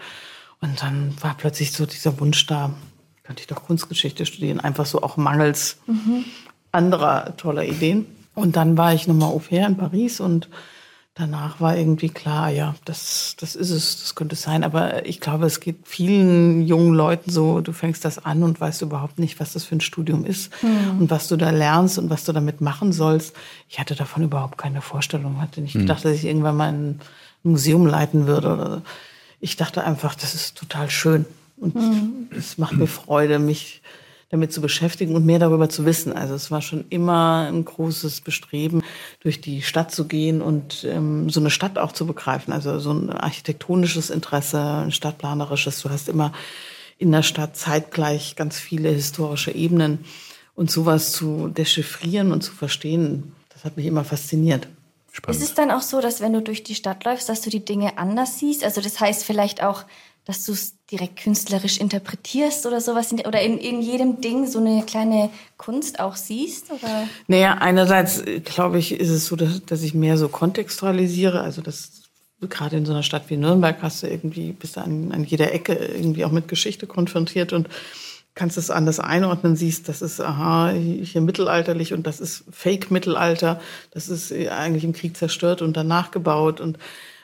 und 0.61 0.83
dann 0.83 1.15
war 1.19 1.33
plötzlich 1.35 1.71
so 1.71 1.87
dieser 1.87 2.19
Wunsch 2.19 2.45
da, 2.45 2.75
könnte 3.23 3.41
ich 3.41 3.47
doch 3.47 3.63
Kunstgeschichte 3.63 4.27
studieren, 4.27 4.59
einfach 4.59 4.85
so 4.85 5.01
auch 5.01 5.17
mangels 5.17 5.79
mhm. 5.87 6.25
anderer 6.71 7.35
toller 7.37 7.65
Ideen. 7.65 8.05
Und 8.35 8.55
dann 8.55 8.77
war 8.77 8.93
ich 8.93 9.07
nochmal 9.07 9.29
au 9.29 9.39
pair 9.39 9.65
in 9.65 9.77
Paris 9.77 10.19
und 10.19 10.49
danach 11.15 11.61
war 11.61 11.77
irgendwie 11.77 12.09
klar, 12.09 12.49
ja, 12.49 12.75
das, 12.83 13.37
das 13.39 13.55
ist 13.55 13.69
es, 13.69 14.01
das 14.01 14.15
könnte 14.15 14.35
es 14.35 14.41
sein. 14.41 14.65
Aber 14.65 15.05
ich 15.05 15.21
glaube, 15.21 15.45
es 15.45 15.61
geht 15.61 15.77
vielen 15.85 16.61
jungen 16.67 16.93
Leuten 16.93 17.31
so, 17.31 17.61
du 17.61 17.71
fängst 17.71 18.03
das 18.03 18.23
an 18.23 18.43
und 18.43 18.59
weißt 18.59 18.81
überhaupt 18.81 19.17
nicht, 19.17 19.39
was 19.39 19.53
das 19.53 19.63
für 19.63 19.77
ein 19.77 19.81
Studium 19.81 20.25
ist 20.25 20.51
mhm. 20.61 20.99
und 20.99 21.09
was 21.09 21.29
du 21.29 21.37
da 21.37 21.49
lernst 21.51 21.97
und 21.97 22.09
was 22.09 22.25
du 22.25 22.33
damit 22.33 22.59
machen 22.59 22.91
sollst. 22.91 23.33
Ich 23.69 23.79
hatte 23.79 23.95
davon 23.95 24.23
überhaupt 24.23 24.57
keine 24.57 24.81
Vorstellung, 24.81 25.41
hatte 25.41 25.61
nicht 25.61 25.75
mhm. 25.75 25.81
gedacht, 25.81 26.03
dass 26.03 26.11
ich 26.11 26.25
irgendwann 26.25 26.57
mal 26.57 26.73
ein 26.73 26.99
Museum 27.43 27.87
leiten 27.87 28.27
würde. 28.27 28.53
Oder 28.53 28.81
ich 29.39 29.55
dachte 29.55 29.85
einfach, 29.85 30.15
das 30.15 30.35
ist 30.35 30.57
total 30.57 30.89
schön 30.89 31.25
und 31.57 31.75
mhm. 31.75 32.27
es 32.37 32.57
macht 32.57 32.73
mir 32.73 32.87
Freude, 32.87 33.39
mich 33.39 33.81
damit 34.29 34.51
zu 34.51 34.61
beschäftigen 34.61 35.15
und 35.15 35.25
mehr 35.25 35.39
darüber 35.39 35.69
zu 35.69 35.85
wissen. 35.85 36.13
Also 36.13 36.33
es 36.33 36.51
war 36.51 36.61
schon 36.61 36.85
immer 36.89 37.47
ein 37.47 37.63
großes 37.63 38.21
Bestreben, 38.21 38.83
durch 39.19 39.39
die 39.39 39.61
Stadt 39.61 39.91
zu 39.91 40.07
gehen 40.07 40.41
und 40.41 40.83
ähm, 40.83 41.29
so 41.29 41.39
eine 41.39 41.51
Stadt 41.51 41.77
auch 41.77 41.91
zu 41.91 42.07
begreifen. 42.07 42.51
Also 42.51 42.79
so 42.79 42.91
ein 42.91 43.09
architektonisches 43.09 44.09
Interesse, 44.09 44.59
ein 44.59 44.91
stadtplanerisches. 44.91 45.81
Du 45.81 45.89
hast 45.89 46.09
immer 46.09 46.33
in 46.97 47.11
der 47.11 47.23
Stadt 47.23 47.55
zeitgleich 47.55 48.35
ganz 48.35 48.59
viele 48.59 48.89
historische 48.89 49.51
Ebenen 49.51 49.99
und 50.55 50.71
sowas 50.71 51.11
zu 51.11 51.49
dechiffrieren 51.49 52.31
und 52.31 52.41
zu 52.41 52.53
verstehen, 52.53 53.33
das 53.53 53.65
hat 53.65 53.77
mich 53.77 53.85
immer 53.85 54.03
fasziniert. 54.03 54.67
Spannend. 55.11 55.41
Ist 55.41 55.49
es 55.49 55.55
dann 55.55 55.71
auch 55.71 55.81
so, 55.81 56.01
dass 56.01 56.19
wenn 56.19 56.33
du 56.33 56.41
durch 56.41 56.63
die 56.63 56.75
Stadt 56.75 57.05
läufst, 57.05 57.29
dass 57.29 57.41
du 57.41 57.49
die 57.49 57.63
Dinge 57.63 57.97
anders 57.97 58.39
siehst? 58.39 58.65
Also 58.65 58.81
das 58.81 58.99
heißt 58.99 59.23
vielleicht 59.23 59.63
auch, 59.63 59.85
dass 60.25 60.45
du 60.45 60.53
es 60.53 60.75
direkt 60.91 61.17
künstlerisch 61.17 61.77
interpretierst 61.77 62.65
oder 62.65 62.81
sowas 62.81 63.13
oder 63.13 63.41
in, 63.41 63.57
in 63.59 63.81
jedem 63.81 64.21
Ding 64.21 64.47
so 64.47 64.59
eine 64.59 64.83
kleine 64.83 65.29
Kunst 65.57 65.99
auch 65.99 66.15
siehst? 66.15 66.71
Oder? 66.71 67.07
Naja, 67.27 67.57
einerseits 67.59 68.23
glaube 68.43 68.79
ich, 68.79 68.99
ist 68.99 69.09
es 69.09 69.27
so, 69.27 69.35
dass, 69.35 69.63
dass 69.65 69.83
ich 69.83 69.93
mehr 69.93 70.17
so 70.17 70.27
kontextualisiere, 70.27 71.41
also 71.41 71.61
das 71.61 72.01
gerade 72.41 72.77
in 72.77 72.85
so 72.85 72.91
einer 72.91 73.03
Stadt 73.03 73.29
wie 73.29 73.37
Nürnberg 73.37 73.77
hast 73.81 74.03
du 74.03 74.07
irgendwie, 74.07 74.51
bist 74.51 74.77
du 74.77 74.81
an, 74.81 75.11
an 75.11 75.23
jeder 75.23 75.53
Ecke 75.53 75.73
irgendwie 75.73 76.25
auch 76.25 76.31
mit 76.31 76.47
Geschichte 76.47 76.87
konfrontiert 76.87 77.53
und 77.53 77.69
kannst 78.35 78.57
es 78.57 78.69
anders 78.69 78.99
einordnen, 78.99 79.55
siehst, 79.55 79.87
das 79.87 80.01
ist 80.01 80.19
aha, 80.19 80.71
hier 80.71 81.21
mittelalterlich 81.21 81.93
und 81.93 82.05
das 82.05 82.19
ist 82.19 82.43
Fake-Mittelalter, 82.51 83.61
das 83.91 84.09
ist 84.09 84.31
eigentlich 84.33 84.83
im 84.83 84.91
Krieg 84.91 85.15
zerstört 85.15 85.61
und 85.61 85.77
danach 85.77 86.11
gebaut 86.11 86.59
und 86.59 86.77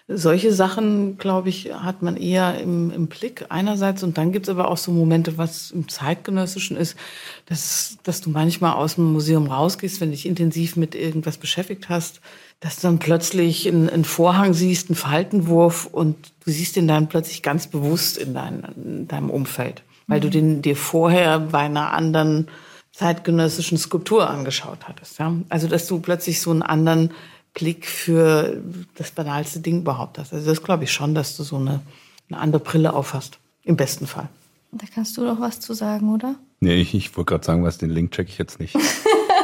solche 0.08 0.54
Sachen, 0.54 1.18
glaube 1.18 1.50
ich, 1.50 1.74
hat 1.74 2.02
man 2.02 2.18
eher 2.18 2.60
im, 2.60 2.92
im 2.92 3.08
Blick 3.08 3.46
einerseits. 3.50 4.04
Und 4.04 4.18
dann 4.18 4.32
gibt 4.32 4.48
es 4.48 4.50
aber 4.50 4.70
auch 4.70 4.78
so 4.78 4.92
Momente, 4.92 5.38
was 5.38 5.72
im 5.72 5.88
Zeitgenössischen 5.88 6.78
ist, 6.78 6.98
dass, 7.46 7.98
dass 8.04 8.22
du 8.22 8.30
manchmal 8.30 8.74
aus 8.74 8.96
dem 8.96 9.12
Museum 9.12 9.48
rausgehst, 9.48 10.02
wenn 10.02 10.12
dich 10.12 10.26
intensiv 10.26 10.76
mit 10.76 10.96
irgendwas 10.96 11.38
beschäftigt 11.38 11.90
hast, 11.90 12.22
dass 12.60 12.78
du 12.78 12.88
dann 12.88 13.00
plötzlich 13.00 13.68
einen, 13.68 13.90
einen 13.90 14.06
Vorhang 14.06 14.54
siehst, 14.54 14.90
einen 14.90 14.96
Faltenwurf 14.96 15.86
und 15.86 16.16
du 16.46 16.52
siehst 16.52 16.76
den 16.76 16.88
dann 16.88 17.10
plötzlich 17.10 17.42
ganz 17.42 17.68
bewusst 17.68 18.18
in, 18.18 18.34
dein, 18.34 18.64
in 18.76 19.08
deinem 19.08 19.30
Umfeld, 19.30 19.84
weil 20.08 20.20
mhm. 20.20 20.24
du 20.24 20.30
den 20.30 20.62
dir 20.62 20.76
vorher 20.76 21.40
bei 21.40 21.60
einer 21.60 21.94
anderen 21.94 22.48
zeitgenössischen 22.92 23.78
Skulptur 23.78 24.30
angeschaut 24.30 24.80
hattest. 24.88 25.18
Ja? 25.20 25.34
Also 25.50 25.68
dass 25.68 25.88
du 25.88 26.00
plötzlich 26.00 26.42
so 26.42 26.52
einen 26.52 26.62
anderen 26.62 27.12
Blick 27.54 27.86
für 27.86 28.62
das 28.96 29.12
banalste 29.12 29.60
Ding 29.60 29.80
überhaupt 29.82 30.18
hast. 30.18 30.34
Also 30.34 30.50
das 30.50 30.64
glaube 30.64 30.86
ich 30.86 30.92
schon, 30.92 31.16
dass 31.16 31.36
du 31.36 31.44
so 31.44 31.58
eine, 31.58 31.82
eine 32.30 32.40
andere 32.40 32.62
Brille 32.62 32.94
aufhast. 32.94 33.40
Im 33.64 33.78
besten 33.78 34.08
Fall. 34.08 34.30
Da 34.72 34.86
kannst 34.94 35.18
du 35.18 35.26
doch 35.26 35.40
was 35.40 35.60
zu 35.60 35.74
sagen, 35.74 36.14
oder? 36.14 36.36
Nee, 36.62 36.76
ich, 36.76 36.94
ich 36.94 37.16
wollte 37.18 37.30
gerade 37.30 37.46
sagen, 37.46 37.64
was 37.64 37.78
den 37.78 37.90
Link 37.90 38.12
checke 38.12 38.30
ich 38.30 38.38
jetzt 38.38 38.60
nicht. 38.60 38.76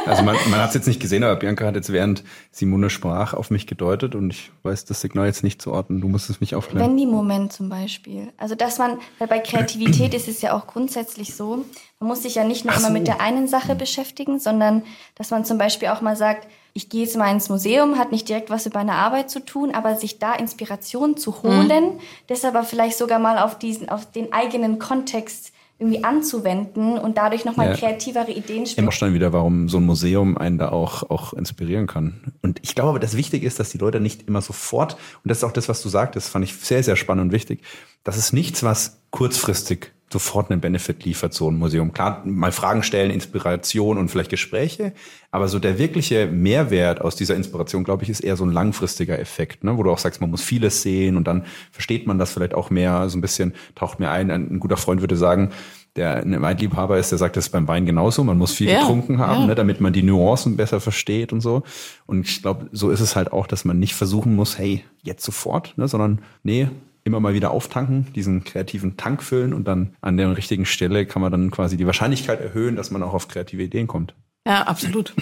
Also 0.08 0.22
man, 0.22 0.36
man 0.48 0.60
hat 0.60 0.68
es 0.68 0.74
jetzt 0.74 0.88
nicht 0.88 1.00
gesehen, 1.00 1.22
aber 1.22 1.36
Bianca 1.36 1.66
hat 1.66 1.74
jetzt 1.74 1.92
während 1.92 2.24
Simone 2.50 2.88
sprach 2.88 3.34
auf 3.34 3.50
mich 3.50 3.66
gedeutet 3.66 4.14
und 4.14 4.30
ich 4.30 4.50
weiß 4.62 4.86
das 4.86 5.02
Signal 5.02 5.26
jetzt 5.26 5.44
nicht 5.44 5.60
zu 5.60 5.70
orten. 5.70 6.00
Du 6.00 6.08
musst 6.08 6.30
es 6.30 6.40
mich 6.40 6.54
aufklären. 6.54 6.88
Wendy-Moment 6.88 7.52
zum 7.52 7.68
Beispiel. 7.68 8.32
Also 8.38 8.54
dass 8.54 8.78
man, 8.78 8.98
weil 9.18 9.28
bei 9.28 9.38
Kreativität 9.38 10.14
ist 10.14 10.26
es 10.26 10.40
ja 10.40 10.56
auch 10.56 10.66
grundsätzlich 10.66 11.34
so, 11.34 11.64
man 12.00 12.08
muss 12.08 12.22
sich 12.22 12.36
ja 12.36 12.44
nicht 12.44 12.64
nur 12.64 12.74
so. 12.74 12.80
immer 12.80 12.90
mit 12.90 13.06
der 13.06 13.20
einen 13.20 13.48
Sache 13.48 13.74
beschäftigen, 13.74 14.38
sondern 14.38 14.82
dass 15.14 15.30
man 15.30 15.44
zum 15.44 15.58
Beispiel 15.58 15.88
auch 15.88 16.00
mal 16.00 16.16
sagt, 16.16 16.48
ich 16.74 16.88
gehe 16.88 17.04
jetzt 17.04 17.16
mal 17.16 17.32
ins 17.32 17.48
Museum, 17.48 17.98
hat 17.98 18.12
nicht 18.12 18.28
direkt 18.28 18.50
was 18.50 18.64
mit 18.64 18.74
meiner 18.74 18.94
Arbeit 18.94 19.30
zu 19.30 19.44
tun, 19.44 19.72
aber 19.72 19.96
sich 19.96 20.18
da 20.18 20.34
Inspiration 20.34 21.16
zu 21.16 21.42
holen, 21.42 21.84
mhm. 21.94 22.00
das 22.26 22.44
aber 22.44 22.62
vielleicht 22.64 22.98
sogar 22.98 23.18
mal 23.18 23.38
auf 23.38 23.58
diesen, 23.58 23.88
auf 23.88 24.10
den 24.10 24.32
eigenen 24.32 24.78
Kontext 24.78 25.52
irgendwie 25.80 26.02
anzuwenden 26.02 26.98
und 26.98 27.18
dadurch 27.18 27.44
nochmal 27.44 27.68
ja. 27.68 27.76
kreativere 27.76 28.32
Ideen 28.32 28.66
spielen. 28.66 28.84
Immer 28.84 28.92
schon 28.92 29.14
wieder, 29.14 29.32
warum 29.32 29.68
so 29.68 29.78
ein 29.78 29.86
Museum 29.86 30.36
einen 30.36 30.58
da 30.58 30.70
auch, 30.70 31.08
auch 31.08 31.32
inspirieren 31.32 31.86
kann. 31.86 32.32
Und 32.42 32.58
ich 32.62 32.74
glaube 32.74 32.90
aber, 32.90 32.98
das 32.98 33.16
Wichtige 33.16 33.46
ist, 33.46 33.60
dass 33.60 33.70
die 33.70 33.78
Leute 33.78 34.00
nicht 34.00 34.26
immer 34.26 34.42
sofort, 34.42 34.94
und 35.22 35.28
das 35.28 35.38
ist 35.38 35.44
auch 35.44 35.52
das, 35.52 35.68
was 35.68 35.80
du 35.80 35.88
sagtest, 35.88 36.30
fand 36.30 36.44
ich 36.44 36.54
sehr, 36.56 36.82
sehr 36.82 36.96
spannend 36.96 37.26
und 37.26 37.32
wichtig, 37.32 37.62
das 38.02 38.16
ist 38.16 38.32
nichts, 38.32 38.64
was 38.64 39.02
kurzfristig 39.10 39.92
sofort 40.10 40.50
einen 40.50 40.60
Benefit 40.60 41.04
liefert, 41.04 41.34
so 41.34 41.50
ein 41.50 41.58
Museum. 41.58 41.92
Klar, 41.92 42.22
mal 42.24 42.52
Fragen 42.52 42.82
stellen, 42.82 43.10
Inspiration 43.10 43.98
und 43.98 44.10
vielleicht 44.10 44.30
Gespräche, 44.30 44.92
aber 45.30 45.48
so 45.48 45.58
der 45.58 45.78
wirkliche 45.78 46.26
Mehrwert 46.26 47.00
aus 47.00 47.16
dieser 47.16 47.36
Inspiration, 47.36 47.84
glaube 47.84 48.04
ich, 48.04 48.10
ist 48.10 48.20
eher 48.20 48.36
so 48.36 48.44
ein 48.44 48.52
langfristiger 48.52 49.18
Effekt, 49.18 49.64
ne? 49.64 49.76
wo 49.76 49.82
du 49.82 49.90
auch 49.90 49.98
sagst, 49.98 50.20
man 50.20 50.30
muss 50.30 50.42
vieles 50.42 50.82
sehen 50.82 51.16
und 51.16 51.26
dann 51.26 51.44
versteht 51.70 52.06
man 52.06 52.18
das 52.18 52.32
vielleicht 52.32 52.54
auch 52.54 52.70
mehr, 52.70 53.08
so 53.08 53.18
ein 53.18 53.20
bisschen 53.20 53.54
taucht 53.74 54.00
mir 54.00 54.10
ein. 54.10 54.30
Ein 54.30 54.60
guter 54.60 54.76
Freund 54.76 55.00
würde 55.00 55.16
sagen, 55.16 55.50
der 55.96 56.16
ein 56.16 56.40
Weinliebhaber 56.40 56.96
ist, 56.96 57.10
der 57.10 57.18
sagt 57.18 57.36
das 57.36 57.48
beim 57.48 57.68
Wein 57.68 57.84
genauso. 57.84 58.24
Man 58.24 58.38
muss 58.38 58.52
viel 58.52 58.68
ja, 58.68 58.80
getrunken 58.80 59.18
haben, 59.18 59.42
ja. 59.42 59.46
ne, 59.48 59.54
damit 59.54 59.80
man 59.80 59.92
die 59.92 60.02
Nuancen 60.02 60.56
besser 60.56 60.80
versteht 60.80 61.32
und 61.32 61.40
so. 61.40 61.64
Und 62.06 62.26
ich 62.26 62.40
glaube, 62.40 62.68
so 62.72 62.90
ist 62.90 63.00
es 63.00 63.16
halt 63.16 63.32
auch, 63.32 63.46
dass 63.46 63.64
man 63.64 63.78
nicht 63.78 63.94
versuchen 63.94 64.34
muss, 64.36 64.58
hey, 64.58 64.84
jetzt 65.02 65.24
sofort, 65.24 65.76
ne, 65.76 65.88
sondern 65.88 66.20
nee, 66.42 66.68
immer 67.08 67.20
mal 67.20 67.34
wieder 67.34 67.50
auftanken, 67.50 68.06
diesen 68.14 68.44
kreativen 68.44 68.96
Tank 68.96 69.22
füllen 69.22 69.52
und 69.52 69.66
dann 69.66 69.94
an 70.00 70.16
der 70.16 70.36
richtigen 70.36 70.66
Stelle 70.66 71.06
kann 71.06 71.20
man 71.20 71.32
dann 71.32 71.50
quasi 71.50 71.76
die 71.76 71.86
Wahrscheinlichkeit 71.86 72.40
erhöhen, 72.40 72.76
dass 72.76 72.92
man 72.92 73.02
auch 73.02 73.14
auf 73.14 73.26
kreative 73.26 73.64
Ideen 73.64 73.88
kommt. 73.88 74.14
Ja, 74.46 74.62
absolut. 74.62 75.14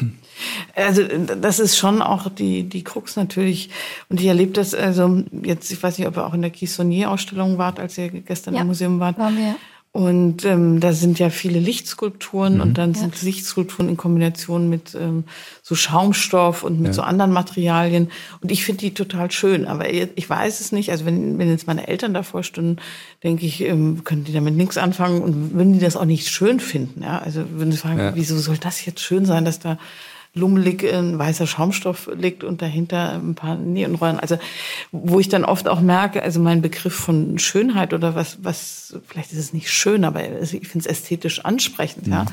Also 0.76 1.02
das 1.02 1.58
ist 1.58 1.78
schon 1.78 2.02
auch 2.02 2.28
die, 2.28 2.64
die 2.64 2.84
Krux 2.84 3.16
natürlich. 3.16 3.70
Und 4.10 4.20
ich 4.20 4.26
erlebe 4.26 4.52
das, 4.52 4.74
also 4.74 5.22
jetzt, 5.42 5.72
ich 5.72 5.82
weiß 5.82 5.98
nicht, 5.98 6.06
ob 6.06 6.16
ihr 6.16 6.26
auch 6.26 6.34
in 6.34 6.42
der 6.42 6.50
Kissonier-Ausstellung 6.50 7.56
wart, 7.56 7.80
als 7.80 7.96
ihr 7.96 8.10
gestern 8.10 8.54
ja, 8.54 8.60
im 8.60 8.66
Museum 8.66 9.00
wart. 9.00 9.18
Waren 9.18 9.36
wir. 9.36 9.56
Und 9.96 10.44
ähm, 10.44 10.78
da 10.78 10.92
sind 10.92 11.18
ja 11.18 11.30
viele 11.30 11.58
Lichtskulpturen 11.58 12.56
mhm. 12.56 12.60
und 12.60 12.74
dann 12.76 12.92
sind 12.92 13.22
Lichtskulpturen 13.22 13.88
in 13.88 13.96
Kombination 13.96 14.68
mit 14.68 14.94
ähm, 14.94 15.24
so 15.62 15.74
Schaumstoff 15.74 16.64
und 16.64 16.80
mit 16.80 16.88
ja. 16.88 16.92
so 16.92 17.00
anderen 17.00 17.32
Materialien. 17.32 18.10
Und 18.42 18.52
ich 18.52 18.62
finde 18.66 18.80
die 18.80 18.92
total 18.92 19.30
schön. 19.30 19.64
Aber 19.64 19.88
ich 19.88 20.28
weiß 20.28 20.60
es 20.60 20.70
nicht. 20.70 20.90
Also 20.90 21.06
wenn, 21.06 21.38
wenn 21.38 21.48
jetzt 21.48 21.66
meine 21.66 21.88
Eltern 21.88 22.12
davor 22.12 22.42
stünden, 22.42 22.76
denke 23.24 23.46
ich, 23.46 23.62
ähm, 23.62 24.04
können 24.04 24.24
die 24.24 24.34
damit 24.34 24.54
nichts 24.54 24.76
anfangen 24.76 25.22
und 25.22 25.54
würden 25.54 25.72
die 25.72 25.78
das 25.78 25.96
auch 25.96 26.04
nicht 26.04 26.28
schön 26.28 26.60
finden. 26.60 27.02
Ja? 27.02 27.20
Also 27.20 27.44
würden 27.52 27.72
sie 27.72 27.78
fragen, 27.78 27.98
ja. 27.98 28.14
wieso 28.14 28.36
soll 28.36 28.58
das 28.58 28.84
jetzt 28.84 29.00
schön 29.00 29.24
sein, 29.24 29.46
dass 29.46 29.60
da 29.60 29.78
lummelig 30.36 30.84
ein 30.84 31.18
weißer 31.18 31.46
Schaumstoff 31.46 32.10
liegt 32.14 32.44
und 32.44 32.62
dahinter 32.62 33.14
ein 33.14 33.34
paar 33.34 33.56
Neonrollen. 33.56 34.20
Also 34.20 34.38
wo 34.92 35.18
ich 35.18 35.28
dann 35.28 35.44
oft 35.44 35.66
auch 35.66 35.80
merke, 35.80 36.22
also 36.22 36.40
mein 36.40 36.62
Begriff 36.62 36.94
von 36.94 37.38
Schönheit 37.38 37.94
oder 37.94 38.14
was, 38.14 38.38
was 38.42 38.96
vielleicht 39.06 39.32
ist 39.32 39.38
es 39.38 39.52
nicht 39.52 39.70
schön, 39.70 40.04
aber 40.04 40.20
ich 40.40 40.68
finde 40.68 40.80
es 40.80 40.86
ästhetisch 40.86 41.44
ansprechend, 41.44 42.06
mhm. 42.06 42.12
ja, 42.12 42.26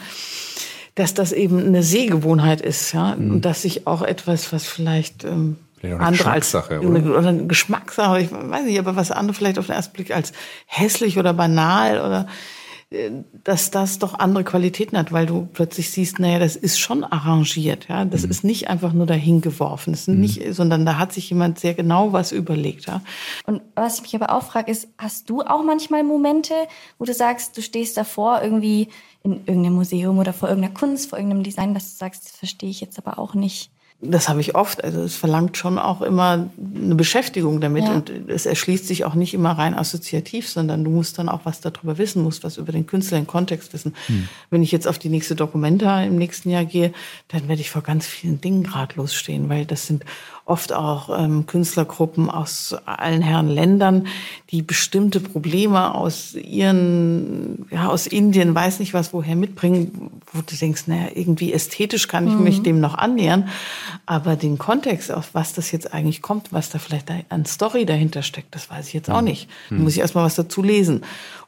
dass 0.95 1.13
das 1.13 1.31
eben 1.31 1.65
eine 1.65 1.81
Sehgewohnheit 1.81 2.61
ist, 2.61 2.91
ja, 2.91 3.15
mhm. 3.15 3.31
und 3.31 3.45
dass 3.45 3.65
ich 3.65 3.87
auch 3.87 4.01
etwas, 4.01 4.51
was 4.53 4.65
vielleicht 4.65 5.23
ähm, 5.23 5.57
eine 5.81 5.99
andere 5.99 6.31
als 6.31 6.53
oder? 6.55 6.81
oder 6.81 7.27
eine 7.27 7.47
Geschmackssache, 7.47 8.21
ich 8.21 8.31
weiß 8.31 8.65
nicht, 8.65 8.79
aber 8.79 8.95
was 8.95 9.11
andere 9.11 9.35
vielleicht 9.35 9.59
auf 9.59 9.67
den 9.67 9.75
ersten 9.75 9.93
Blick 9.93 10.15
als 10.15 10.33
hässlich 10.65 11.17
oder 11.17 11.33
banal 11.33 11.99
oder 11.99 12.27
dass 13.43 13.71
das 13.71 13.99
doch 13.99 14.19
andere 14.19 14.43
Qualitäten 14.43 14.97
hat, 14.97 15.11
weil 15.11 15.25
du 15.25 15.47
plötzlich 15.51 15.89
siehst, 15.89 16.19
naja, 16.19 16.39
das 16.39 16.55
ist 16.55 16.79
schon 16.79 17.03
arrangiert, 17.03 17.87
ja. 17.89 18.05
Das 18.05 18.23
mhm. 18.23 18.31
ist 18.31 18.43
nicht 18.43 18.69
einfach 18.69 18.93
nur 18.93 19.05
dahin 19.05 19.41
geworfen, 19.41 19.97
mhm. 20.07 20.19
nicht, 20.19 20.53
sondern 20.53 20.85
da 20.85 20.97
hat 20.97 21.11
sich 21.13 21.29
jemand 21.29 21.59
sehr 21.59 21.73
genau 21.73 22.13
was 22.13 22.31
überlegt, 22.31 22.85
ja. 22.85 23.01
Und 23.45 23.61
was 23.75 23.97
ich 23.97 24.01
mich 24.03 24.15
aber 24.15 24.33
auch 24.33 24.43
frage, 24.43 24.71
ist, 24.71 24.87
hast 24.97 25.29
du 25.29 25.41
auch 25.41 25.63
manchmal 25.63 26.03
Momente, 26.03 26.53
wo 26.99 27.05
du 27.05 27.13
sagst, 27.13 27.57
du 27.57 27.61
stehst 27.61 27.97
davor 27.97 28.41
irgendwie 28.41 28.89
in 29.23 29.45
irgendeinem 29.45 29.75
Museum 29.75 30.19
oder 30.19 30.33
vor 30.33 30.49
irgendeiner 30.49 30.73
Kunst, 30.73 31.09
vor 31.09 31.17
irgendeinem 31.17 31.43
Design, 31.43 31.73
dass 31.73 31.91
du 31.91 31.97
sagst, 31.97 32.25
das 32.25 32.31
verstehe 32.33 32.69
ich 32.69 32.81
jetzt 32.81 32.97
aber 32.97 33.17
auch 33.17 33.33
nicht? 33.33 33.71
Das 34.05 34.29
habe 34.29 34.41
ich 34.41 34.55
oft. 34.55 34.83
Also 34.83 35.01
es 35.01 35.15
verlangt 35.15 35.57
schon 35.57 35.79
auch 35.79 36.01
immer 36.01 36.49
eine 36.57 36.95
Beschäftigung 36.95 37.61
damit. 37.61 37.85
Ja. 37.85 37.93
Und 37.93 38.11
es 38.27 38.45
erschließt 38.45 38.87
sich 38.87 39.05
auch 39.05 39.15
nicht 39.15 39.33
immer 39.33 39.51
rein 39.51 39.73
assoziativ, 39.73 40.49
sondern 40.49 40.83
du 40.83 40.91
musst 40.91 41.17
dann 41.17 41.29
auch 41.29 41.41
was 41.43 41.61
darüber 41.61 41.97
wissen, 41.97 42.21
musst 42.21 42.43
was 42.43 42.57
über 42.57 42.71
den 42.71 42.85
Künstler, 42.85 43.17
den 43.17 43.27
Kontext 43.27 43.73
wissen. 43.73 43.95
Hm. 44.07 44.27
Wenn 44.49 44.61
ich 44.61 44.71
jetzt 44.71 44.87
auf 44.87 44.99
die 44.99 45.09
nächste 45.09 45.35
Dokumenta 45.35 46.03
im 46.03 46.17
nächsten 46.17 46.49
Jahr 46.49 46.65
gehe, 46.65 46.91
dann 47.29 47.47
werde 47.47 47.61
ich 47.61 47.69
vor 47.69 47.81
ganz 47.81 48.05
vielen 48.05 48.41
Dingen 48.41 48.65
ratlos 48.65 49.13
stehen, 49.13 49.49
weil 49.49 49.65
das 49.65 49.87
sind 49.87 50.03
oft 50.45 50.73
auch 50.73 51.09
ähm, 51.17 51.45
Künstlergruppen 51.45 52.29
aus 52.29 52.75
allen 52.85 53.21
Herren 53.21 53.47
Ländern, 53.47 54.07
die 54.51 54.61
bestimmte 54.61 55.21
Probleme 55.21 55.95
aus 55.95 56.35
ihren, 56.35 57.65
ja, 57.71 57.87
aus 57.87 58.07
Indien, 58.07 58.53
weiß 58.53 58.79
nicht 58.79 58.93
was, 58.93 59.13
woher 59.13 59.37
mitbringen, 59.37 60.11
wo 60.33 60.41
du 60.41 60.55
denkst, 60.55 60.83
naja, 60.87 61.07
irgendwie 61.15 61.53
ästhetisch 61.53 62.09
kann 62.09 62.27
ich 62.27 62.33
mhm. 62.33 62.43
mich 62.43 62.61
dem 62.61 62.81
noch 62.81 62.95
annähern, 62.95 63.47
aber 64.05 64.35
den 64.35 64.57
Kontext, 64.57 65.11
auf 65.11 65.33
was 65.33 65.53
das 65.53 65.71
jetzt 65.71 65.93
eigentlich 65.93 66.21
kommt, 66.21 66.51
was 66.51 66.69
da 66.69 66.77
vielleicht 66.77 67.09
an 67.29 67.45
Story 67.45 67.85
dahinter 67.85 68.21
steckt, 68.21 68.53
das 68.53 68.69
weiß 68.69 68.87
ich 68.87 68.93
jetzt 68.93 69.09
auch 69.09 69.21
mhm. 69.21 69.27
nicht. 69.27 69.49
Da 69.69 69.77
muss 69.77 69.93
ich 69.93 69.99
erstmal 69.99 70.25
was 70.25 70.35
dazu 70.35 70.61
lesen. 70.61 71.03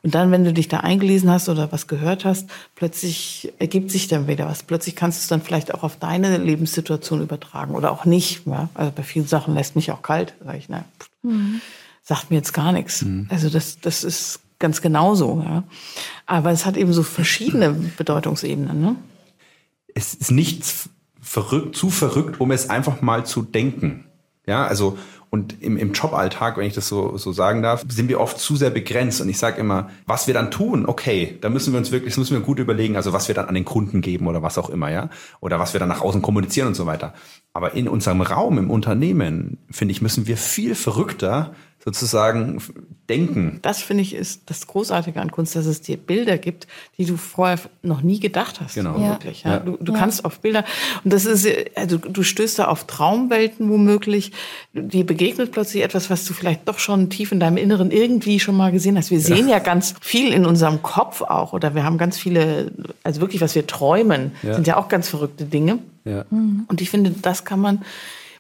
Und 0.06 0.14
dann, 0.14 0.30
wenn 0.30 0.44
du 0.44 0.54
dich 0.54 0.68
da 0.68 0.82
eingelesen 0.82 1.32
hast 1.32 1.50
oder 1.50 1.72
was 1.72 1.88
gehört 1.88 2.26
hast, 2.26 2.48
plötzlich 2.76 3.52
ergibt 3.58 3.90
sich 3.90 4.08
dann 4.08 4.28
wieder 4.28 4.46
was. 4.46 4.62
Plötzlich 4.62 4.96
kannst 4.96 5.18
du 5.18 5.22
es 5.22 5.28
dann 5.28 5.42
vielleicht 5.42 5.74
auch 5.74 5.82
auf 5.82 5.98
deine 5.98 6.38
Lebenssituation 6.38 7.24
übertragen 7.24 7.74
oder 7.74 7.92
auch 7.92 8.06
nicht. 8.06 8.46
Ja? 8.46 8.70
Also 8.76 8.85
bei 8.92 9.04
vielen 9.04 9.28
Sachen 9.28 9.54
lässt 9.54 9.76
mich 9.76 9.92
auch 9.92 10.02
kalt. 10.02 10.34
Sag 10.44 10.58
ich, 10.58 10.70
na, 10.70 10.86
mhm. 11.24 11.62
sagt 12.04 12.30
mir 12.30 12.38
jetzt 12.38 12.54
gar 12.54 12.72
nichts. 12.72 13.04
Mhm. 13.04 13.28
Also 13.30 13.50
das, 13.50 13.80
das 13.80 14.04
ist 14.04 14.40
ganz 14.60 14.82
genauso. 14.82 15.44
Ja? 15.46 15.64
Aber 16.26 16.52
es 16.52 16.66
hat 16.66 16.78
eben 16.78 16.94
so 16.94 17.04
verschiedene 17.04 17.72
Bedeutungsebenen. 17.72 18.82
Ne? 18.82 18.96
Es 19.94 20.14
ist 20.14 20.32
nichts 20.32 20.90
verrückt, 21.22 21.76
zu 21.76 21.90
verrückt, 21.90 22.40
um 22.40 22.52
es 22.52 22.70
einfach 22.70 23.02
mal 23.02 23.26
zu 23.26 23.42
denken. 23.42 24.06
Ja, 24.48 24.68
also 24.68 24.98
und 25.36 25.62
im, 25.62 25.76
im 25.76 25.92
Joballtag, 25.92 26.56
wenn 26.56 26.66
ich 26.66 26.74
das 26.74 26.88
so, 26.88 27.18
so 27.18 27.34
sagen 27.34 27.62
darf, 27.62 27.84
sind 27.90 28.08
wir 28.08 28.22
oft 28.22 28.40
zu 28.40 28.56
sehr 28.56 28.70
begrenzt. 28.70 29.20
Und 29.20 29.28
ich 29.28 29.38
sage 29.38 29.60
immer, 29.60 29.90
was 30.06 30.28
wir 30.28 30.34
dann 30.34 30.50
tun, 30.50 30.86
okay, 30.86 31.38
da 31.42 31.50
müssen 31.50 31.74
wir 31.74 31.78
uns 31.78 31.92
wirklich, 31.92 32.14
das 32.14 32.18
müssen 32.18 32.38
wir 32.38 32.42
gut 32.42 32.58
überlegen, 32.58 32.96
also 32.96 33.12
was 33.12 33.28
wir 33.28 33.36
dann 33.36 33.50
an 33.50 33.54
den 33.54 33.66
Kunden 33.66 34.00
geben 34.00 34.28
oder 34.28 34.42
was 34.42 34.58
auch 34.58 34.70
immer, 34.70 34.90
ja. 34.90 35.10
Oder 35.42 35.60
was 35.60 35.74
wir 35.74 35.82
dann 35.82 35.90
nach 35.90 36.00
außen 36.00 36.22
kommunizieren 36.22 36.70
und 36.70 36.76
so 36.76 36.86
weiter. 36.86 37.14
Aber 37.52 37.74
in 37.74 37.90
unserem 37.90 38.22
Raum, 38.22 38.58
im 38.58 38.72
Unternehmen, 38.72 39.58
finde 39.70 39.92
ich, 39.92 40.02
müssen 40.02 40.26
wir 40.26 40.38
viel 40.38 40.74
verrückter 40.74 41.54
sozusagen 41.86 42.60
denken. 43.08 43.60
Das 43.62 43.84
finde 43.84 44.02
ich 44.02 44.16
ist 44.16 44.42
das 44.48 44.66
Großartige 44.66 45.22
an 45.22 45.30
Kunst, 45.30 45.56
dass 45.56 45.68
es 45.68 45.82
dir 45.82 45.98
Bilder 45.98 46.40
gibt, 46.40 46.66
die 46.98 47.06
du 47.06 47.16
vorher 47.16 47.60
noch 47.84 48.02
nie 48.02 48.20
gedacht 48.20 48.60
hast. 48.60 48.74
Genau. 48.74 49.00
Ja. 49.00 49.12
Wirklich, 49.12 49.44
ja. 49.44 49.60
Du, 49.60 49.78
du 49.80 49.94
ja. 49.94 50.00
kannst 50.00 50.26
auf 50.26 50.40
Bilder 50.40 50.66
und 51.04 51.14
das 51.14 51.26
ist 51.26 51.48
also 51.76 51.98
du 51.98 52.24
stößt 52.24 52.58
da 52.58 52.66
auf 52.66 52.86
Traumwelten 52.86 53.70
womöglich. 53.70 54.32
Dir 54.74 55.06
begegnet 55.06 55.52
plötzlich 55.52 55.84
etwas, 55.84 56.10
was 56.10 56.26
du 56.26 56.34
vielleicht 56.34 56.68
doch 56.68 56.80
schon 56.80 57.12
tief 57.12 57.32
in 57.32 57.40
deinem 57.40 57.58
Inneren 57.58 57.92
irgendwie 57.92 58.40
schon 58.40 58.58
mal 58.58 58.72
gesehen 58.72 58.98
hast. 58.98 59.12
Wir 59.12 59.22
sehen 59.22 59.48
ja, 59.48 59.58
ja 59.58 59.60
ganz 59.60 59.94
viel 60.02 60.34
in 60.34 60.48
unserem 60.48 60.82
Kopf 60.82 61.22
auch 61.22 61.54
oder 61.54 61.76
wir 61.76 61.84
haben 61.84 62.00
ganz 62.00 62.18
viele, 62.18 62.72
also 63.04 63.22
wirklich 63.22 63.42
was 63.42 63.54
wir 63.54 63.68
träumen, 63.68 64.32
sind 64.42 64.66
ja 64.66 64.78
auch 64.78 64.90
ganz 64.90 65.10
verrückte 65.10 65.46
Dinge. 65.46 65.78
Ja. 66.04 66.26
Und 66.32 66.82
ich 66.82 66.90
finde, 66.90 67.12
das 67.12 67.46
kann 67.46 67.60
man 67.60 67.84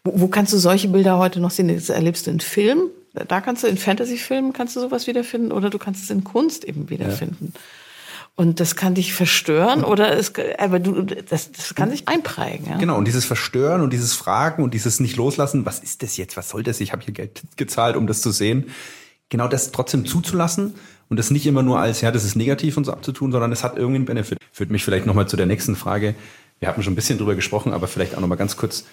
wo, 0.04 0.22
wo 0.22 0.28
kannst 0.28 0.54
du 0.54 0.58
solche 0.58 0.88
Bilder 0.88 1.18
heute 1.18 1.42
noch 1.42 1.52
sehen? 1.52 1.68
Das 1.68 1.90
erlebst 1.90 2.28
du 2.28 2.32
in 2.32 2.40
Film, 2.40 2.90
da 3.28 3.42
kannst 3.42 3.64
du 3.64 3.68
in 3.68 3.78
Fantasy-Filmen 3.78 4.54
kannst 4.54 4.76
du 4.76 4.80
sowas 4.80 5.08
wiederfinden 5.08 5.52
oder 5.52 5.70
du 5.70 5.78
kannst 5.78 6.04
es 6.04 6.10
in 6.10 6.24
Kunst 6.24 6.64
eben 6.64 6.90
wiederfinden. 6.90 7.54
Ja. 7.54 7.60
Und 8.38 8.60
das 8.60 8.76
kann 8.76 8.96
dich 8.96 9.14
verstören 9.14 9.86
oder 9.86 10.18
es, 10.18 10.34
aber 10.58 10.80
du, 10.80 11.04
das, 11.04 11.54
das 11.54 11.74
kann 11.74 11.90
sich 11.90 12.10
einprägen. 12.10 12.68
Ja? 12.68 12.78
Genau, 12.78 12.98
und 12.98 13.06
dieses 13.06 13.24
Verstören 13.24 13.80
und 13.80 13.94
dieses 13.94 14.14
Fragen 14.14 14.62
und 14.62 14.74
dieses 14.74 15.00
nicht 15.00 15.16
loslassen, 15.16 15.66
was 15.66 15.80
ist 15.80 16.04
das 16.04 16.18
jetzt, 16.18 16.36
was 16.36 16.50
soll 16.50 16.62
das, 16.62 16.82
ich 16.82 16.92
habe 16.92 17.02
hier 17.02 17.14
Geld 17.14 17.44
gezahlt, 17.56 17.96
um 17.96 18.08
das 18.08 18.22
zu 18.22 18.32
sehen. 18.32 18.66
Genau 19.30 19.48
das 19.48 19.72
trotzdem 19.72 20.06
zuzulassen 20.06 20.76
und 21.08 21.18
das 21.18 21.32
nicht 21.32 21.48
immer 21.48 21.64
nur 21.64 21.80
als, 21.80 22.02
ja, 22.02 22.12
das 22.12 22.26
ist 22.26 22.36
negativ 22.36 22.76
und 22.76 22.84
so 22.84 22.92
abzutun, 22.92 23.32
sondern 23.32 23.54
es 23.54 23.64
hat 23.64 23.78
irgendeinen 23.78 24.06
Benefit. 24.06 24.38
Führt 24.52 24.70
mich 24.70 24.84
vielleicht 24.84 25.06
nochmal 25.06 25.30
zu 25.30 25.38
der 25.38 25.46
nächsten 25.46 25.78
Frage. 25.78 26.14
Wir 26.60 26.68
hatten 26.68 26.84
schon 26.84 26.94
ein 26.94 26.98
bisschen 26.98 27.18
drüber 27.18 27.36
gesprochen, 27.36 27.72
aber 27.72 27.88
vielleicht 27.88 28.16
auch 28.16 28.20
nochmal 28.20 28.38
ganz 28.38 28.58
kurz, 28.58 28.86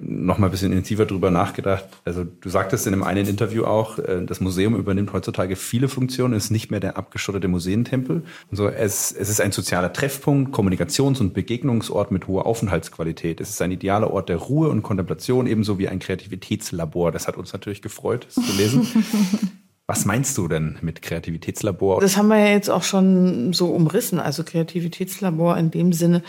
noch 0.00 0.38
mal 0.38 0.46
ein 0.46 0.50
bisschen 0.52 0.70
intensiver 0.70 1.04
drüber 1.04 1.32
nachgedacht. 1.32 1.86
Also 2.04 2.24
du 2.24 2.48
sagtest 2.48 2.86
in 2.86 2.92
einem 2.92 3.02
einen 3.02 3.26
Interview 3.26 3.64
auch, 3.64 3.98
äh, 3.98 4.24
das 4.24 4.40
Museum 4.40 4.76
übernimmt 4.76 5.12
heutzutage 5.12 5.56
viele 5.56 5.88
Funktionen, 5.88 6.34
ist 6.34 6.50
nicht 6.50 6.70
mehr 6.70 6.78
der 6.78 6.96
abgeschottete 6.96 7.48
Museentempel. 7.48 8.22
Und 8.50 8.56
so, 8.56 8.68
es, 8.68 9.10
es 9.10 9.28
ist 9.28 9.40
ein 9.40 9.50
sozialer 9.50 9.92
Treffpunkt, 9.92 10.54
Kommunikations- 10.54 11.20
und 11.20 11.34
Begegnungsort 11.34 12.12
mit 12.12 12.28
hoher 12.28 12.46
Aufenthaltsqualität. 12.46 13.40
Es 13.40 13.50
ist 13.50 13.60
ein 13.62 13.72
idealer 13.72 14.12
Ort 14.12 14.28
der 14.28 14.36
Ruhe 14.36 14.68
und 14.68 14.82
Kontemplation, 14.82 15.48
ebenso 15.48 15.76
wie 15.78 15.88
ein 15.88 15.98
Kreativitätslabor. 15.98 17.10
Das 17.10 17.26
hat 17.26 17.36
uns 17.36 17.52
natürlich 17.52 17.82
gefreut, 17.82 18.26
das 18.26 18.46
zu 18.46 18.56
lesen. 18.56 18.86
Was 19.86 20.06
meinst 20.06 20.38
du 20.38 20.48
denn 20.48 20.78
mit 20.80 21.02
Kreativitätslabor? 21.02 22.00
Das 22.00 22.16
haben 22.16 22.28
wir 22.28 22.38
ja 22.38 22.52
jetzt 22.52 22.70
auch 22.70 22.84
schon 22.84 23.52
so 23.52 23.66
umrissen. 23.66 24.18
Also 24.18 24.42
Kreativitätslabor 24.42 25.58
in 25.58 25.70
dem 25.70 25.92
Sinne, 25.92 26.22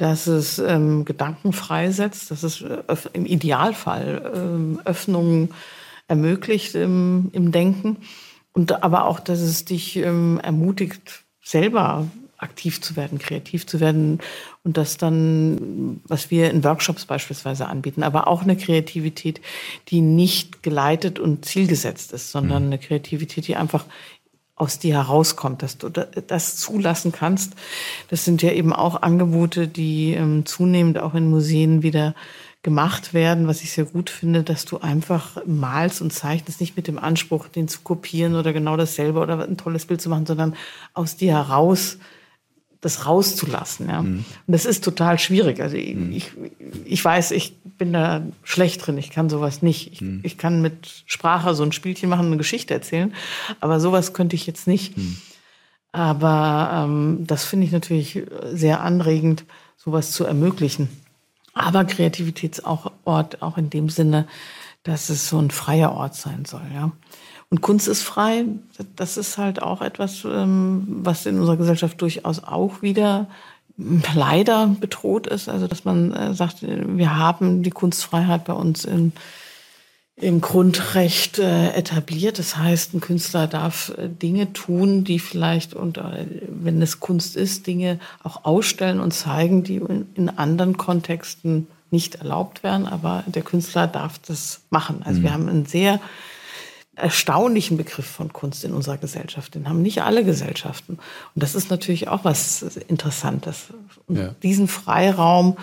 dass 0.00 0.26
es 0.26 0.58
ähm, 0.58 1.04
Gedanken 1.04 1.52
freisetzt, 1.52 2.30
dass 2.30 2.42
es 2.42 2.62
äh, 2.62 2.82
im 3.12 3.26
Idealfall 3.26 4.32
ähm, 4.34 4.80
Öffnungen 4.86 5.50
ermöglicht 6.08 6.74
im, 6.74 7.28
im 7.32 7.52
Denken 7.52 7.98
und 8.52 8.82
aber 8.82 9.04
auch, 9.04 9.20
dass 9.20 9.40
es 9.40 9.66
dich 9.66 9.96
ähm, 9.96 10.40
ermutigt, 10.42 11.24
selber 11.42 12.06
aktiv 12.38 12.80
zu 12.80 12.96
werden, 12.96 13.18
kreativ 13.18 13.66
zu 13.66 13.78
werden 13.78 14.20
und 14.64 14.78
das 14.78 14.96
dann, 14.96 16.00
was 16.04 16.30
wir 16.30 16.50
in 16.50 16.64
Workshops 16.64 17.04
beispielsweise 17.04 17.66
anbieten, 17.66 18.02
aber 18.02 18.26
auch 18.26 18.42
eine 18.42 18.56
Kreativität, 18.56 19.42
die 19.88 20.00
nicht 20.00 20.62
geleitet 20.62 21.18
und 21.18 21.44
zielgesetzt 21.44 22.14
ist, 22.14 22.32
sondern 22.32 22.62
mhm. 22.62 22.68
eine 22.68 22.78
Kreativität, 22.78 23.46
die 23.46 23.56
einfach 23.56 23.84
aus 24.60 24.78
dir 24.78 24.94
herauskommt, 24.94 25.62
dass 25.62 25.78
du 25.78 25.88
das 25.88 26.56
zulassen 26.56 27.12
kannst. 27.12 27.54
Das 28.08 28.24
sind 28.24 28.42
ja 28.42 28.52
eben 28.52 28.72
auch 28.72 29.00
Angebote, 29.02 29.66
die 29.66 30.12
ähm, 30.12 30.44
zunehmend 30.44 30.98
auch 30.98 31.14
in 31.14 31.30
Museen 31.30 31.82
wieder 31.82 32.14
gemacht 32.62 33.14
werden, 33.14 33.46
was 33.46 33.62
ich 33.62 33.72
sehr 33.72 33.86
gut 33.86 34.10
finde, 34.10 34.42
dass 34.42 34.66
du 34.66 34.78
einfach 34.78 35.42
malst 35.46 36.02
und 36.02 36.12
zeichnest, 36.12 36.60
nicht 36.60 36.76
mit 36.76 36.88
dem 36.88 36.98
Anspruch, 36.98 37.48
den 37.48 37.68
zu 37.68 37.80
kopieren 37.80 38.34
oder 38.34 38.52
genau 38.52 38.76
dasselbe 38.76 39.20
oder 39.20 39.42
ein 39.48 39.56
tolles 39.56 39.86
Bild 39.86 40.02
zu 40.02 40.10
machen, 40.10 40.26
sondern 40.26 40.54
aus 40.92 41.16
dir 41.16 41.32
heraus 41.32 41.96
das 42.80 43.06
rauszulassen. 43.06 43.88
Ja. 43.88 44.02
Mhm. 44.02 44.24
Und 44.46 44.52
das 44.52 44.64
ist 44.64 44.84
total 44.84 45.18
schwierig. 45.18 45.60
Also 45.60 45.76
ich, 45.76 45.94
mhm. 45.94 46.12
ich, 46.12 46.32
ich, 46.84 47.04
weiß, 47.04 47.30
ich 47.32 47.56
bin 47.78 47.92
da 47.92 48.22
schlecht 48.42 48.86
drin. 48.86 48.96
Ich 48.98 49.10
kann 49.10 49.28
sowas 49.28 49.62
nicht. 49.62 49.92
Ich, 49.92 50.00
mhm. 50.00 50.20
ich, 50.22 50.38
kann 50.38 50.62
mit 50.62 51.02
Sprache 51.06 51.54
so 51.54 51.62
ein 51.62 51.72
Spielchen 51.72 52.08
machen, 52.08 52.26
eine 52.26 52.36
Geschichte 52.36 52.72
erzählen, 52.72 53.12
aber 53.60 53.80
sowas 53.80 54.12
könnte 54.12 54.36
ich 54.36 54.46
jetzt 54.46 54.66
nicht. 54.66 54.96
Mhm. 54.96 55.18
Aber 55.92 56.86
ähm, 56.86 57.26
das 57.26 57.44
finde 57.44 57.66
ich 57.66 57.72
natürlich 57.72 58.22
sehr 58.52 58.80
anregend, 58.80 59.44
sowas 59.76 60.12
zu 60.12 60.24
ermöglichen. 60.24 60.88
Aber 61.52 61.84
Kreativitätsort 61.84 63.42
auch 63.42 63.58
in 63.58 63.70
dem 63.70 63.88
Sinne, 63.88 64.26
dass 64.84 65.08
es 65.08 65.28
so 65.28 65.38
ein 65.38 65.50
freier 65.50 65.92
Ort 65.92 66.14
sein 66.14 66.44
soll. 66.44 66.62
Ja. 66.72 66.92
Und 67.50 67.62
Kunst 67.62 67.88
ist 67.88 68.02
frei, 68.02 68.44
das 68.94 69.16
ist 69.16 69.36
halt 69.36 69.60
auch 69.60 69.82
etwas, 69.82 70.24
ähm, 70.24 70.86
was 71.02 71.26
in 71.26 71.38
unserer 71.38 71.56
Gesellschaft 71.56 72.00
durchaus 72.00 72.42
auch 72.44 72.80
wieder 72.80 73.26
leider 74.14 74.68
bedroht 74.68 75.26
ist. 75.26 75.48
Also 75.48 75.66
dass 75.66 75.84
man 75.84 76.12
äh, 76.12 76.32
sagt, 76.32 76.58
wir 76.62 77.16
haben 77.16 77.64
die 77.64 77.70
Kunstfreiheit 77.70 78.44
bei 78.44 78.52
uns 78.52 78.84
in, 78.84 79.12
im 80.14 80.40
Grundrecht 80.40 81.40
äh, 81.40 81.70
etabliert. 81.72 82.38
Das 82.38 82.56
heißt, 82.56 82.94
ein 82.94 83.00
Künstler 83.00 83.48
darf 83.48 83.92
äh, 83.98 84.08
Dinge 84.08 84.52
tun, 84.52 85.02
die 85.02 85.18
vielleicht, 85.18 85.74
und 85.74 85.98
wenn 86.46 86.80
es 86.80 87.00
Kunst 87.00 87.36
ist, 87.36 87.66
Dinge 87.66 87.98
auch 88.22 88.44
ausstellen 88.44 89.00
und 89.00 89.12
zeigen, 89.12 89.64
die 89.64 89.82
in 90.14 90.28
anderen 90.28 90.76
Kontexten 90.76 91.66
nicht 91.90 92.16
erlaubt 92.16 92.62
werden. 92.62 92.86
Aber 92.86 93.24
der 93.26 93.42
Künstler 93.42 93.88
darf 93.88 94.20
das 94.20 94.60
machen. 94.70 95.02
Also 95.04 95.18
mhm. 95.18 95.24
wir 95.24 95.32
haben 95.32 95.48
ein 95.48 95.66
sehr 95.66 95.98
erstaunlichen 96.96 97.76
Begriff 97.76 98.06
von 98.06 98.32
Kunst 98.32 98.64
in 98.64 98.72
unserer 98.72 98.98
Gesellschaft. 98.98 99.54
Den 99.54 99.68
haben 99.68 99.82
nicht 99.82 100.02
alle 100.02 100.24
Gesellschaften. 100.24 100.94
Und 101.34 101.42
das 101.42 101.54
ist 101.54 101.70
natürlich 101.70 102.08
auch 102.08 102.24
was 102.24 102.62
Interessantes. 102.88 103.68
Und 104.06 104.16
ja. 104.16 104.34
diesen 104.42 104.68
Freiraum, 104.68 105.56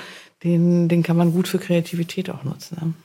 den, 0.43 0.87
den 0.87 1.03
kann 1.03 1.17
man 1.17 1.31
gut 1.31 1.47
für 1.47 1.59
Kreativität 1.59 2.29
auch 2.29 2.43
nutzen. 2.43 2.95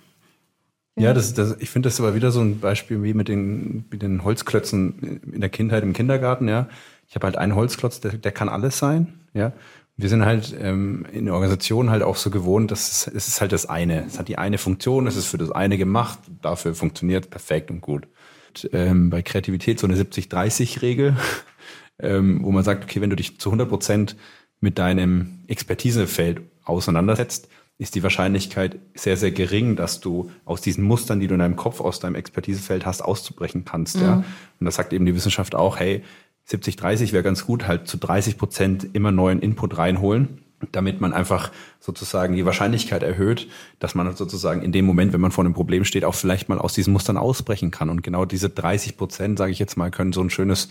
Ja, 0.96 1.04
ja 1.04 1.14
das, 1.14 1.34
das, 1.34 1.56
ich 1.58 1.70
finde 1.70 1.88
das 1.88 1.98
aber 2.00 2.14
wieder 2.14 2.30
so 2.30 2.40
ein 2.40 2.60
Beispiel 2.60 3.02
wie 3.02 3.14
mit 3.14 3.28
den, 3.28 3.84
mit 3.90 4.02
den 4.02 4.24
Holzklötzen 4.24 5.20
in 5.32 5.40
der 5.40 5.50
Kindheit 5.50 5.82
im 5.82 5.92
Kindergarten. 5.92 6.48
Ja, 6.48 6.68
ich 7.08 7.14
habe 7.14 7.26
halt 7.26 7.36
einen 7.36 7.54
Holzklotz, 7.54 8.00
der, 8.00 8.12
der 8.12 8.32
kann 8.32 8.48
alles 8.48 8.78
sein. 8.78 9.14
Ja, 9.34 9.52
wir 9.96 10.08
sind 10.08 10.24
halt 10.24 10.56
ähm, 10.58 11.06
in 11.12 11.26
der 11.26 11.34
Organisation 11.34 11.90
halt 11.90 12.02
auch 12.02 12.16
so 12.16 12.30
gewohnt, 12.30 12.70
dass 12.70 12.90
es, 12.90 13.06
es 13.06 13.28
ist 13.28 13.40
halt 13.40 13.52
das 13.52 13.66
eine. 13.66 14.04
Es 14.06 14.18
hat 14.18 14.28
die 14.28 14.38
eine 14.38 14.58
Funktion, 14.58 15.06
es 15.06 15.16
ist 15.16 15.26
für 15.26 15.38
das 15.38 15.50
eine 15.50 15.76
gemacht, 15.78 16.18
dafür 16.40 16.74
funktioniert 16.74 17.30
perfekt 17.30 17.70
und 17.70 17.80
gut. 17.80 18.08
Und, 18.48 18.70
ähm, 18.72 19.10
bei 19.10 19.22
Kreativität 19.22 19.78
so 19.78 19.86
eine 19.86 19.96
70-30-Regel, 19.96 21.16
ähm, 21.98 22.40
wo 22.42 22.50
man 22.50 22.64
sagt, 22.64 22.84
okay, 22.84 23.00
wenn 23.00 23.10
du 23.10 23.16
dich 23.16 23.38
zu 23.38 23.50
100 23.50 23.68
Prozent 23.68 24.16
mit 24.60 24.78
deinem 24.78 25.40
Expertisefeld 25.46 26.42
auseinandersetzt, 26.64 27.48
ist 27.78 27.94
die 27.94 28.02
Wahrscheinlichkeit 28.02 28.78
sehr, 28.94 29.16
sehr 29.16 29.32
gering, 29.32 29.76
dass 29.76 30.00
du 30.00 30.30
aus 30.44 30.60
diesen 30.60 30.84
Mustern, 30.84 31.20
die 31.20 31.26
du 31.26 31.34
in 31.34 31.40
deinem 31.40 31.56
Kopf 31.56 31.80
aus 31.80 31.98
deinem 31.98 32.14
Expertisefeld 32.14 32.86
hast, 32.86 33.02
auszubrechen 33.02 33.64
kannst. 33.64 33.96
Mhm. 33.96 34.02
Ja? 34.02 34.24
Und 34.60 34.66
das 34.66 34.76
sagt 34.76 34.92
eben 34.92 35.04
die 35.04 35.14
Wissenschaft 35.14 35.54
auch, 35.54 35.78
hey, 35.78 36.04
70, 36.44 36.76
30 36.76 37.12
wäre 37.12 37.22
ganz 37.22 37.46
gut, 37.46 37.66
halt 37.66 37.88
zu 37.88 37.96
30 37.96 38.38
Prozent 38.38 38.88
immer 38.92 39.12
neuen 39.12 39.40
Input 39.40 39.78
reinholen, 39.78 40.42
damit 40.72 41.00
man 41.00 41.12
einfach 41.12 41.50
sozusagen 41.80 42.36
die 42.36 42.44
Wahrscheinlichkeit 42.44 43.02
erhöht, 43.02 43.48
dass 43.78 43.94
man 43.94 44.14
sozusagen 44.14 44.62
in 44.62 44.72
dem 44.72 44.84
Moment, 44.84 45.12
wenn 45.12 45.20
man 45.20 45.32
vor 45.32 45.44
einem 45.44 45.54
Problem 45.54 45.84
steht, 45.84 46.04
auch 46.04 46.14
vielleicht 46.14 46.48
mal 46.48 46.58
aus 46.58 46.74
diesen 46.74 46.92
Mustern 46.92 47.16
ausbrechen 47.16 47.70
kann. 47.70 47.90
Und 47.90 48.02
genau 48.02 48.24
diese 48.24 48.50
30 48.50 48.96
Prozent, 48.96 49.38
sage 49.38 49.52
ich 49.52 49.58
jetzt 49.58 49.76
mal, 49.76 49.90
können 49.90 50.12
so 50.12 50.20
ein 50.20 50.30
schönes 50.30 50.68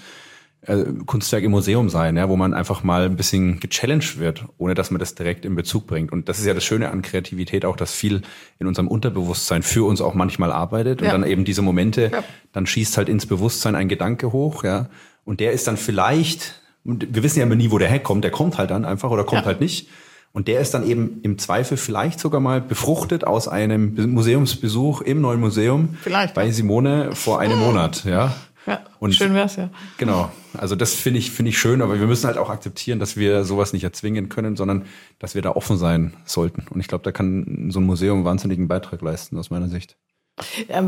äh, 0.61 0.85
Kunstwerk 1.05 1.43
im 1.43 1.51
Museum 1.51 1.89
sein, 1.89 2.17
ja, 2.17 2.29
wo 2.29 2.35
man 2.35 2.53
einfach 2.53 2.83
mal 2.83 3.05
ein 3.05 3.15
bisschen 3.15 3.59
gechallenged 3.59 4.19
wird, 4.19 4.45
ohne 4.57 4.75
dass 4.75 4.91
man 4.91 4.99
das 4.99 5.15
direkt 5.15 5.43
in 5.43 5.55
Bezug 5.55 5.87
bringt. 5.87 6.11
Und 6.11 6.29
das 6.29 6.39
ist 6.39 6.45
ja 6.45 6.53
das 6.53 6.63
Schöne 6.63 6.91
an 6.91 7.01
Kreativität 7.01 7.65
auch, 7.65 7.75
dass 7.75 7.93
viel 7.93 8.21
in 8.59 8.67
unserem 8.67 8.87
Unterbewusstsein 8.87 9.63
für 9.63 9.85
uns 9.85 10.01
auch 10.01 10.13
manchmal 10.13 10.51
arbeitet 10.51 11.01
und 11.01 11.07
ja. 11.07 11.13
dann 11.13 11.23
eben 11.23 11.45
diese 11.45 11.63
Momente, 11.63 12.11
ja. 12.13 12.23
dann 12.51 12.67
schießt 12.67 12.97
halt 12.97 13.09
ins 13.09 13.25
Bewusstsein 13.25 13.75
ein 13.75 13.89
Gedanke 13.89 14.31
hoch, 14.31 14.63
ja, 14.63 14.89
und 15.25 15.39
der 15.39 15.51
ist 15.51 15.67
dann 15.67 15.77
vielleicht, 15.77 16.61
und 16.83 17.13
wir 17.13 17.23
wissen 17.23 17.39
ja 17.39 17.45
immer 17.45 17.55
nie, 17.55 17.71
wo 17.71 17.77
der 17.77 17.89
herkommt, 17.89 18.23
der 18.23 18.31
kommt 18.31 18.57
halt 18.57 18.71
dann 18.71 18.85
einfach 18.85 19.09
oder 19.09 19.23
kommt 19.23 19.41
ja. 19.41 19.47
halt 19.47 19.61
nicht. 19.61 19.89
Und 20.33 20.47
der 20.47 20.61
ist 20.61 20.73
dann 20.73 20.87
eben 20.87 21.19
im 21.23 21.37
Zweifel 21.37 21.75
vielleicht 21.75 22.19
sogar 22.19 22.39
mal 22.39 22.61
befruchtet 22.61 23.27
aus 23.27 23.49
einem 23.49 24.13
Museumsbesuch 24.13 25.01
im 25.01 25.19
neuen 25.19 25.41
Museum 25.41 25.97
vielleicht, 26.01 26.35
bei 26.35 26.49
Simone 26.51 27.13
vor 27.15 27.39
einem 27.39 27.59
Monat, 27.59 28.05
ja. 28.05 28.33
Ja, 28.67 28.81
und 28.99 29.13
schön 29.15 29.33
wär's 29.33 29.55
ja. 29.55 29.69
Genau. 29.97 30.31
Also 30.55 30.75
das 30.75 30.93
finde 30.93 31.17
ich 31.19 31.31
finde 31.31 31.49
ich 31.49 31.57
schön, 31.59 31.81
aber 31.81 31.99
wir 31.99 32.05
müssen 32.05 32.27
halt 32.27 32.37
auch 32.37 32.49
akzeptieren, 32.49 32.99
dass 32.99 33.17
wir 33.17 33.43
sowas 33.43 33.73
nicht 33.73 33.83
erzwingen 33.83 34.29
können, 34.29 34.55
sondern 34.55 34.85
dass 35.17 35.33
wir 35.33 35.41
da 35.41 35.51
offen 35.51 35.77
sein 35.77 36.13
sollten. 36.25 36.65
Und 36.69 36.79
ich 36.79 36.87
glaube, 36.87 37.03
da 37.03 37.11
kann 37.11 37.71
so 37.71 37.79
ein 37.79 37.85
Museum 37.85 38.17
einen 38.17 38.25
wahnsinnigen 38.25 38.67
Beitrag 38.67 39.01
leisten 39.01 39.37
aus 39.37 39.49
meiner 39.49 39.67
Sicht. 39.67 39.97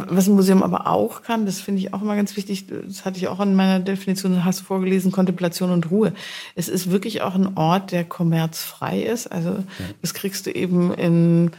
Was 0.08 0.28
ein 0.28 0.36
Museum 0.36 0.64
aber 0.64 0.88
auch 0.88 1.22
kann, 1.22 1.46
das 1.46 1.62
finde 1.62 1.82
ich 1.82 1.94
auch 1.94 2.02
immer 2.02 2.16
ganz 2.16 2.36
wichtig, 2.36 2.66
das 2.68 3.06
hatte 3.06 3.18
ich 3.18 3.28
auch 3.28 3.40
in 3.40 3.56
meiner 3.56 3.80
Definition, 3.80 4.44
hast 4.46 4.62
du 4.62 4.64
vorgelesen, 4.66 5.12
Kontemplation 5.12 5.72
und 5.72 5.92
Ruhe. 5.92 6.14
Es 6.56 6.70
ist 6.70 6.92
wirklich 6.92 7.22
auch 7.22 7.36
ein 7.36 7.58
Ort, 7.58 7.92
der 7.92 8.04
kommerzfrei 8.04 9.02
ist. 9.02 9.28
Also 9.28 9.64
das 10.02 10.14
kriegst 10.14 10.46
du 10.46 10.52
eben 10.52 10.94
in, 10.94 11.52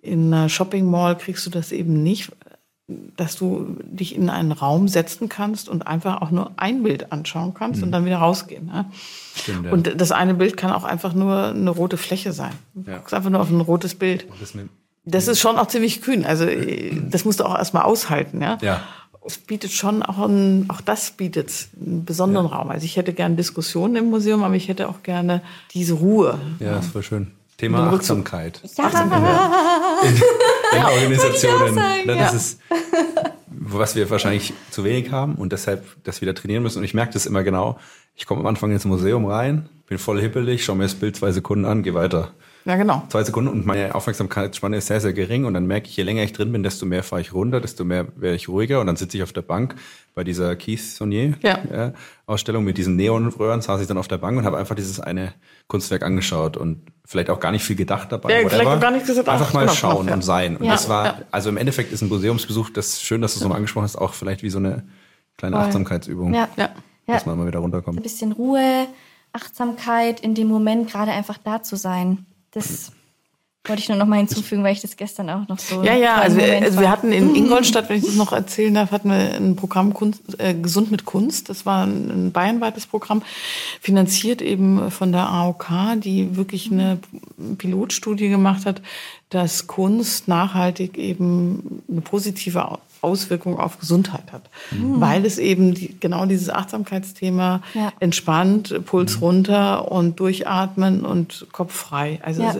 in 0.00 0.32
einer 0.32 0.48
Shopping 0.48 0.90
Mall, 0.90 1.16
kriegst 1.16 1.46
du 1.46 1.50
das 1.50 1.72
eben 1.72 2.02
nicht, 2.02 2.30
dass 3.16 3.36
du 3.36 3.76
dich 3.84 4.14
in 4.14 4.28
einen 4.28 4.52
Raum 4.52 4.88
setzen 4.88 5.28
kannst 5.28 5.68
und 5.68 5.86
einfach 5.86 6.20
auch 6.20 6.30
nur 6.30 6.50
ein 6.56 6.82
Bild 6.82 7.12
anschauen 7.12 7.54
kannst 7.54 7.78
mhm. 7.78 7.86
und 7.86 7.92
dann 7.92 8.04
wieder 8.04 8.18
rausgehen. 8.18 8.66
Ne? 8.66 8.86
Stimmt, 9.34 9.66
ja. 9.66 9.72
Und 9.72 10.00
das 10.00 10.12
eine 10.12 10.34
Bild 10.34 10.56
kann 10.56 10.72
auch 10.72 10.84
einfach 10.84 11.14
nur 11.14 11.48
eine 11.48 11.70
rote 11.70 11.96
Fläche 11.96 12.32
sein. 12.32 12.52
Du 12.74 12.90
ja. 12.90 12.98
guckst 12.98 13.14
einfach 13.14 13.30
nur 13.30 13.40
auf 13.40 13.50
ein 13.50 13.60
rotes 13.60 13.94
Bild. 13.94 14.26
Das 14.40 14.54
das 15.04 15.28
ist 15.28 15.40
schon 15.40 15.58
auch 15.58 15.66
ziemlich 15.66 16.00
kühn. 16.00 16.24
Also 16.24 16.46
das 17.10 17.24
musst 17.24 17.40
du 17.40 17.44
auch 17.44 17.56
erstmal 17.56 17.82
aushalten, 17.82 18.40
ja. 18.40 18.58
Ja. 18.62 18.82
Es 19.24 19.38
bietet 19.38 19.70
schon 19.70 20.02
auch 20.02 20.18
ein, 20.18 20.66
auch 20.68 20.80
das 20.80 21.12
bietet 21.12 21.68
einen 21.80 22.04
besonderen 22.04 22.46
ja. 22.46 22.56
Raum. 22.56 22.70
Also 22.70 22.84
ich 22.84 22.96
hätte 22.96 23.12
gerne 23.12 23.36
Diskussionen 23.36 23.96
im 23.96 24.10
Museum, 24.10 24.42
aber 24.42 24.54
ich 24.54 24.66
hätte 24.68 24.88
auch 24.88 25.02
gerne 25.04 25.42
diese 25.72 25.94
Ruhe. 25.94 26.40
Ja, 26.58 26.72
das 26.74 26.94
war 26.94 27.02
schön. 27.02 27.30
Thema 27.56 27.92
Achtsamkeit. 27.92 28.60
Ja. 28.76 28.84
Achtsamkeit. 28.84 29.22
In, 30.02 30.78
in 30.78 30.84
Organisationen. 30.84 31.74
Sagen, 31.74 32.08
das 32.08 32.18
ja. 32.18 32.30
ist, 32.30 32.60
was 33.48 33.94
wir 33.94 34.10
wahrscheinlich 34.10 34.52
zu 34.70 34.82
wenig 34.82 35.12
haben 35.12 35.36
und 35.36 35.52
deshalb 35.52 35.84
das 36.02 36.20
wieder 36.20 36.34
trainieren 36.34 36.64
müssen. 36.64 36.78
Und 36.78 36.84
ich 36.84 36.94
merke 36.94 37.12
das 37.12 37.26
immer 37.26 37.44
genau. 37.44 37.78
Ich 38.16 38.26
komme 38.26 38.40
am 38.40 38.46
Anfang 38.46 38.72
ins 38.72 38.84
Museum 38.84 39.26
rein, 39.26 39.68
bin 39.86 39.98
voll 39.98 40.20
hippelig, 40.20 40.64
schaue 40.64 40.76
mir 40.76 40.82
das 40.82 40.94
Bild 40.94 41.14
zwei 41.14 41.30
Sekunden 41.30 41.64
an, 41.64 41.84
gehe 41.84 41.94
weiter. 41.94 42.32
Ja, 42.64 42.76
genau. 42.76 43.02
Zwei 43.08 43.24
Sekunden 43.24 43.50
und 43.50 43.66
meine 43.66 43.94
Aufmerksamkeitsspanne 43.94 44.76
ist 44.76 44.86
sehr, 44.86 45.00
sehr 45.00 45.12
gering 45.12 45.44
und 45.44 45.54
dann 45.54 45.66
merke 45.66 45.88
ich, 45.88 45.96
je 45.96 46.04
länger 46.04 46.22
ich 46.22 46.32
drin 46.32 46.52
bin, 46.52 46.62
desto 46.62 46.86
mehr 46.86 47.02
fahre 47.02 47.20
ich 47.20 47.34
runter, 47.34 47.60
desto 47.60 47.84
mehr 47.84 48.06
werde 48.16 48.36
ich 48.36 48.48
ruhiger 48.48 48.80
und 48.80 48.86
dann 48.86 48.96
sitze 48.96 49.16
ich 49.16 49.22
auf 49.22 49.32
der 49.32 49.42
Bank 49.42 49.74
bei 50.14 50.22
dieser 50.24 50.54
Keith 50.54 50.80
Saunier 50.80 51.34
ja. 51.42 51.92
mit 52.60 52.78
diesen 52.78 52.96
Neonröhren, 52.96 53.62
saß 53.62 53.80
ich 53.80 53.86
dann 53.86 53.98
auf 53.98 54.08
der 54.08 54.18
Bank 54.18 54.38
und 54.38 54.44
habe 54.44 54.58
einfach 54.58 54.74
dieses 54.74 55.00
eine 55.00 55.32
Kunstwerk 55.66 56.02
angeschaut 56.02 56.56
und 56.56 56.82
vielleicht 57.04 57.30
auch 57.30 57.40
gar 57.40 57.50
nicht 57.50 57.64
viel 57.64 57.76
gedacht 57.76 58.12
dabei. 58.12 58.42
Ja, 58.42 58.48
vielleicht 58.48 58.66
auch 58.66 58.80
gar 58.80 58.90
nicht 58.90 59.06
gesagt, 59.06 59.28
einfach 59.28 59.52
mal 59.52 59.62
genau, 59.62 59.72
schauen 59.72 60.06
genau, 60.06 60.14
und 60.14 60.22
sein. 60.22 60.56
Und 60.56 60.66
ja, 60.66 60.72
das 60.72 60.88
war, 60.88 61.22
also 61.30 61.48
im 61.48 61.56
Endeffekt 61.56 61.92
ist 61.92 62.02
ein 62.02 62.08
Museumsbesuch, 62.08 62.70
das 62.70 63.02
schön, 63.02 63.22
dass 63.22 63.34
du 63.34 63.38
es 63.38 63.42
nochmal 63.42 63.56
angesprochen 63.56 63.84
hast, 63.84 63.96
auch 63.96 64.14
vielleicht 64.14 64.42
wie 64.42 64.50
so 64.50 64.58
eine 64.58 64.84
kleine 65.36 65.56
Voll. 65.56 65.64
Achtsamkeitsübung. 65.64 66.34
Ja. 66.34 66.48
Ja. 66.56 66.70
Dass 67.06 67.26
man 67.26 67.36
mal 67.36 67.46
wieder 67.46 67.58
runterkommt. 67.58 67.98
Ein 67.98 68.02
bisschen 68.02 68.32
Ruhe, 68.32 68.86
Achtsamkeit 69.32 70.20
in 70.20 70.34
dem 70.34 70.46
Moment 70.46 70.90
gerade 70.90 71.10
einfach 71.10 71.38
da 71.38 71.62
zu 71.62 71.76
sein. 71.76 72.26
Das 72.52 72.92
wollte 73.64 73.80
ich 73.80 73.88
nur 73.88 73.98
noch 73.98 74.06
mal 74.06 74.16
hinzufügen, 74.16 74.64
weil 74.64 74.72
ich 74.72 74.80
das 74.80 74.96
gestern 74.96 75.30
auch 75.30 75.46
noch 75.46 75.58
so. 75.58 75.84
Ja, 75.84 75.94
ja, 75.94 76.16
also, 76.16 76.36
wir, 76.36 76.62
also 76.62 76.80
wir 76.80 76.90
hatten 76.90 77.12
in 77.12 77.34
Ingolstadt, 77.36 77.88
wenn 77.88 77.98
ich 77.98 78.04
das 78.04 78.16
noch 78.16 78.32
erzählen 78.32 78.74
darf, 78.74 78.90
hatten 78.90 79.10
wir 79.10 79.34
ein 79.36 79.54
Programm 79.54 79.94
Kunst, 79.94 80.20
äh, 80.38 80.54
Gesund 80.54 80.90
mit 80.90 81.04
Kunst. 81.04 81.48
Das 81.48 81.64
war 81.64 81.86
ein 81.86 82.32
bayernweites 82.32 82.86
Programm, 82.86 83.22
finanziert 83.80 84.42
eben 84.42 84.90
von 84.90 85.12
der 85.12 85.28
AOK, 85.28 85.66
die 85.96 86.36
wirklich 86.36 86.72
eine 86.72 86.98
Pilotstudie 87.58 88.30
gemacht 88.30 88.66
hat, 88.66 88.82
dass 89.30 89.68
Kunst 89.68 90.26
nachhaltig 90.26 90.98
eben 90.98 91.82
eine 91.88 92.00
positive 92.00 92.68
Auswirkung 93.02 93.58
auf 93.58 93.78
Gesundheit 93.78 94.32
hat. 94.32 94.48
Mhm. 94.70 95.00
Weil 95.00 95.26
es 95.26 95.38
eben 95.38 95.74
die, 95.74 95.98
genau 95.98 96.24
dieses 96.24 96.48
Achtsamkeitsthema 96.48 97.60
ja. 97.74 97.92
entspannt, 98.00 98.84
Puls 98.86 99.16
mhm. 99.16 99.22
runter 99.22 99.92
und 99.92 100.20
durchatmen 100.20 101.04
und 101.04 101.46
Kopf 101.52 101.74
frei. 101.74 102.20
Also 102.22 102.42
ja. 102.42 102.56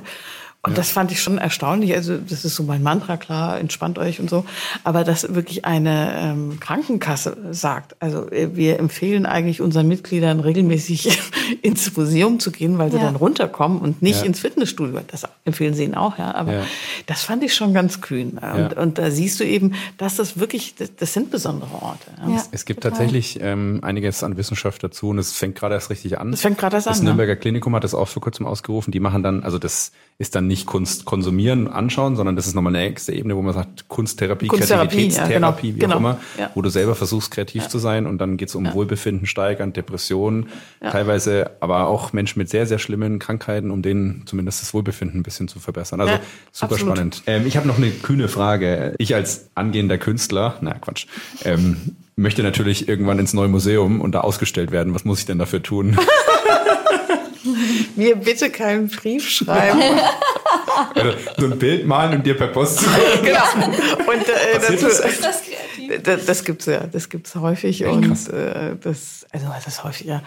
Und 0.64 0.78
das 0.78 0.92
fand 0.92 1.10
ich 1.10 1.20
schon 1.20 1.38
erstaunlich. 1.38 1.92
Also 1.96 2.16
das 2.18 2.44
ist 2.44 2.54
so 2.54 2.62
mein 2.62 2.84
Mantra, 2.84 3.16
klar, 3.16 3.58
entspannt 3.58 3.98
euch 3.98 4.20
und 4.20 4.30
so. 4.30 4.44
Aber 4.84 5.02
dass 5.02 5.34
wirklich 5.34 5.64
eine 5.64 6.14
ähm, 6.16 6.60
Krankenkasse 6.60 7.36
sagt, 7.50 7.96
also 7.98 8.30
äh, 8.30 8.54
wir 8.54 8.78
empfehlen 8.78 9.26
eigentlich 9.26 9.60
unseren 9.60 9.88
Mitgliedern 9.88 10.38
regelmäßig 10.38 11.18
ins 11.62 11.96
Museum 11.96 12.38
zu 12.38 12.52
gehen, 12.52 12.78
weil 12.78 12.92
sie 12.92 12.98
Ja. 12.98 13.02
dann 13.04 13.16
runterkommen 13.16 13.80
und 13.80 14.02
nicht 14.02 14.20
Ja. 14.20 14.26
ins 14.26 14.38
Fitnessstudio. 14.38 15.00
Das 15.08 15.24
empfehlen 15.44 15.74
sie 15.74 15.82
ihnen 15.82 15.96
auch, 15.96 16.16
ja. 16.18 16.32
Aber 16.32 16.52
Ja. 16.52 16.62
das 17.06 17.24
fand 17.24 17.42
ich 17.42 17.56
schon 17.56 17.74
ganz 17.74 18.00
kühn. 18.00 18.38
Und, 18.38 18.74
und 18.76 18.98
da 18.98 19.10
siehst 19.10 19.40
du 19.40 19.44
eben, 19.44 19.74
dass 19.98 20.14
das 20.14 20.38
wirklich, 20.38 20.76
das, 20.76 20.94
das 20.94 21.12
sind 21.12 21.32
besondere 21.32 21.74
Orte. 21.82 22.06
Ja. 22.24 22.36
Ja. 22.36 22.42
Es 22.52 22.64
gibt 22.66 22.82
Total. 22.84 22.98
tatsächlich 22.98 23.40
ähm, 23.42 23.80
einiges 23.82 24.22
an 24.22 24.36
Wissenschaft 24.36 24.84
dazu 24.84 25.08
und 25.08 25.18
es 25.18 25.32
fängt 25.32 25.56
gerade 25.56 25.74
erst 25.74 25.90
richtig 25.90 26.20
an. 26.20 26.30
Das 26.30 26.42
fängt 26.42 26.58
gerade 26.58 26.76
erst 26.76 26.86
Das 26.86 26.98
an, 26.98 27.04
ne? 27.04 27.10
Nürnberger 27.10 27.34
Klinikum 27.34 27.74
hat 27.74 27.82
das 27.82 27.94
auch 27.96 28.06
vor 28.06 28.22
kurzem 28.22 28.46
ausgerufen. 28.46 28.92
Die 28.92 29.00
machen 29.00 29.24
dann, 29.24 29.42
also 29.42 29.58
das 29.58 29.90
ist 30.18 30.36
dann 30.36 30.46
nicht 30.52 30.66
Kunst 30.66 31.06
konsumieren, 31.06 31.66
anschauen, 31.66 32.14
sondern 32.14 32.36
das 32.36 32.46
ist 32.46 32.54
nochmal 32.54 32.76
eine 32.76 32.84
nächste 32.84 33.14
Ebene, 33.14 33.34
wo 33.36 33.42
man 33.42 33.54
sagt 33.54 33.88
Kunsttherapie, 33.88 34.48
Kunsttherapie, 34.48 35.08
Kreativitätstherapie, 35.08 35.68
ja, 35.68 35.74
genau, 35.74 35.80
wie 35.80 35.84
auch 35.84 35.88
genau, 35.88 35.96
immer, 35.96 36.20
ja. 36.38 36.50
wo 36.54 36.60
du 36.60 36.68
selber 36.68 36.94
versuchst, 36.94 37.30
kreativ 37.30 37.68
zu 37.68 37.78
sein 37.78 38.06
und 38.06 38.18
dann 38.18 38.36
geht 38.36 38.50
es 38.50 38.54
um 38.54 38.70
Wohlbefinden 38.74 39.26
steigern, 39.26 39.72
Depressionen, 39.72 40.48
teilweise 40.80 41.52
aber 41.60 41.86
auch 41.86 42.12
Menschen 42.12 42.38
mit 42.38 42.50
sehr, 42.50 42.66
sehr 42.66 42.78
schlimmen 42.78 43.18
Krankheiten, 43.18 43.70
um 43.70 43.80
denen 43.80 44.24
zumindest 44.26 44.60
das 44.60 44.74
Wohlbefinden 44.74 45.20
ein 45.20 45.22
bisschen 45.22 45.48
zu 45.48 45.58
verbessern. 45.58 46.00
Also 46.00 46.12
Ja, 46.12 46.20
super 46.52 46.74
absolut. 46.74 46.96
spannend. 46.96 47.22
Ähm, 47.26 47.46
ich 47.46 47.56
habe 47.56 47.66
noch 47.66 47.78
eine 47.78 47.90
kühne 47.90 48.28
Frage. 48.28 48.94
Ich 48.98 49.14
als 49.14 49.48
angehender 49.54 49.96
Künstler, 49.96 50.56
na 50.60 50.74
Quatsch, 50.74 51.06
ähm, 51.44 51.78
möchte 52.16 52.42
natürlich 52.42 52.88
irgendwann 52.88 53.18
ins 53.18 53.32
neue 53.32 53.48
Museum 53.48 54.02
und 54.02 54.12
da 54.12 54.20
ausgestellt 54.20 54.70
werden. 54.70 54.94
Was 54.94 55.06
muss 55.06 55.20
ich 55.20 55.26
denn 55.26 55.38
dafür 55.38 55.62
tun? 55.62 55.96
Mir 57.96 58.16
bitte 58.16 58.50
keinen 58.50 58.88
Brief 58.88 59.28
schreiben. 59.28 59.80
Also, 60.94 61.16
so 61.38 61.46
ein 61.46 61.58
Bild 61.58 61.86
malen 61.86 62.18
und 62.18 62.26
dir 62.26 62.36
per 62.36 62.48
Post 62.48 62.80
zu 62.80 62.86
genau. 63.22 63.66
Und 63.66 64.28
äh, 64.28 64.58
dazu, 64.60 64.86
das? 64.86 65.00
Ist 65.00 65.24
das 65.24 65.42
kreativ? 65.42 66.26
Das, 66.26 66.44
gibt's 66.44 66.66
ja, 66.66 66.86
das 66.86 67.08
gibt's 67.08 67.34
häufig 67.34 67.84
und 67.84 68.28
äh, 68.28 68.76
das, 68.80 69.26
also 69.30 69.46
das 69.48 69.66
ist 69.66 69.84
häufiger. 69.84 70.22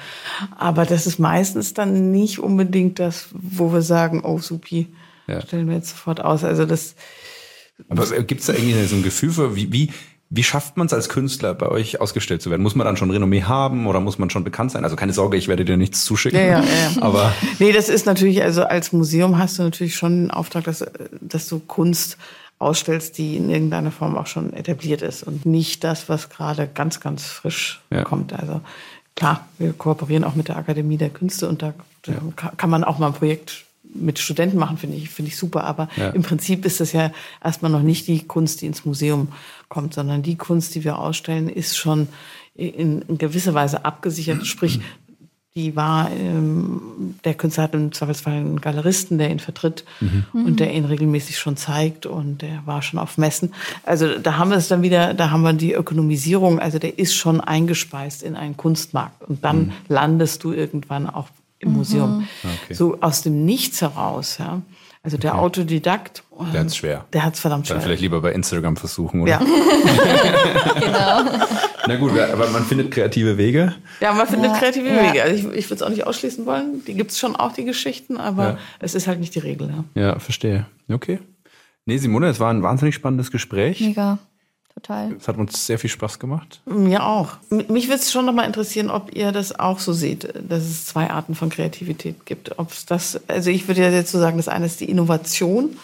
Aber 0.57 0.85
das 0.85 1.07
ist 1.07 1.19
meistens 1.19 1.73
dann 1.73 2.11
nicht 2.11 2.39
unbedingt 2.39 2.99
das, 2.99 3.27
wo 3.31 3.71
wir 3.73 3.81
sagen, 3.81 4.21
oh 4.23 4.39
supi, 4.39 4.93
Ja. 5.27 5.41
stellen 5.41 5.67
wir 5.67 5.75
jetzt 5.75 5.89
sofort 5.89 6.21
aus. 6.21 6.43
Also 6.43 6.65
das, 6.65 6.95
Aber 7.89 8.05
gibt 8.23 8.41
es 8.41 8.47
da 8.47 8.53
irgendwie 8.53 8.83
so 8.85 8.95
ein 8.95 9.03
Gefühl 9.03 9.31
für, 9.31 9.55
wie, 9.55 9.71
wie, 9.71 9.91
wie 10.29 10.43
schafft 10.43 10.75
man 10.77 10.87
es 10.87 10.93
als 10.93 11.07
Künstler, 11.09 11.53
bei 11.53 11.67
euch 11.69 12.01
ausgestellt 12.01 12.41
zu 12.41 12.49
werden? 12.49 12.61
Muss 12.63 12.75
man 12.75 12.85
dann 12.85 12.97
schon 12.97 13.11
Renommee 13.11 13.43
haben 13.43 13.85
oder 13.87 13.99
muss 13.99 14.17
man 14.17 14.29
schon 14.29 14.43
bekannt 14.43 14.71
sein? 14.71 14.83
Also 14.83 14.95
keine 14.95 15.13
Sorge, 15.13 15.37
ich 15.37 15.47
werde 15.47 15.65
dir 15.65 15.77
nichts 15.77 16.03
zuschicken. 16.03 16.39
Ja, 16.39 16.45
ja, 16.45 16.63
ja, 16.63 16.91
ja. 16.95 17.01
Aber 17.01 17.31
nee, 17.59 17.71
das 17.71 17.89
ist 17.89 18.05
natürlich, 18.05 18.41
also 18.41 18.63
als 18.63 18.91
Museum 18.91 19.37
hast 19.37 19.59
du 19.59 19.63
natürlich 19.63 19.95
schon 19.95 20.23
den 20.23 20.31
Auftrag, 20.31 20.63
dass, 20.63 20.83
dass 21.21 21.47
du 21.47 21.59
Kunst 21.59 22.17
ausstellst, 22.57 23.17
die 23.17 23.35
in 23.37 23.49
irgendeiner 23.49 23.91
Form 23.91 24.17
auch 24.17 24.27
schon 24.27 24.53
etabliert 24.53 25.01
ist 25.01 25.23
und 25.23 25.45
nicht 25.45 25.83
das, 25.83 26.09
was 26.09 26.29
gerade 26.29 26.67
ganz, 26.73 26.99
ganz 26.99 27.25
frisch 27.25 27.81
Ja. 27.91 28.03
kommt. 28.03 28.33
Also 28.33 28.61
klar, 29.15 29.45
wir 29.59 29.73
kooperieren 29.73 30.23
auch 30.23 30.35
mit 30.35 30.47
der 30.47 30.57
Akademie 30.57 30.97
der 30.97 31.09
Künste 31.09 31.47
und 31.49 31.61
da, 31.61 31.73
ka- 32.35 32.53
kann 32.57 32.69
man 32.69 32.83
auch 32.83 32.97
mal 32.97 33.07
ein 33.07 33.13
Projekt 33.13 33.65
mit 33.95 34.19
Studenten 34.19 34.57
machen, 34.57 34.77
finde 34.77 34.97
ich, 34.97 35.09
finde 35.09 35.29
ich 35.29 35.37
super. 35.37 35.63
Aber 35.63 35.89
Ja. 35.95 36.09
im 36.09 36.21
Prinzip 36.21 36.65
ist 36.65 36.79
das 36.79 36.91
ja 36.91 37.11
erstmal 37.43 37.71
noch 37.71 37.81
nicht 37.81 38.07
die 38.07 38.23
Kunst, 38.23 38.61
die 38.61 38.67
ins 38.67 38.85
Museum 38.85 39.29
kommt, 39.69 39.93
sondern 39.93 40.21
die 40.21 40.35
Kunst, 40.35 40.75
die 40.75 40.83
wir 40.83 40.99
ausstellen, 40.99 41.49
ist 41.49 41.77
schon 41.77 42.07
in, 42.53 43.01
in 43.01 43.17
gewisser 43.17 43.53
Weise 43.53 43.83
abgesichert. 43.85 44.45
Sprich, 44.45 44.79
die 45.55 45.73
war, 45.77 46.11
ähm, 46.11 47.15
der 47.23 47.33
Künstler 47.33 47.63
hat 47.63 47.73
im 47.73 47.93
Zweifelsfall 47.93 48.33
einen 48.33 48.59
Galeristen, 48.59 49.17
der 49.17 49.31
ihn 49.31 49.39
vertritt 49.39 49.85
und 50.33 50.59
der 50.59 50.73
ihn 50.73 50.83
regelmäßig 50.83 51.37
schon 51.37 51.55
zeigt 51.55 52.05
und 52.05 52.41
der 52.41 52.61
war 52.65 52.81
schon 52.81 52.99
auf 52.99 53.17
Messen. 53.17 53.53
Also 53.83 54.19
da 54.19 54.37
haben 54.37 54.49
wir 54.49 54.57
es 54.57 54.67
dann 54.67 54.81
wieder, 54.81 55.13
da 55.13 55.31
haben 55.31 55.43
wir 55.43 55.53
die 55.53 55.71
Ökonomisierung, 55.73 56.59
also 56.59 56.77
der 56.77 56.99
ist 56.99 57.15
schon 57.15 57.39
eingespeist 57.39 58.21
in 58.21 58.35
einen 58.35 58.57
Kunstmarkt 58.57 59.23
und 59.23 59.45
dann 59.45 59.71
landest 59.87 60.43
du 60.43 60.51
irgendwann 60.51 61.09
auch 61.09 61.29
im 61.65 61.73
Museum. 61.73 62.27
Okay. 62.63 62.73
So 62.73 62.97
aus 63.01 63.21
dem 63.23 63.45
Nichts 63.45 63.81
heraus, 63.81 64.37
ja. 64.39 64.61
Also 65.03 65.17
der 65.17 65.37
Autodidakt, 65.37 66.23
der 66.51 66.61
hat's 66.61 66.75
schwer. 66.77 67.05
der 67.13 67.23
hat's 67.23 67.39
verdammt 67.39 67.69
Dann 67.69 67.75
schwer. 67.77 67.83
vielleicht 67.85 68.01
lieber 68.01 68.21
bei 68.21 68.31
Instagram 68.31 68.75
versuchen, 68.75 69.21
oder? 69.21 69.33
Ja. 69.33 69.39
Na 71.87 71.95
gut, 71.97 72.17
aber 72.19 72.49
man 72.49 72.63
findet 72.65 72.89
kreative 72.91 73.37
Wege. 73.37 73.75
ja, 74.01 74.13
man 74.13 74.25
findet 74.27 74.51
Ja, 74.53 74.57
kreative 74.57 74.87
ja. 74.89 75.03
Wege. 75.09 75.21
Also 75.21 75.35
ich, 75.49 75.55
ich 75.57 75.65
würde 75.69 75.75
es 75.75 75.81
auch 75.83 75.89
nicht 75.89 76.07
ausschließen 76.07 76.45
wollen. 76.47 76.83
Die 76.85 76.95
gibt's 76.95 77.19
schon 77.19 77.35
auch, 77.35 77.51
die 77.53 77.65
Geschichten, 77.65 78.17
aber 78.17 78.43
Ja. 78.43 78.57
es 78.79 78.95
ist 78.95 79.05
halt 79.07 79.19
nicht 79.19 79.35
die 79.35 79.39
Regel. 79.39 79.71
Ja. 79.95 80.01
Ja, 80.01 80.19
verstehe. 80.19 80.65
Okay. 80.91 81.19
Nee, 81.85 81.97
Simone, 81.97 82.27
es 82.29 82.39
war 82.39 82.51
ein 82.51 82.63
wahnsinnig 82.63 82.95
spannendes 82.95 83.29
Gespräch. 83.31 83.79
Mega. 83.81 84.17
Total. 84.75 85.13
Es 85.17 85.27
hat 85.27 85.37
uns 85.37 85.65
sehr 85.65 85.79
viel 85.79 85.89
Spaß 85.89 86.19
gemacht. 86.19 86.61
Mir 86.65 87.05
auch. 87.05 87.37
Mich 87.49 87.87
würde 87.87 88.01
es 88.01 88.11
schon 88.11 88.25
noch 88.25 88.33
mal 88.33 88.43
interessieren, 88.43 88.89
ob 88.89 89.15
ihr 89.15 89.31
das 89.31 89.57
auch 89.57 89.79
so 89.79 89.93
seht, 89.93 90.33
dass 90.47 90.63
es 90.63 90.85
zwei 90.85 91.09
Arten 91.09 91.33
von 91.33 91.49
Kreativität 91.49 92.25
gibt. 92.25 92.59
Ob 92.59 92.71
es 92.71 92.85
das, 92.85 93.21
also 93.29 93.49
ich 93.49 93.67
würde 93.69 93.81
ja 93.81 93.89
jetzt 93.89 94.11
so 94.11 94.19
sagen, 94.19 94.35
das 94.35 94.49
eine 94.49 94.65
ist 94.65 94.81
die 94.81 94.89
Innovation 94.89 95.77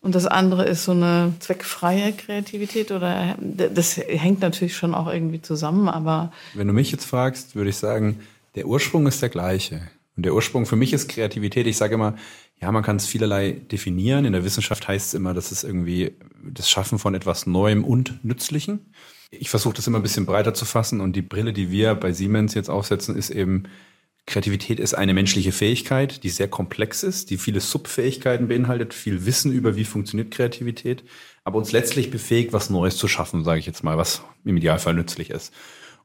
und 0.00 0.14
das 0.14 0.26
andere 0.26 0.64
ist 0.64 0.84
so 0.84 0.92
eine 0.92 1.34
zweckfreie 1.40 2.12
Kreativität 2.12 2.92
oder 2.92 3.36
das 3.38 3.98
hängt 3.98 4.40
natürlich 4.40 4.76
schon 4.76 4.94
auch 4.94 5.06
irgendwie 5.12 5.42
zusammen, 5.42 5.88
aber 5.88 6.32
Wenn 6.54 6.66
du 6.66 6.72
mich 6.72 6.90
jetzt 6.90 7.04
fragst, 7.04 7.56
würde 7.56 7.70
ich 7.70 7.76
sagen, 7.76 8.20
der 8.54 8.66
Ursprung 8.66 9.06
ist 9.06 9.20
der 9.20 9.28
gleiche. 9.28 9.82
Und 10.18 10.24
der 10.24 10.34
Ursprung 10.34 10.66
für 10.66 10.74
mich 10.74 10.92
ist 10.92 11.06
Kreativität. 11.06 11.68
Ich 11.68 11.76
sage 11.76 11.94
immer, 11.94 12.16
ja, 12.60 12.72
man 12.72 12.82
kann 12.82 12.96
es 12.96 13.06
vielerlei 13.06 13.52
definieren. 13.52 14.24
In 14.24 14.32
der 14.32 14.42
Wissenschaft 14.42 14.88
heißt 14.88 15.06
es 15.06 15.14
immer, 15.14 15.32
das 15.32 15.52
ist 15.52 15.62
irgendwie 15.62 16.10
das 16.42 16.68
Schaffen 16.68 16.98
von 16.98 17.14
etwas 17.14 17.46
Neuem 17.46 17.84
und 17.84 18.24
Nützlichem. 18.24 18.80
Ich 19.30 19.48
versuche 19.48 19.74
das 19.74 19.86
immer 19.86 20.00
ein 20.00 20.02
bisschen 20.02 20.26
breiter 20.26 20.54
zu 20.54 20.64
fassen 20.64 21.00
und 21.00 21.14
die 21.14 21.22
Brille, 21.22 21.52
die 21.52 21.70
wir 21.70 21.94
bei 21.94 22.12
Siemens 22.12 22.54
jetzt 22.54 22.68
aufsetzen, 22.68 23.14
ist 23.14 23.30
eben, 23.30 23.68
Kreativität 24.26 24.80
ist 24.80 24.94
eine 24.94 25.14
menschliche 25.14 25.52
Fähigkeit, 25.52 26.24
die 26.24 26.30
sehr 26.30 26.48
komplex 26.48 27.04
ist, 27.04 27.30
die 27.30 27.38
viele 27.38 27.60
Subfähigkeiten 27.60 28.48
beinhaltet, 28.48 28.94
viel 28.94 29.24
Wissen 29.24 29.52
über, 29.52 29.76
wie 29.76 29.84
funktioniert 29.84 30.32
Kreativität, 30.32 31.04
aber 31.44 31.58
uns 31.58 31.70
letztlich 31.70 32.10
befähigt, 32.10 32.52
was 32.52 32.70
Neues 32.70 32.96
zu 32.96 33.06
schaffen, 33.06 33.44
sage 33.44 33.60
ich 33.60 33.66
jetzt 33.66 33.84
mal, 33.84 33.96
was 33.96 34.22
im 34.44 34.56
Idealfall 34.56 34.94
nützlich 34.94 35.30
ist. 35.30 35.54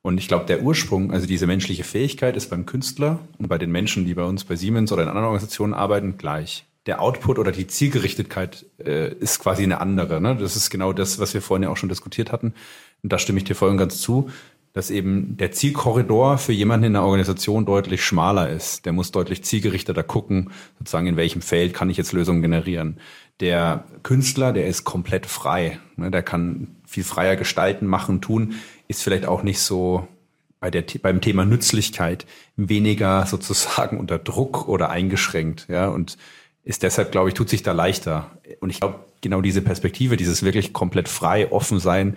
Und 0.03 0.17
ich 0.17 0.27
glaube, 0.27 0.45
der 0.45 0.61
Ursprung, 0.61 1.11
also 1.11 1.25
diese 1.25 1.47
menschliche 1.47 1.85
Fähigkeit, 1.85 2.35
ist 2.35 2.49
beim 2.49 2.65
Künstler 2.65 3.19
und 3.39 3.47
bei 3.47 3.57
den 3.57 3.71
Menschen, 3.71 4.05
die 4.05 4.13
bei 4.13 4.23
uns 4.23 4.43
bei 4.43 4.57
Siemens 4.57 4.91
oder 4.91 5.03
in 5.03 5.07
anderen 5.07 5.25
Organisationen 5.25 5.73
arbeiten, 5.73 6.17
gleich. 6.17 6.65
Der 6.85 7.01
Output 7.01 7.39
oder 7.39 7.53
die 7.53 7.67
Zielgerichtetkeit 7.67 8.65
äh, 8.85 9.13
ist 9.13 9.39
quasi 9.39 9.63
eine 9.63 9.79
andere. 9.79 10.19
Ne? 10.19 10.35
Das 10.35 10.57
ist 10.57 10.69
genau 10.69 10.91
das, 10.91 11.19
was 11.19 11.33
wir 11.33 11.41
vorhin 11.41 11.63
ja 11.63 11.69
auch 11.69 11.77
schon 11.77 11.87
diskutiert 11.87 12.33
hatten. 12.33 12.53
Und 13.01 13.13
da 13.13 13.17
stimme 13.17 13.37
ich 13.37 13.45
dir 13.45 13.55
voll 13.55 13.69
und 13.69 13.77
ganz 13.77 13.99
zu, 13.99 14.29
dass 14.73 14.91
eben 14.91 15.37
der 15.37 15.53
Zielkorridor 15.53 16.37
für 16.37 16.51
jemanden 16.51 16.87
in 16.87 16.95
einer 16.97 17.05
Organisation 17.05 17.65
deutlich 17.65 18.03
schmaler 18.03 18.49
ist. 18.49 18.85
Der 18.85 18.91
muss 18.91 19.11
deutlich 19.11 19.45
zielgerichteter 19.45 20.03
gucken, 20.03 20.49
sozusagen 20.79 21.07
in 21.07 21.15
welchem 21.15 21.41
Feld 21.41 21.73
kann 21.73 21.89
ich 21.89 21.95
jetzt 21.95 22.11
Lösungen 22.11 22.41
generieren. 22.41 22.97
Der 23.39 23.85
Künstler, 24.03 24.51
der 24.51 24.67
ist 24.67 24.83
komplett 24.83 25.27
frei. 25.27 25.79
Ne? 25.95 26.11
Der 26.11 26.23
kann 26.23 26.75
viel 26.93 27.03
freier 27.03 27.35
gestalten, 27.35 27.87
machen, 27.87 28.21
tun, 28.21 28.53
ist 28.87 29.01
vielleicht 29.01 29.25
auch 29.25 29.41
nicht 29.41 29.59
so 29.59 30.07
bei 30.59 30.69
der, 30.69 30.83
beim 31.01 31.21
Thema 31.21 31.43
Nützlichkeit 31.43 32.27
weniger 32.55 33.25
sozusagen 33.27 33.99
unter 33.99 34.19
Druck 34.19 34.67
oder 34.67 34.91
eingeschränkt, 34.91 35.65
ja, 35.69 35.87
und 35.87 36.17
ist 36.63 36.83
deshalb, 36.83 37.11
glaube 37.11 37.29
ich, 37.29 37.33
tut 37.33 37.49
sich 37.49 37.63
da 37.63 37.73
leichter. 37.73 38.31
Und 38.61 38.69
ich 38.69 38.79
glaube, 38.79 38.99
genau 39.21 39.41
diese 39.41 39.61
Perspektive, 39.61 40.15
dieses 40.15 40.43
wirklich 40.43 40.71
komplett 40.71 41.09
frei, 41.09 41.51
offen 41.51 41.79
sein, 41.79 42.15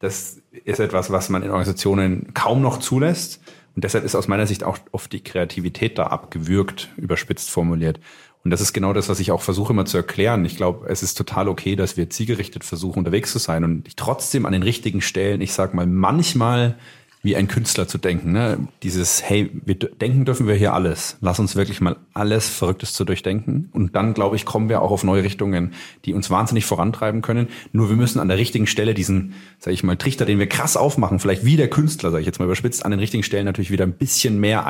das 0.00 0.42
ist 0.64 0.80
etwas, 0.80 1.10
was 1.10 1.30
man 1.30 1.42
in 1.42 1.48
Organisationen 1.48 2.34
kaum 2.34 2.60
noch 2.60 2.78
zulässt. 2.78 3.40
Und 3.74 3.84
deshalb 3.84 4.04
ist 4.04 4.16
aus 4.16 4.28
meiner 4.28 4.46
Sicht 4.46 4.64
auch 4.64 4.76
oft 4.92 5.12
die 5.12 5.22
Kreativität 5.24 5.96
da 5.98 6.08
abgewürgt, 6.08 6.90
überspitzt 6.98 7.48
formuliert. 7.48 8.00
Und 8.44 8.50
das 8.50 8.60
ist 8.60 8.74
genau 8.74 8.92
das, 8.92 9.08
was 9.08 9.20
ich 9.20 9.30
auch 9.30 9.40
versuche 9.40 9.72
immer 9.72 9.86
zu 9.86 9.96
erklären. 9.96 10.44
Ich 10.44 10.56
glaube, 10.56 10.86
es 10.88 11.02
ist 11.02 11.16
total 11.16 11.48
okay, 11.48 11.76
dass 11.76 11.96
wir 11.96 12.10
zielgerichtet 12.10 12.62
versuchen, 12.62 12.98
unterwegs 12.98 13.32
zu 13.32 13.38
sein 13.38 13.64
und 13.64 13.96
trotzdem 13.96 14.44
an 14.44 14.52
den 14.52 14.62
richtigen 14.62 15.00
Stellen, 15.00 15.40
ich 15.40 15.54
sag 15.54 15.72
mal, 15.72 15.86
manchmal 15.86 16.76
wie 17.24 17.36
ein 17.36 17.48
Künstler 17.48 17.88
zu 17.88 17.96
denken. 17.96 18.32
Ne? 18.32 18.68
Dieses, 18.82 19.22
hey, 19.22 19.50
wir 19.64 19.76
denken 19.76 20.26
dürfen 20.26 20.46
wir 20.46 20.54
hier 20.54 20.74
alles. 20.74 21.16
Lass 21.22 21.40
uns 21.40 21.56
wirklich 21.56 21.80
mal 21.80 21.96
alles 22.12 22.50
Verrücktes 22.50 22.92
zu 22.92 23.06
durchdenken. 23.06 23.70
Und 23.72 23.96
dann, 23.96 24.12
glaube 24.12 24.36
ich, 24.36 24.44
kommen 24.44 24.68
wir 24.68 24.82
auch 24.82 24.90
auf 24.90 25.04
neue 25.04 25.22
Richtungen, 25.22 25.72
die 26.04 26.12
uns 26.12 26.30
wahnsinnig 26.30 26.66
vorantreiben 26.66 27.22
können. 27.22 27.48
Nur 27.72 27.88
wir 27.88 27.96
müssen 27.96 28.20
an 28.20 28.28
der 28.28 28.36
richtigen 28.36 28.66
Stelle 28.66 28.92
diesen, 28.92 29.32
sage 29.58 29.72
ich 29.72 29.82
mal, 29.82 29.96
Trichter, 29.96 30.26
den 30.26 30.38
wir 30.38 30.48
krass 30.48 30.76
aufmachen, 30.76 31.18
vielleicht 31.18 31.46
wie 31.46 31.56
der 31.56 31.70
Künstler, 31.70 32.10
sage 32.10 32.20
ich 32.20 32.26
jetzt 32.26 32.40
mal 32.40 32.44
überspitzt, 32.44 32.84
an 32.84 32.90
den 32.90 33.00
richtigen 33.00 33.22
Stellen 33.22 33.46
natürlich 33.46 33.70
wieder 33.70 33.86
ein 33.86 33.94
bisschen 33.94 34.38
mehr 34.38 34.66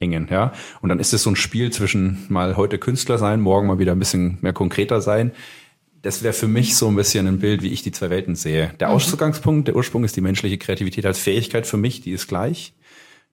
einengen. 0.00 0.28
Ja? 0.30 0.52
Und 0.80 0.88
dann 0.88 1.00
ist 1.00 1.12
es 1.12 1.22
so 1.22 1.30
ein 1.30 1.36
Spiel 1.36 1.72
zwischen 1.72 2.24
mal 2.28 2.56
heute 2.56 2.78
Künstler 2.78 3.18
sein, 3.18 3.40
morgen 3.40 3.66
mal 3.66 3.78
wieder 3.78 3.92
ein 3.92 3.98
bisschen 3.98 4.38
mehr 4.40 4.52
konkreter 4.52 5.00
sein 5.00 5.32
das 6.06 6.22
wäre 6.22 6.32
für 6.32 6.46
mich 6.46 6.76
so 6.76 6.86
ein 6.86 6.94
bisschen 6.94 7.26
ein 7.26 7.40
Bild, 7.40 7.62
wie 7.62 7.72
ich 7.72 7.82
die 7.82 7.90
zwei 7.90 8.10
Welten 8.10 8.36
sehe. 8.36 8.72
Der 8.78 8.90
Ausgangspunkt, 8.90 9.66
der 9.66 9.74
Ursprung 9.74 10.04
ist 10.04 10.14
die 10.14 10.20
menschliche 10.20 10.56
Kreativität 10.56 11.04
als 11.04 11.18
Fähigkeit 11.18 11.66
für 11.66 11.78
mich, 11.78 12.00
die 12.00 12.12
ist 12.12 12.28
gleich. 12.28 12.74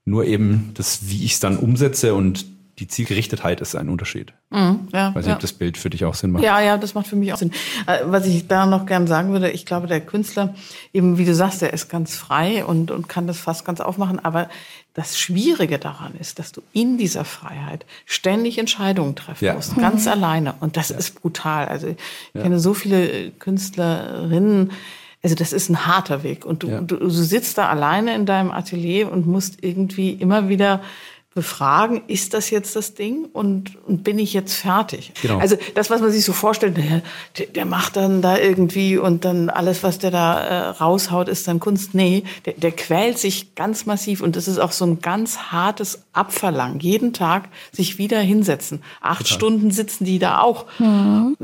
Nur 0.06 0.26
eben 0.26 0.72
das, 0.74 1.08
wie 1.08 1.24
ich 1.24 1.34
es 1.34 1.40
dann 1.40 1.58
umsetze 1.58 2.16
und 2.16 2.46
die 2.80 2.88
Zielgerichtetheit 2.88 3.62
ist 3.62 3.76
ein 3.76 3.88
Unterschied. 3.88 4.34
Mhm, 4.50 4.88
ja, 4.92 5.10
Weiß 5.10 5.18
nicht, 5.18 5.28
ja. 5.28 5.36
ob 5.36 5.40
das 5.40 5.54
Bild 5.54 5.78
für 5.78 5.92
dich 5.92 6.04
auch 6.06 6.16
Sinn 6.16 6.32
macht. 6.32 6.44
Ja, 6.44 6.60
ja, 6.60 6.80
das 6.80 6.96
macht 6.96 7.06
für 7.06 7.16
mich 7.16 7.32
auch 7.32 7.38
Sinn. 7.38 7.52
Äh, 7.86 8.00
Was 8.06 8.26
ich 8.26 8.48
da 8.48 8.66
noch 8.66 8.88
gern 8.88 9.06
sagen 9.06 9.32
würde, 9.32 9.52
ich 9.52 9.68
glaube, 9.68 9.86
der 9.86 10.02
Künstler, 10.02 10.56
eben 10.92 11.20
wie 11.20 11.26
du 11.26 11.36
sagst, 11.36 11.62
der 11.62 11.72
ist 11.72 11.88
ganz 11.88 12.16
frei 12.16 12.66
und, 12.66 12.90
und 12.90 13.08
kann 13.08 13.28
das 13.28 13.38
fast 13.38 13.64
ganz 13.66 13.80
aufmachen. 13.80 14.18
Aber 14.20 14.50
das 14.96 15.20
Schwierige 15.20 15.80
daran 15.80 16.14
ist, 16.20 16.38
dass 16.38 16.52
du 16.52 16.62
in 16.72 16.98
dieser 17.00 17.26
Freiheit 17.26 17.86
ständig 18.06 18.60
Entscheidungen 18.60 19.16
treffen 19.16 19.46
Ja. 19.46 19.54
musst, 19.56 19.76
ganz 19.76 20.08
alleine. 20.08 20.54
Und 20.60 20.78
das 20.78 20.92
ist 20.92 21.20
brutal. 21.22 21.68
Also 21.68 21.88
ich 21.88 21.98
kenne 22.42 22.60
so 22.60 22.74
viele 22.76 23.32
Künstlerinnen, 23.32 24.72
also 25.24 25.36
das 25.36 25.54
ist 25.54 25.70
ein 25.70 25.86
harter 25.88 26.22
Weg. 26.24 26.46
Und 26.46 26.64
du, 26.64 26.70
Ja. 26.70 26.82
du, 26.82 26.98
du 26.98 27.10
sitzt 27.10 27.58
da 27.58 27.70
alleine 27.70 28.14
in 28.14 28.26
deinem 28.26 28.52
Atelier 28.52 29.12
und 29.12 29.26
musst 29.26 29.64
irgendwie 29.64 30.12
immer 30.12 30.50
wieder 30.50 30.82
befragen, 31.36 32.02
ist 32.08 32.34
das 32.34 32.50
jetzt 32.50 32.76
das 32.76 32.94
Ding 32.94 33.26
und, 33.34 33.78
und 33.88 34.04
bin 34.04 34.20
ich 34.20 34.34
jetzt 34.34 34.54
fertig? 34.54 35.14
Genau. 35.22 35.40
Also 35.40 35.58
das, 35.74 35.90
was 35.90 36.02
man 36.02 36.12
sich 36.12 36.24
so 36.24 36.34
vorstellt, 36.34 36.78
der, 36.78 37.48
der, 37.48 37.66
macht 37.66 37.96
dann 37.96 38.22
da 38.22 38.38
irgendwie 38.38 38.98
und 38.98 39.26
dann 39.26 39.50
alles, 39.50 39.84
was 39.84 39.98
der 39.98 40.12
da 40.12 40.40
äh, 40.40 40.68
raushaut, 40.70 41.28
ist 41.30 41.48
dann 41.48 41.60
Kunst. 41.60 41.96
Nee, 41.96 42.24
der, 42.46 42.54
der 42.54 42.72
quält 42.72 43.18
sich 43.18 43.56
ganz 43.56 43.86
massiv 43.86 44.22
und 44.22 44.36
das 44.36 44.48
ist 44.48 44.60
auch 44.60 44.72
so 44.72 44.86
ein 44.86 45.00
ganz 45.00 45.52
hartes 45.52 46.04
Abverlangen. 46.14 46.80
Jeden 46.80 47.14
Tag 47.14 47.50
sich 47.72 47.98
wieder 47.98 48.20
hinsetzen. 48.20 48.84
Acht 49.02 49.28
Stunden 49.28 49.72
sitzen 49.72 50.06
die 50.06 50.20
da 50.20 50.40
auch. 50.40 50.66
Ein 50.80 51.36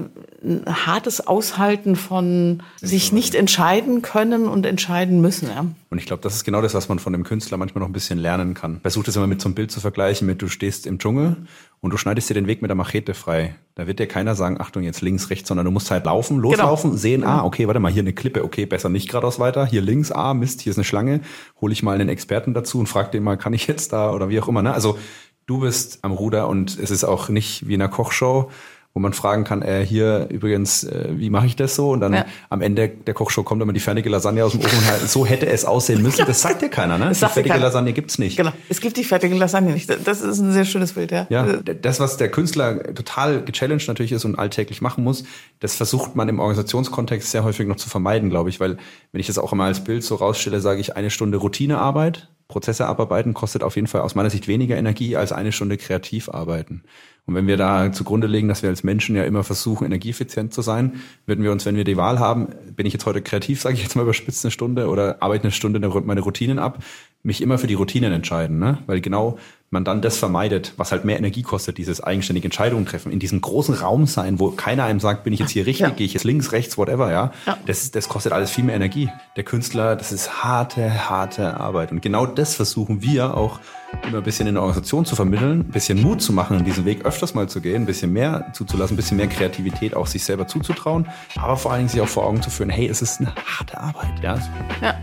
hartes 0.68 1.26
Aushalten 1.26 1.96
von 1.96 2.62
sich 2.80 3.12
nicht 3.12 3.34
entscheiden 3.34 4.02
können 4.02 4.48
und 4.48 4.66
entscheiden 4.66 5.22
müssen. 5.22 5.50
Ja. 5.50 5.66
Und 5.90 5.98
ich 5.98 6.06
glaube, 6.06 6.22
das 6.22 6.36
ist 6.36 6.44
genau 6.44 6.62
das, 6.62 6.74
was 6.76 6.88
man 6.88 7.00
von 7.00 7.14
dem 7.14 7.24
Künstler 7.24 7.58
manchmal 7.58 7.82
noch 7.82 7.90
ein 7.90 7.94
bisschen 7.94 8.20
lernen 8.20 8.54
kann. 8.54 8.80
Versuch 8.82 9.04
das 9.04 9.16
immer 9.16 9.26
mit 9.26 9.42
so 9.42 9.48
einem 9.48 9.56
Bild 9.56 9.72
zu 9.72 9.79
vergleichen 9.80 10.26
mit, 10.28 10.42
du 10.42 10.48
stehst 10.48 10.86
im 10.88 11.00
Dschungel 11.00 11.38
und 11.82 11.92
du 11.92 11.98
schneidest 11.98 12.30
dir 12.30 12.34
den 12.34 12.48
Weg 12.48 12.62
mit 12.62 12.70
der 12.70 12.76
Machete 12.76 13.14
frei. 13.14 13.56
Da 13.76 13.88
wird 13.88 14.00
dir 14.00 14.08
keiner 14.08 14.36
sagen, 14.36 14.60
Achtung, 14.60 14.84
jetzt 14.84 15.02
links, 15.02 15.30
rechts, 15.30 15.48
sondern 15.48 15.66
du 15.66 15.72
musst 15.72 15.92
halt 15.92 16.06
laufen, 16.06 16.40
loslaufen, 16.40 16.98
sehen, 16.98 17.24
ah, 17.24 17.44
okay, 17.44 17.68
warte 17.68 17.80
mal, 17.80 17.92
hier 17.92 18.04
eine 18.04 18.14
Klippe, 18.14 18.44
okay, 18.44 18.66
besser 18.66 18.90
nicht 18.90 19.10
geradeaus 19.10 19.40
weiter, 19.40 19.66
hier 19.66 19.82
links, 19.82 20.12
ah, 20.12 20.34
Mist, 20.34 20.62
hier 20.62 20.72
ist 20.72 20.78
eine 20.78 20.84
Schlange, 20.84 21.22
hole 21.62 21.74
ich 21.74 21.84
mal 21.84 21.96
einen 21.96 22.10
Experten 22.10 22.54
dazu 22.54 22.80
und 22.80 22.88
frag 22.88 23.12
den 23.12 23.24
mal, 23.24 23.38
kann 23.38 23.54
ich 23.54 23.68
jetzt 23.68 23.94
da 23.94 24.12
oder 24.12 24.30
wie 24.30 24.40
auch 24.40 24.48
immer. 24.48 24.62
Ne? 24.62 24.74
Also 24.74 24.98
du 25.46 25.60
bist 25.60 26.00
am 26.04 26.12
Ruder 26.12 26.48
und 26.48 26.78
es 26.78 26.92
ist 26.92 27.04
auch 27.04 27.30
nicht 27.30 27.68
wie 27.68 27.76
in 27.76 27.82
einer 27.82 27.92
Kochshow, 27.92 28.52
wo 28.94 29.00
man 29.00 29.14
fragen 29.14 29.44
kann, 29.44 29.62
äh, 29.62 29.86
hier 29.86 30.28
übrigens, 30.30 30.84
äh, 30.84 31.10
wie 31.12 31.30
mache 31.30 31.46
ich 31.46 31.56
das 31.56 31.76
so? 31.76 31.92
Und 31.92 32.00
dann 32.00 32.14
Ja. 32.14 32.26
am 32.50 32.62
Ende 32.62 32.90
der 32.90 33.14
Kochshow 33.14 33.44
kommt 33.44 33.62
immer 33.62 33.72
die 33.72 33.80
fertige 33.80 34.10
Lasagne 34.10 34.44
aus 34.44 34.54
dem 34.54 34.62
Ofen 34.62 34.78
und 34.80 34.88
halt, 34.88 35.08
so 35.10 35.26
hätte 35.26 35.46
es 35.48 35.64
aussehen 35.64 36.02
müssen. 36.02 36.26
Das 36.26 36.42
sagt 36.42 36.62
dir 36.64 36.70
keiner, 36.70 36.98
ne? 36.98 37.10
Die 37.10 37.14
sagt 37.16 37.32
dir 37.32 37.34
fertige 37.36 37.54
keiner. 37.54 37.66
Lasagne 37.66 37.94
gibt's 37.94 38.18
nicht. 38.18 38.36
Genau. 38.36 38.52
Es 38.68 38.82
gibt 38.82 38.98
die 38.98 39.04
fertige 39.04 39.36
Lasagne 39.36 39.74
nicht. 39.74 39.90
Das 40.06 40.22
ist 40.22 40.40
ein 40.40 40.52
sehr 40.52 40.66
schönes 40.66 40.94
Bild, 40.94 41.12
ja. 41.12 41.28
Ja, 41.30 41.46
das, 41.62 42.00
was 42.00 42.18
der 42.18 42.30
Künstler 42.30 42.84
total 42.96 43.44
gechallenged 43.44 43.88
natürlich 43.88 44.12
ist 44.12 44.26
und 44.26 44.38
alltäglich 44.40 44.82
machen 44.82 45.04
muss, 45.04 45.24
das 45.60 45.76
versucht 45.76 46.16
man 46.16 46.28
im 46.28 46.40
Organisationskontext 46.40 47.30
sehr 47.30 47.44
häufig 47.44 47.68
noch 47.68 47.78
zu 47.78 47.90
vermeiden, 47.90 48.30
glaube 48.30 48.50
ich, 48.50 48.60
weil 48.60 48.78
wenn 49.12 49.22
ich 49.22 49.28
das 49.28 49.38
auch 49.38 49.54
immer 49.54 49.66
als 49.66 49.84
Bild 49.84 50.04
so 50.04 50.16
rausstelle, 50.16 50.62
sage 50.62 50.82
ich, 50.82 50.96
eine 50.98 51.10
Stunde 51.12 51.38
Routinearbeit, 51.38 52.30
Prozesse 52.48 52.88
abarbeiten, 52.88 53.36
kostet 53.36 53.62
auf 53.64 53.76
jeden 53.76 53.88
Fall 53.88 54.02
aus 54.02 54.16
meiner 54.16 54.32
Sicht 54.32 54.48
weniger 54.48 54.76
Energie 54.76 55.16
als 55.16 55.32
eine 55.32 55.52
Stunde 55.52 55.78
kreativ 55.78 56.30
arbeiten. 56.30 56.84
Und 57.30 57.36
wenn 57.36 57.46
wir 57.46 57.58
da 57.58 57.92
zugrunde 57.92 58.26
legen, 58.26 58.48
dass 58.48 58.64
wir 58.64 58.72
als 58.72 58.84
Menschen 58.84 59.16
ja 59.16 59.24
immer 59.24 59.44
versuchen, 59.44 59.86
energieeffizient 59.86 60.52
zu 60.52 60.64
sein, 60.64 60.94
würden 61.28 61.44
wir 61.44 61.52
uns, 61.52 61.64
wenn 61.64 61.76
wir 61.76 61.84
die 61.84 61.96
Wahl 61.96 62.18
haben, 62.18 62.48
bin 62.76 62.88
ich 62.88 62.94
jetzt 62.94 63.06
heute 63.06 63.22
kreativ, 63.22 63.62
sage 63.62 63.76
ich 63.76 63.84
jetzt 63.84 63.96
mal 63.96 64.02
überspitzt 64.02 64.44
eine 64.44 64.50
Stunde 64.50 64.88
oder 64.88 65.22
arbeite 65.22 65.44
eine 65.44 65.52
Stunde 65.52 65.80
meine 65.80 66.22
Routinen 66.22 66.58
ab, 66.58 66.80
mich 67.22 67.44
immer 67.44 67.60
für 67.60 67.68
die 67.68 67.76
Routinen 67.76 68.12
entscheiden, 68.14 68.58
ne? 68.58 68.80
Weil 68.88 69.00
genau 69.00 69.38
man 69.72 69.84
dann 69.84 70.02
das 70.02 70.18
vermeidet, 70.18 70.74
was 70.78 70.92
halt 70.92 71.06
mehr 71.06 71.18
Energie 71.18 71.44
kostet, 71.44 71.78
dieses 71.78 72.02
eigenständige 72.02 72.46
Entscheidungen 72.46 72.86
treffen, 72.86 73.12
in 73.12 73.20
diesem 73.20 73.40
großen 73.42 73.76
Raum 73.76 74.08
sein, 74.08 74.40
wo 74.40 74.50
keiner 74.52 74.84
einem 74.86 75.00
sagt, 75.00 75.24
bin 75.24 75.34
ich 75.34 75.40
jetzt 75.40 75.52
hier 75.52 75.66
richtig, 75.66 75.88
Ja. 75.88 75.90
gehe 75.94 76.06
ich 76.06 76.14
jetzt 76.14 76.24
links, 76.24 76.52
rechts, 76.52 76.78
whatever, 76.78 77.12
ja. 77.12 77.32
Ja. 77.46 77.58
Das, 77.66 77.92
das 77.92 78.10
kostet 78.10 78.34
alles 78.34 78.50
viel 78.52 78.64
mehr 78.64 78.76
Energie. 78.76 79.10
Der 79.36 79.44
Künstler, 79.44 79.96
das 79.96 80.12
ist 80.12 80.44
harte, 80.44 81.10
harte 81.10 81.56
Arbeit. 81.60 81.92
Und 81.92 82.02
genau 82.02 82.26
das 82.26 82.56
versuchen 82.56 83.02
wir 83.04 83.38
auch 83.38 83.60
immer 84.08 84.18
ein 84.18 84.24
bisschen 84.24 84.48
in 84.48 84.56
der 84.56 84.64
Organisation 84.64 85.06
zu 85.06 85.16
vermitteln, 85.16 85.62
ein 85.62 85.72
bisschen 85.72 86.02
Mut 86.02 86.22
zu 86.22 86.34
machen, 86.34 86.64
diesen 86.66 86.86
Weg 86.86 87.06
öfters 87.06 87.34
mal 87.34 87.48
zu 87.50 87.62
gehen, 87.62 87.84
ein 87.84 87.86
bisschen 87.86 88.12
mehr 88.14 88.52
zuzulassen, 88.54 88.96
ein 88.96 88.98
bisschen 88.98 89.18
mehr 89.18 89.28
Kreativität 89.28 89.96
auch 89.96 90.08
sich 90.08 90.24
selber 90.24 90.48
zuzutrauen, 90.48 91.08
aber 91.36 91.58
vor 91.58 91.72
allen 91.72 91.82
Dingen 91.82 91.90
sich 91.90 92.02
auch 92.02 92.08
vor 92.08 92.26
Augen 92.26 92.42
zu 92.42 92.50
führen, 92.50 92.70
hey, 92.70 92.88
es 92.88 93.02
ist 93.02 93.20
eine 93.20 93.34
harte 93.46 93.80
Arbeit, 93.80 94.22
ja. 94.22 94.40
Ja, 94.82 94.96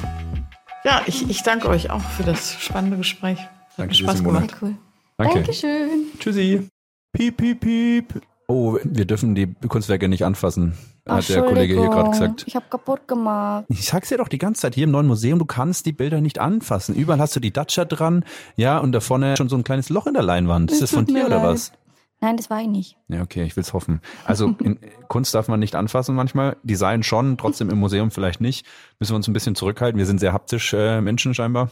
ja 0.84 1.02
ich, 1.06 1.28
ich 1.28 1.42
danke 1.42 1.68
euch 1.68 1.90
auch 1.90 2.02
für 2.02 2.22
das 2.22 2.54
spannende 2.60 2.96
Gespräch. 2.96 3.38
Danke 3.76 3.94
Spaß 3.94 4.22
gemacht. 4.22 4.56
Cool. 4.60 4.74
Danke. 5.18 5.34
Dankeschön. 5.34 6.06
Tschüssi. 6.18 6.68
Piep, 7.12 7.36
piep, 7.36 7.60
piep. 7.60 8.20
Oh, 8.48 8.78
wir 8.84 9.06
dürfen 9.06 9.34
die 9.34 9.52
Kunstwerke 9.66 10.08
nicht 10.08 10.24
anfassen, 10.24 10.74
hat 11.08 11.28
der 11.28 11.42
Kollege 11.42 11.74
hier 11.74 11.88
gerade 11.88 12.10
gesagt. 12.10 12.44
Ich 12.46 12.54
habe 12.54 12.66
kaputt 12.70 13.08
gemacht. 13.08 13.64
Ich 13.68 13.86
sag's 13.86 14.08
dir 14.08 14.18
doch 14.18 14.28
die 14.28 14.38
ganze 14.38 14.60
Zeit 14.60 14.76
hier 14.76 14.84
im 14.84 14.92
neuen 14.92 15.08
Museum, 15.08 15.40
du 15.40 15.44
kannst 15.46 15.84
die 15.84 15.92
Bilder 15.92 16.20
nicht 16.20 16.38
anfassen. 16.38 16.94
Überall 16.94 17.18
hast 17.18 17.34
du 17.34 17.40
die 17.40 17.52
Datscha 17.52 17.84
dran, 17.84 18.24
ja, 18.54 18.78
und 18.78 18.92
da 18.92 19.00
vorne 19.00 19.36
schon 19.36 19.48
so 19.48 19.56
ein 19.56 19.64
kleines 19.64 19.88
Loch 19.88 20.06
in 20.06 20.14
der 20.14 20.22
Leinwand. 20.22 20.70
Ist 20.70 20.80
das 20.80 20.92
von 20.92 21.06
dir 21.06 21.26
oder 21.26 21.38
leid. 21.38 21.44
was? 21.44 21.72
Nein, 22.20 22.36
das 22.36 22.48
war 22.48 22.60
ich 22.60 22.68
nicht. 22.68 22.96
Ja, 23.08 23.22
okay, 23.22 23.42
ich 23.42 23.56
will's 23.56 23.72
hoffen. 23.72 24.00
Also 24.24 24.54
in, 24.62 24.78
Kunst 25.08 25.34
darf 25.34 25.48
man 25.48 25.58
nicht 25.58 25.74
anfassen 25.74 26.14
manchmal, 26.14 26.56
Design 26.62 27.02
schon, 27.02 27.36
trotzdem 27.38 27.68
im 27.68 27.78
Museum 27.78 28.12
vielleicht 28.12 28.40
nicht. 28.40 28.64
Müssen 29.00 29.12
wir 29.12 29.16
uns 29.16 29.28
ein 29.28 29.32
bisschen 29.32 29.56
zurückhalten. 29.56 29.98
Wir 29.98 30.06
sind 30.06 30.20
sehr 30.20 30.32
haptisch 30.32 30.72
äh, 30.72 31.00
Menschen 31.00 31.34
scheinbar. 31.34 31.70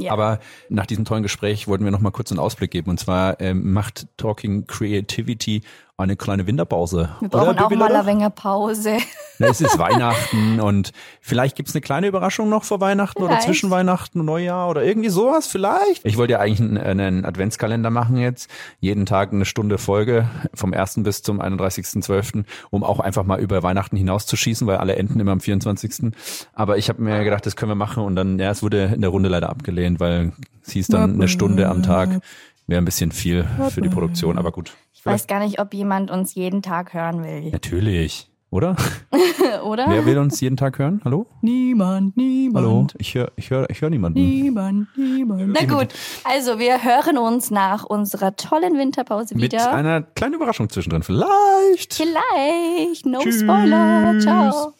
Ja. 0.00 0.12
Aber 0.12 0.40
nach 0.68 0.86
diesem 0.86 1.04
tollen 1.04 1.22
Gespräch 1.22 1.68
wollten 1.68 1.84
wir 1.84 1.90
noch 1.90 2.00
mal 2.00 2.10
kurz 2.10 2.30
einen 2.30 2.40
Ausblick 2.40 2.70
geben. 2.70 2.90
Und 2.90 2.98
zwar 2.98 3.40
ähm, 3.40 3.72
macht 3.72 4.06
Talking 4.16 4.66
Creativity 4.66 5.62
eine 5.98 6.16
kleine 6.16 6.46
Winterpause. 6.46 7.08
wir 7.20 7.28
brauchen 7.28 7.48
Oder, 7.50 7.66
auch 7.66 7.70
mal 7.70 7.86
oder? 7.86 7.98
eine 8.00 8.06
Wenger 8.06 8.30
Pause. 8.30 8.98
Na, 9.38 9.48
Es 9.48 9.60
ist 9.62 9.78
Weihnachten 9.78 10.60
und 10.60 10.92
vielleicht 11.20 11.56
gibt's 11.56 11.74
eine 11.74 11.80
kleine 11.80 12.06
Überraschung 12.06 12.48
noch 12.50 12.64
vor 12.64 12.80
Weihnachten 12.80 13.18
oder 13.22 13.32
Vielleicht. 13.32 13.46
zwischen 13.46 13.70
Weihnachten 13.70 14.20
und 14.20 14.26
Neujahr 14.26 14.68
oder 14.68 14.82
irgendwie 14.84 15.08
sowas 15.08 15.46
vielleicht. 15.46 16.04
Ich 16.04 16.16
wollte 16.16 16.34
ja 16.34 16.38
eigentlich 16.40 16.60
einen, 16.60 16.78
einen 16.78 17.24
Adventskalender 17.24 17.90
machen 17.90 18.16
jetzt. 18.18 18.50
Jeden 18.80 19.04
Tag 19.06 19.32
eine 19.32 19.44
Stunde 19.46 19.78
Folge 19.78 20.28
vom 20.54 20.72
1. 20.74 21.02
bis 21.02 21.22
zum 21.22 21.40
31.12., 21.40 22.44
um 22.70 22.82
auch 22.84 23.00
einfach 23.00 23.24
mal 23.24 23.40
über 23.40 23.62
Weihnachten 23.62 23.96
hinauszuschießen, 23.96 24.66
weil 24.66 24.76
alle 24.76 24.96
enden 24.96 25.18
immer 25.20 25.32
am 25.32 25.40
24. 25.40 26.12
Aber 26.54 26.76
ich 26.78 26.88
habe 26.88 27.02
mir 27.02 27.24
gedacht, 27.24 27.44
das 27.46 27.56
können 27.56 27.70
wir 27.70 27.76
machen 27.76 28.02
und 28.04 28.16
dann, 28.16 28.38
ja, 28.38 28.50
es 28.50 28.62
wurde 28.62 28.84
in 28.94 29.00
der 29.00 29.10
Runde 29.10 29.28
leider 29.28 29.48
abgelehnt, 29.50 30.00
weil 30.00 30.32
es 30.64 30.72
hieß 30.72 30.88
dann 30.88 31.14
eine 31.14 31.28
Stunde 31.28 31.68
am 31.68 31.82
Tag. 31.82 32.20
Wäre 32.66 32.80
ein 32.82 32.84
bisschen 32.86 33.12
viel 33.12 33.46
für 33.70 33.80
die 33.80 33.88
Produktion, 33.88 34.38
aber 34.38 34.50
gut. 34.50 34.72
Ich 35.06 35.12
weiß 35.12 35.26
gar 35.28 35.38
nicht, 35.40 35.60
ob 35.60 35.72
jemand 35.72 36.10
uns 36.10 36.34
jeden 36.34 36.62
Tag 36.62 36.92
hören 36.92 37.22
will. 37.22 37.50
Natürlich, 37.50 38.28
oder? 38.50 38.76
Oder? 39.64 39.86
Wer 39.88 40.06
will 40.06 40.18
uns 40.18 40.40
jeden 40.40 40.56
Tag 40.56 40.78
hören? 40.78 41.00
Hallo? 41.04 41.26
Niemand, 41.40 42.16
niemand. 42.16 42.66
Hallo? 42.66 42.86
Ich 42.98 43.14
höre 43.14 43.30
ich 43.36 43.50
hör, 43.50 43.68
ich 43.70 43.80
hör 43.80 43.90
niemanden. 43.90 44.18
Niemand, 44.18 44.88
niemand. 44.96 45.52
Na 45.52 45.64
gut, 45.64 45.88
also 46.24 46.58
wir 46.58 46.82
hören 46.82 47.18
uns 47.18 47.50
nach 47.50 47.84
unserer 47.84 48.36
tollen 48.36 48.78
Winterpause 48.78 49.34
Mit 49.34 49.52
wieder. 49.52 49.72
einer 49.72 50.02
kleinen 50.02 50.34
Überraschung 50.34 50.68
zwischendrin. 50.68 51.02
Vielleicht. 51.02 51.94
Vielleicht. 51.94 53.06
No 53.06 53.20
Tschüss. 53.20 53.40
Spoiler. 53.40 54.18
Ciao. 54.20 54.72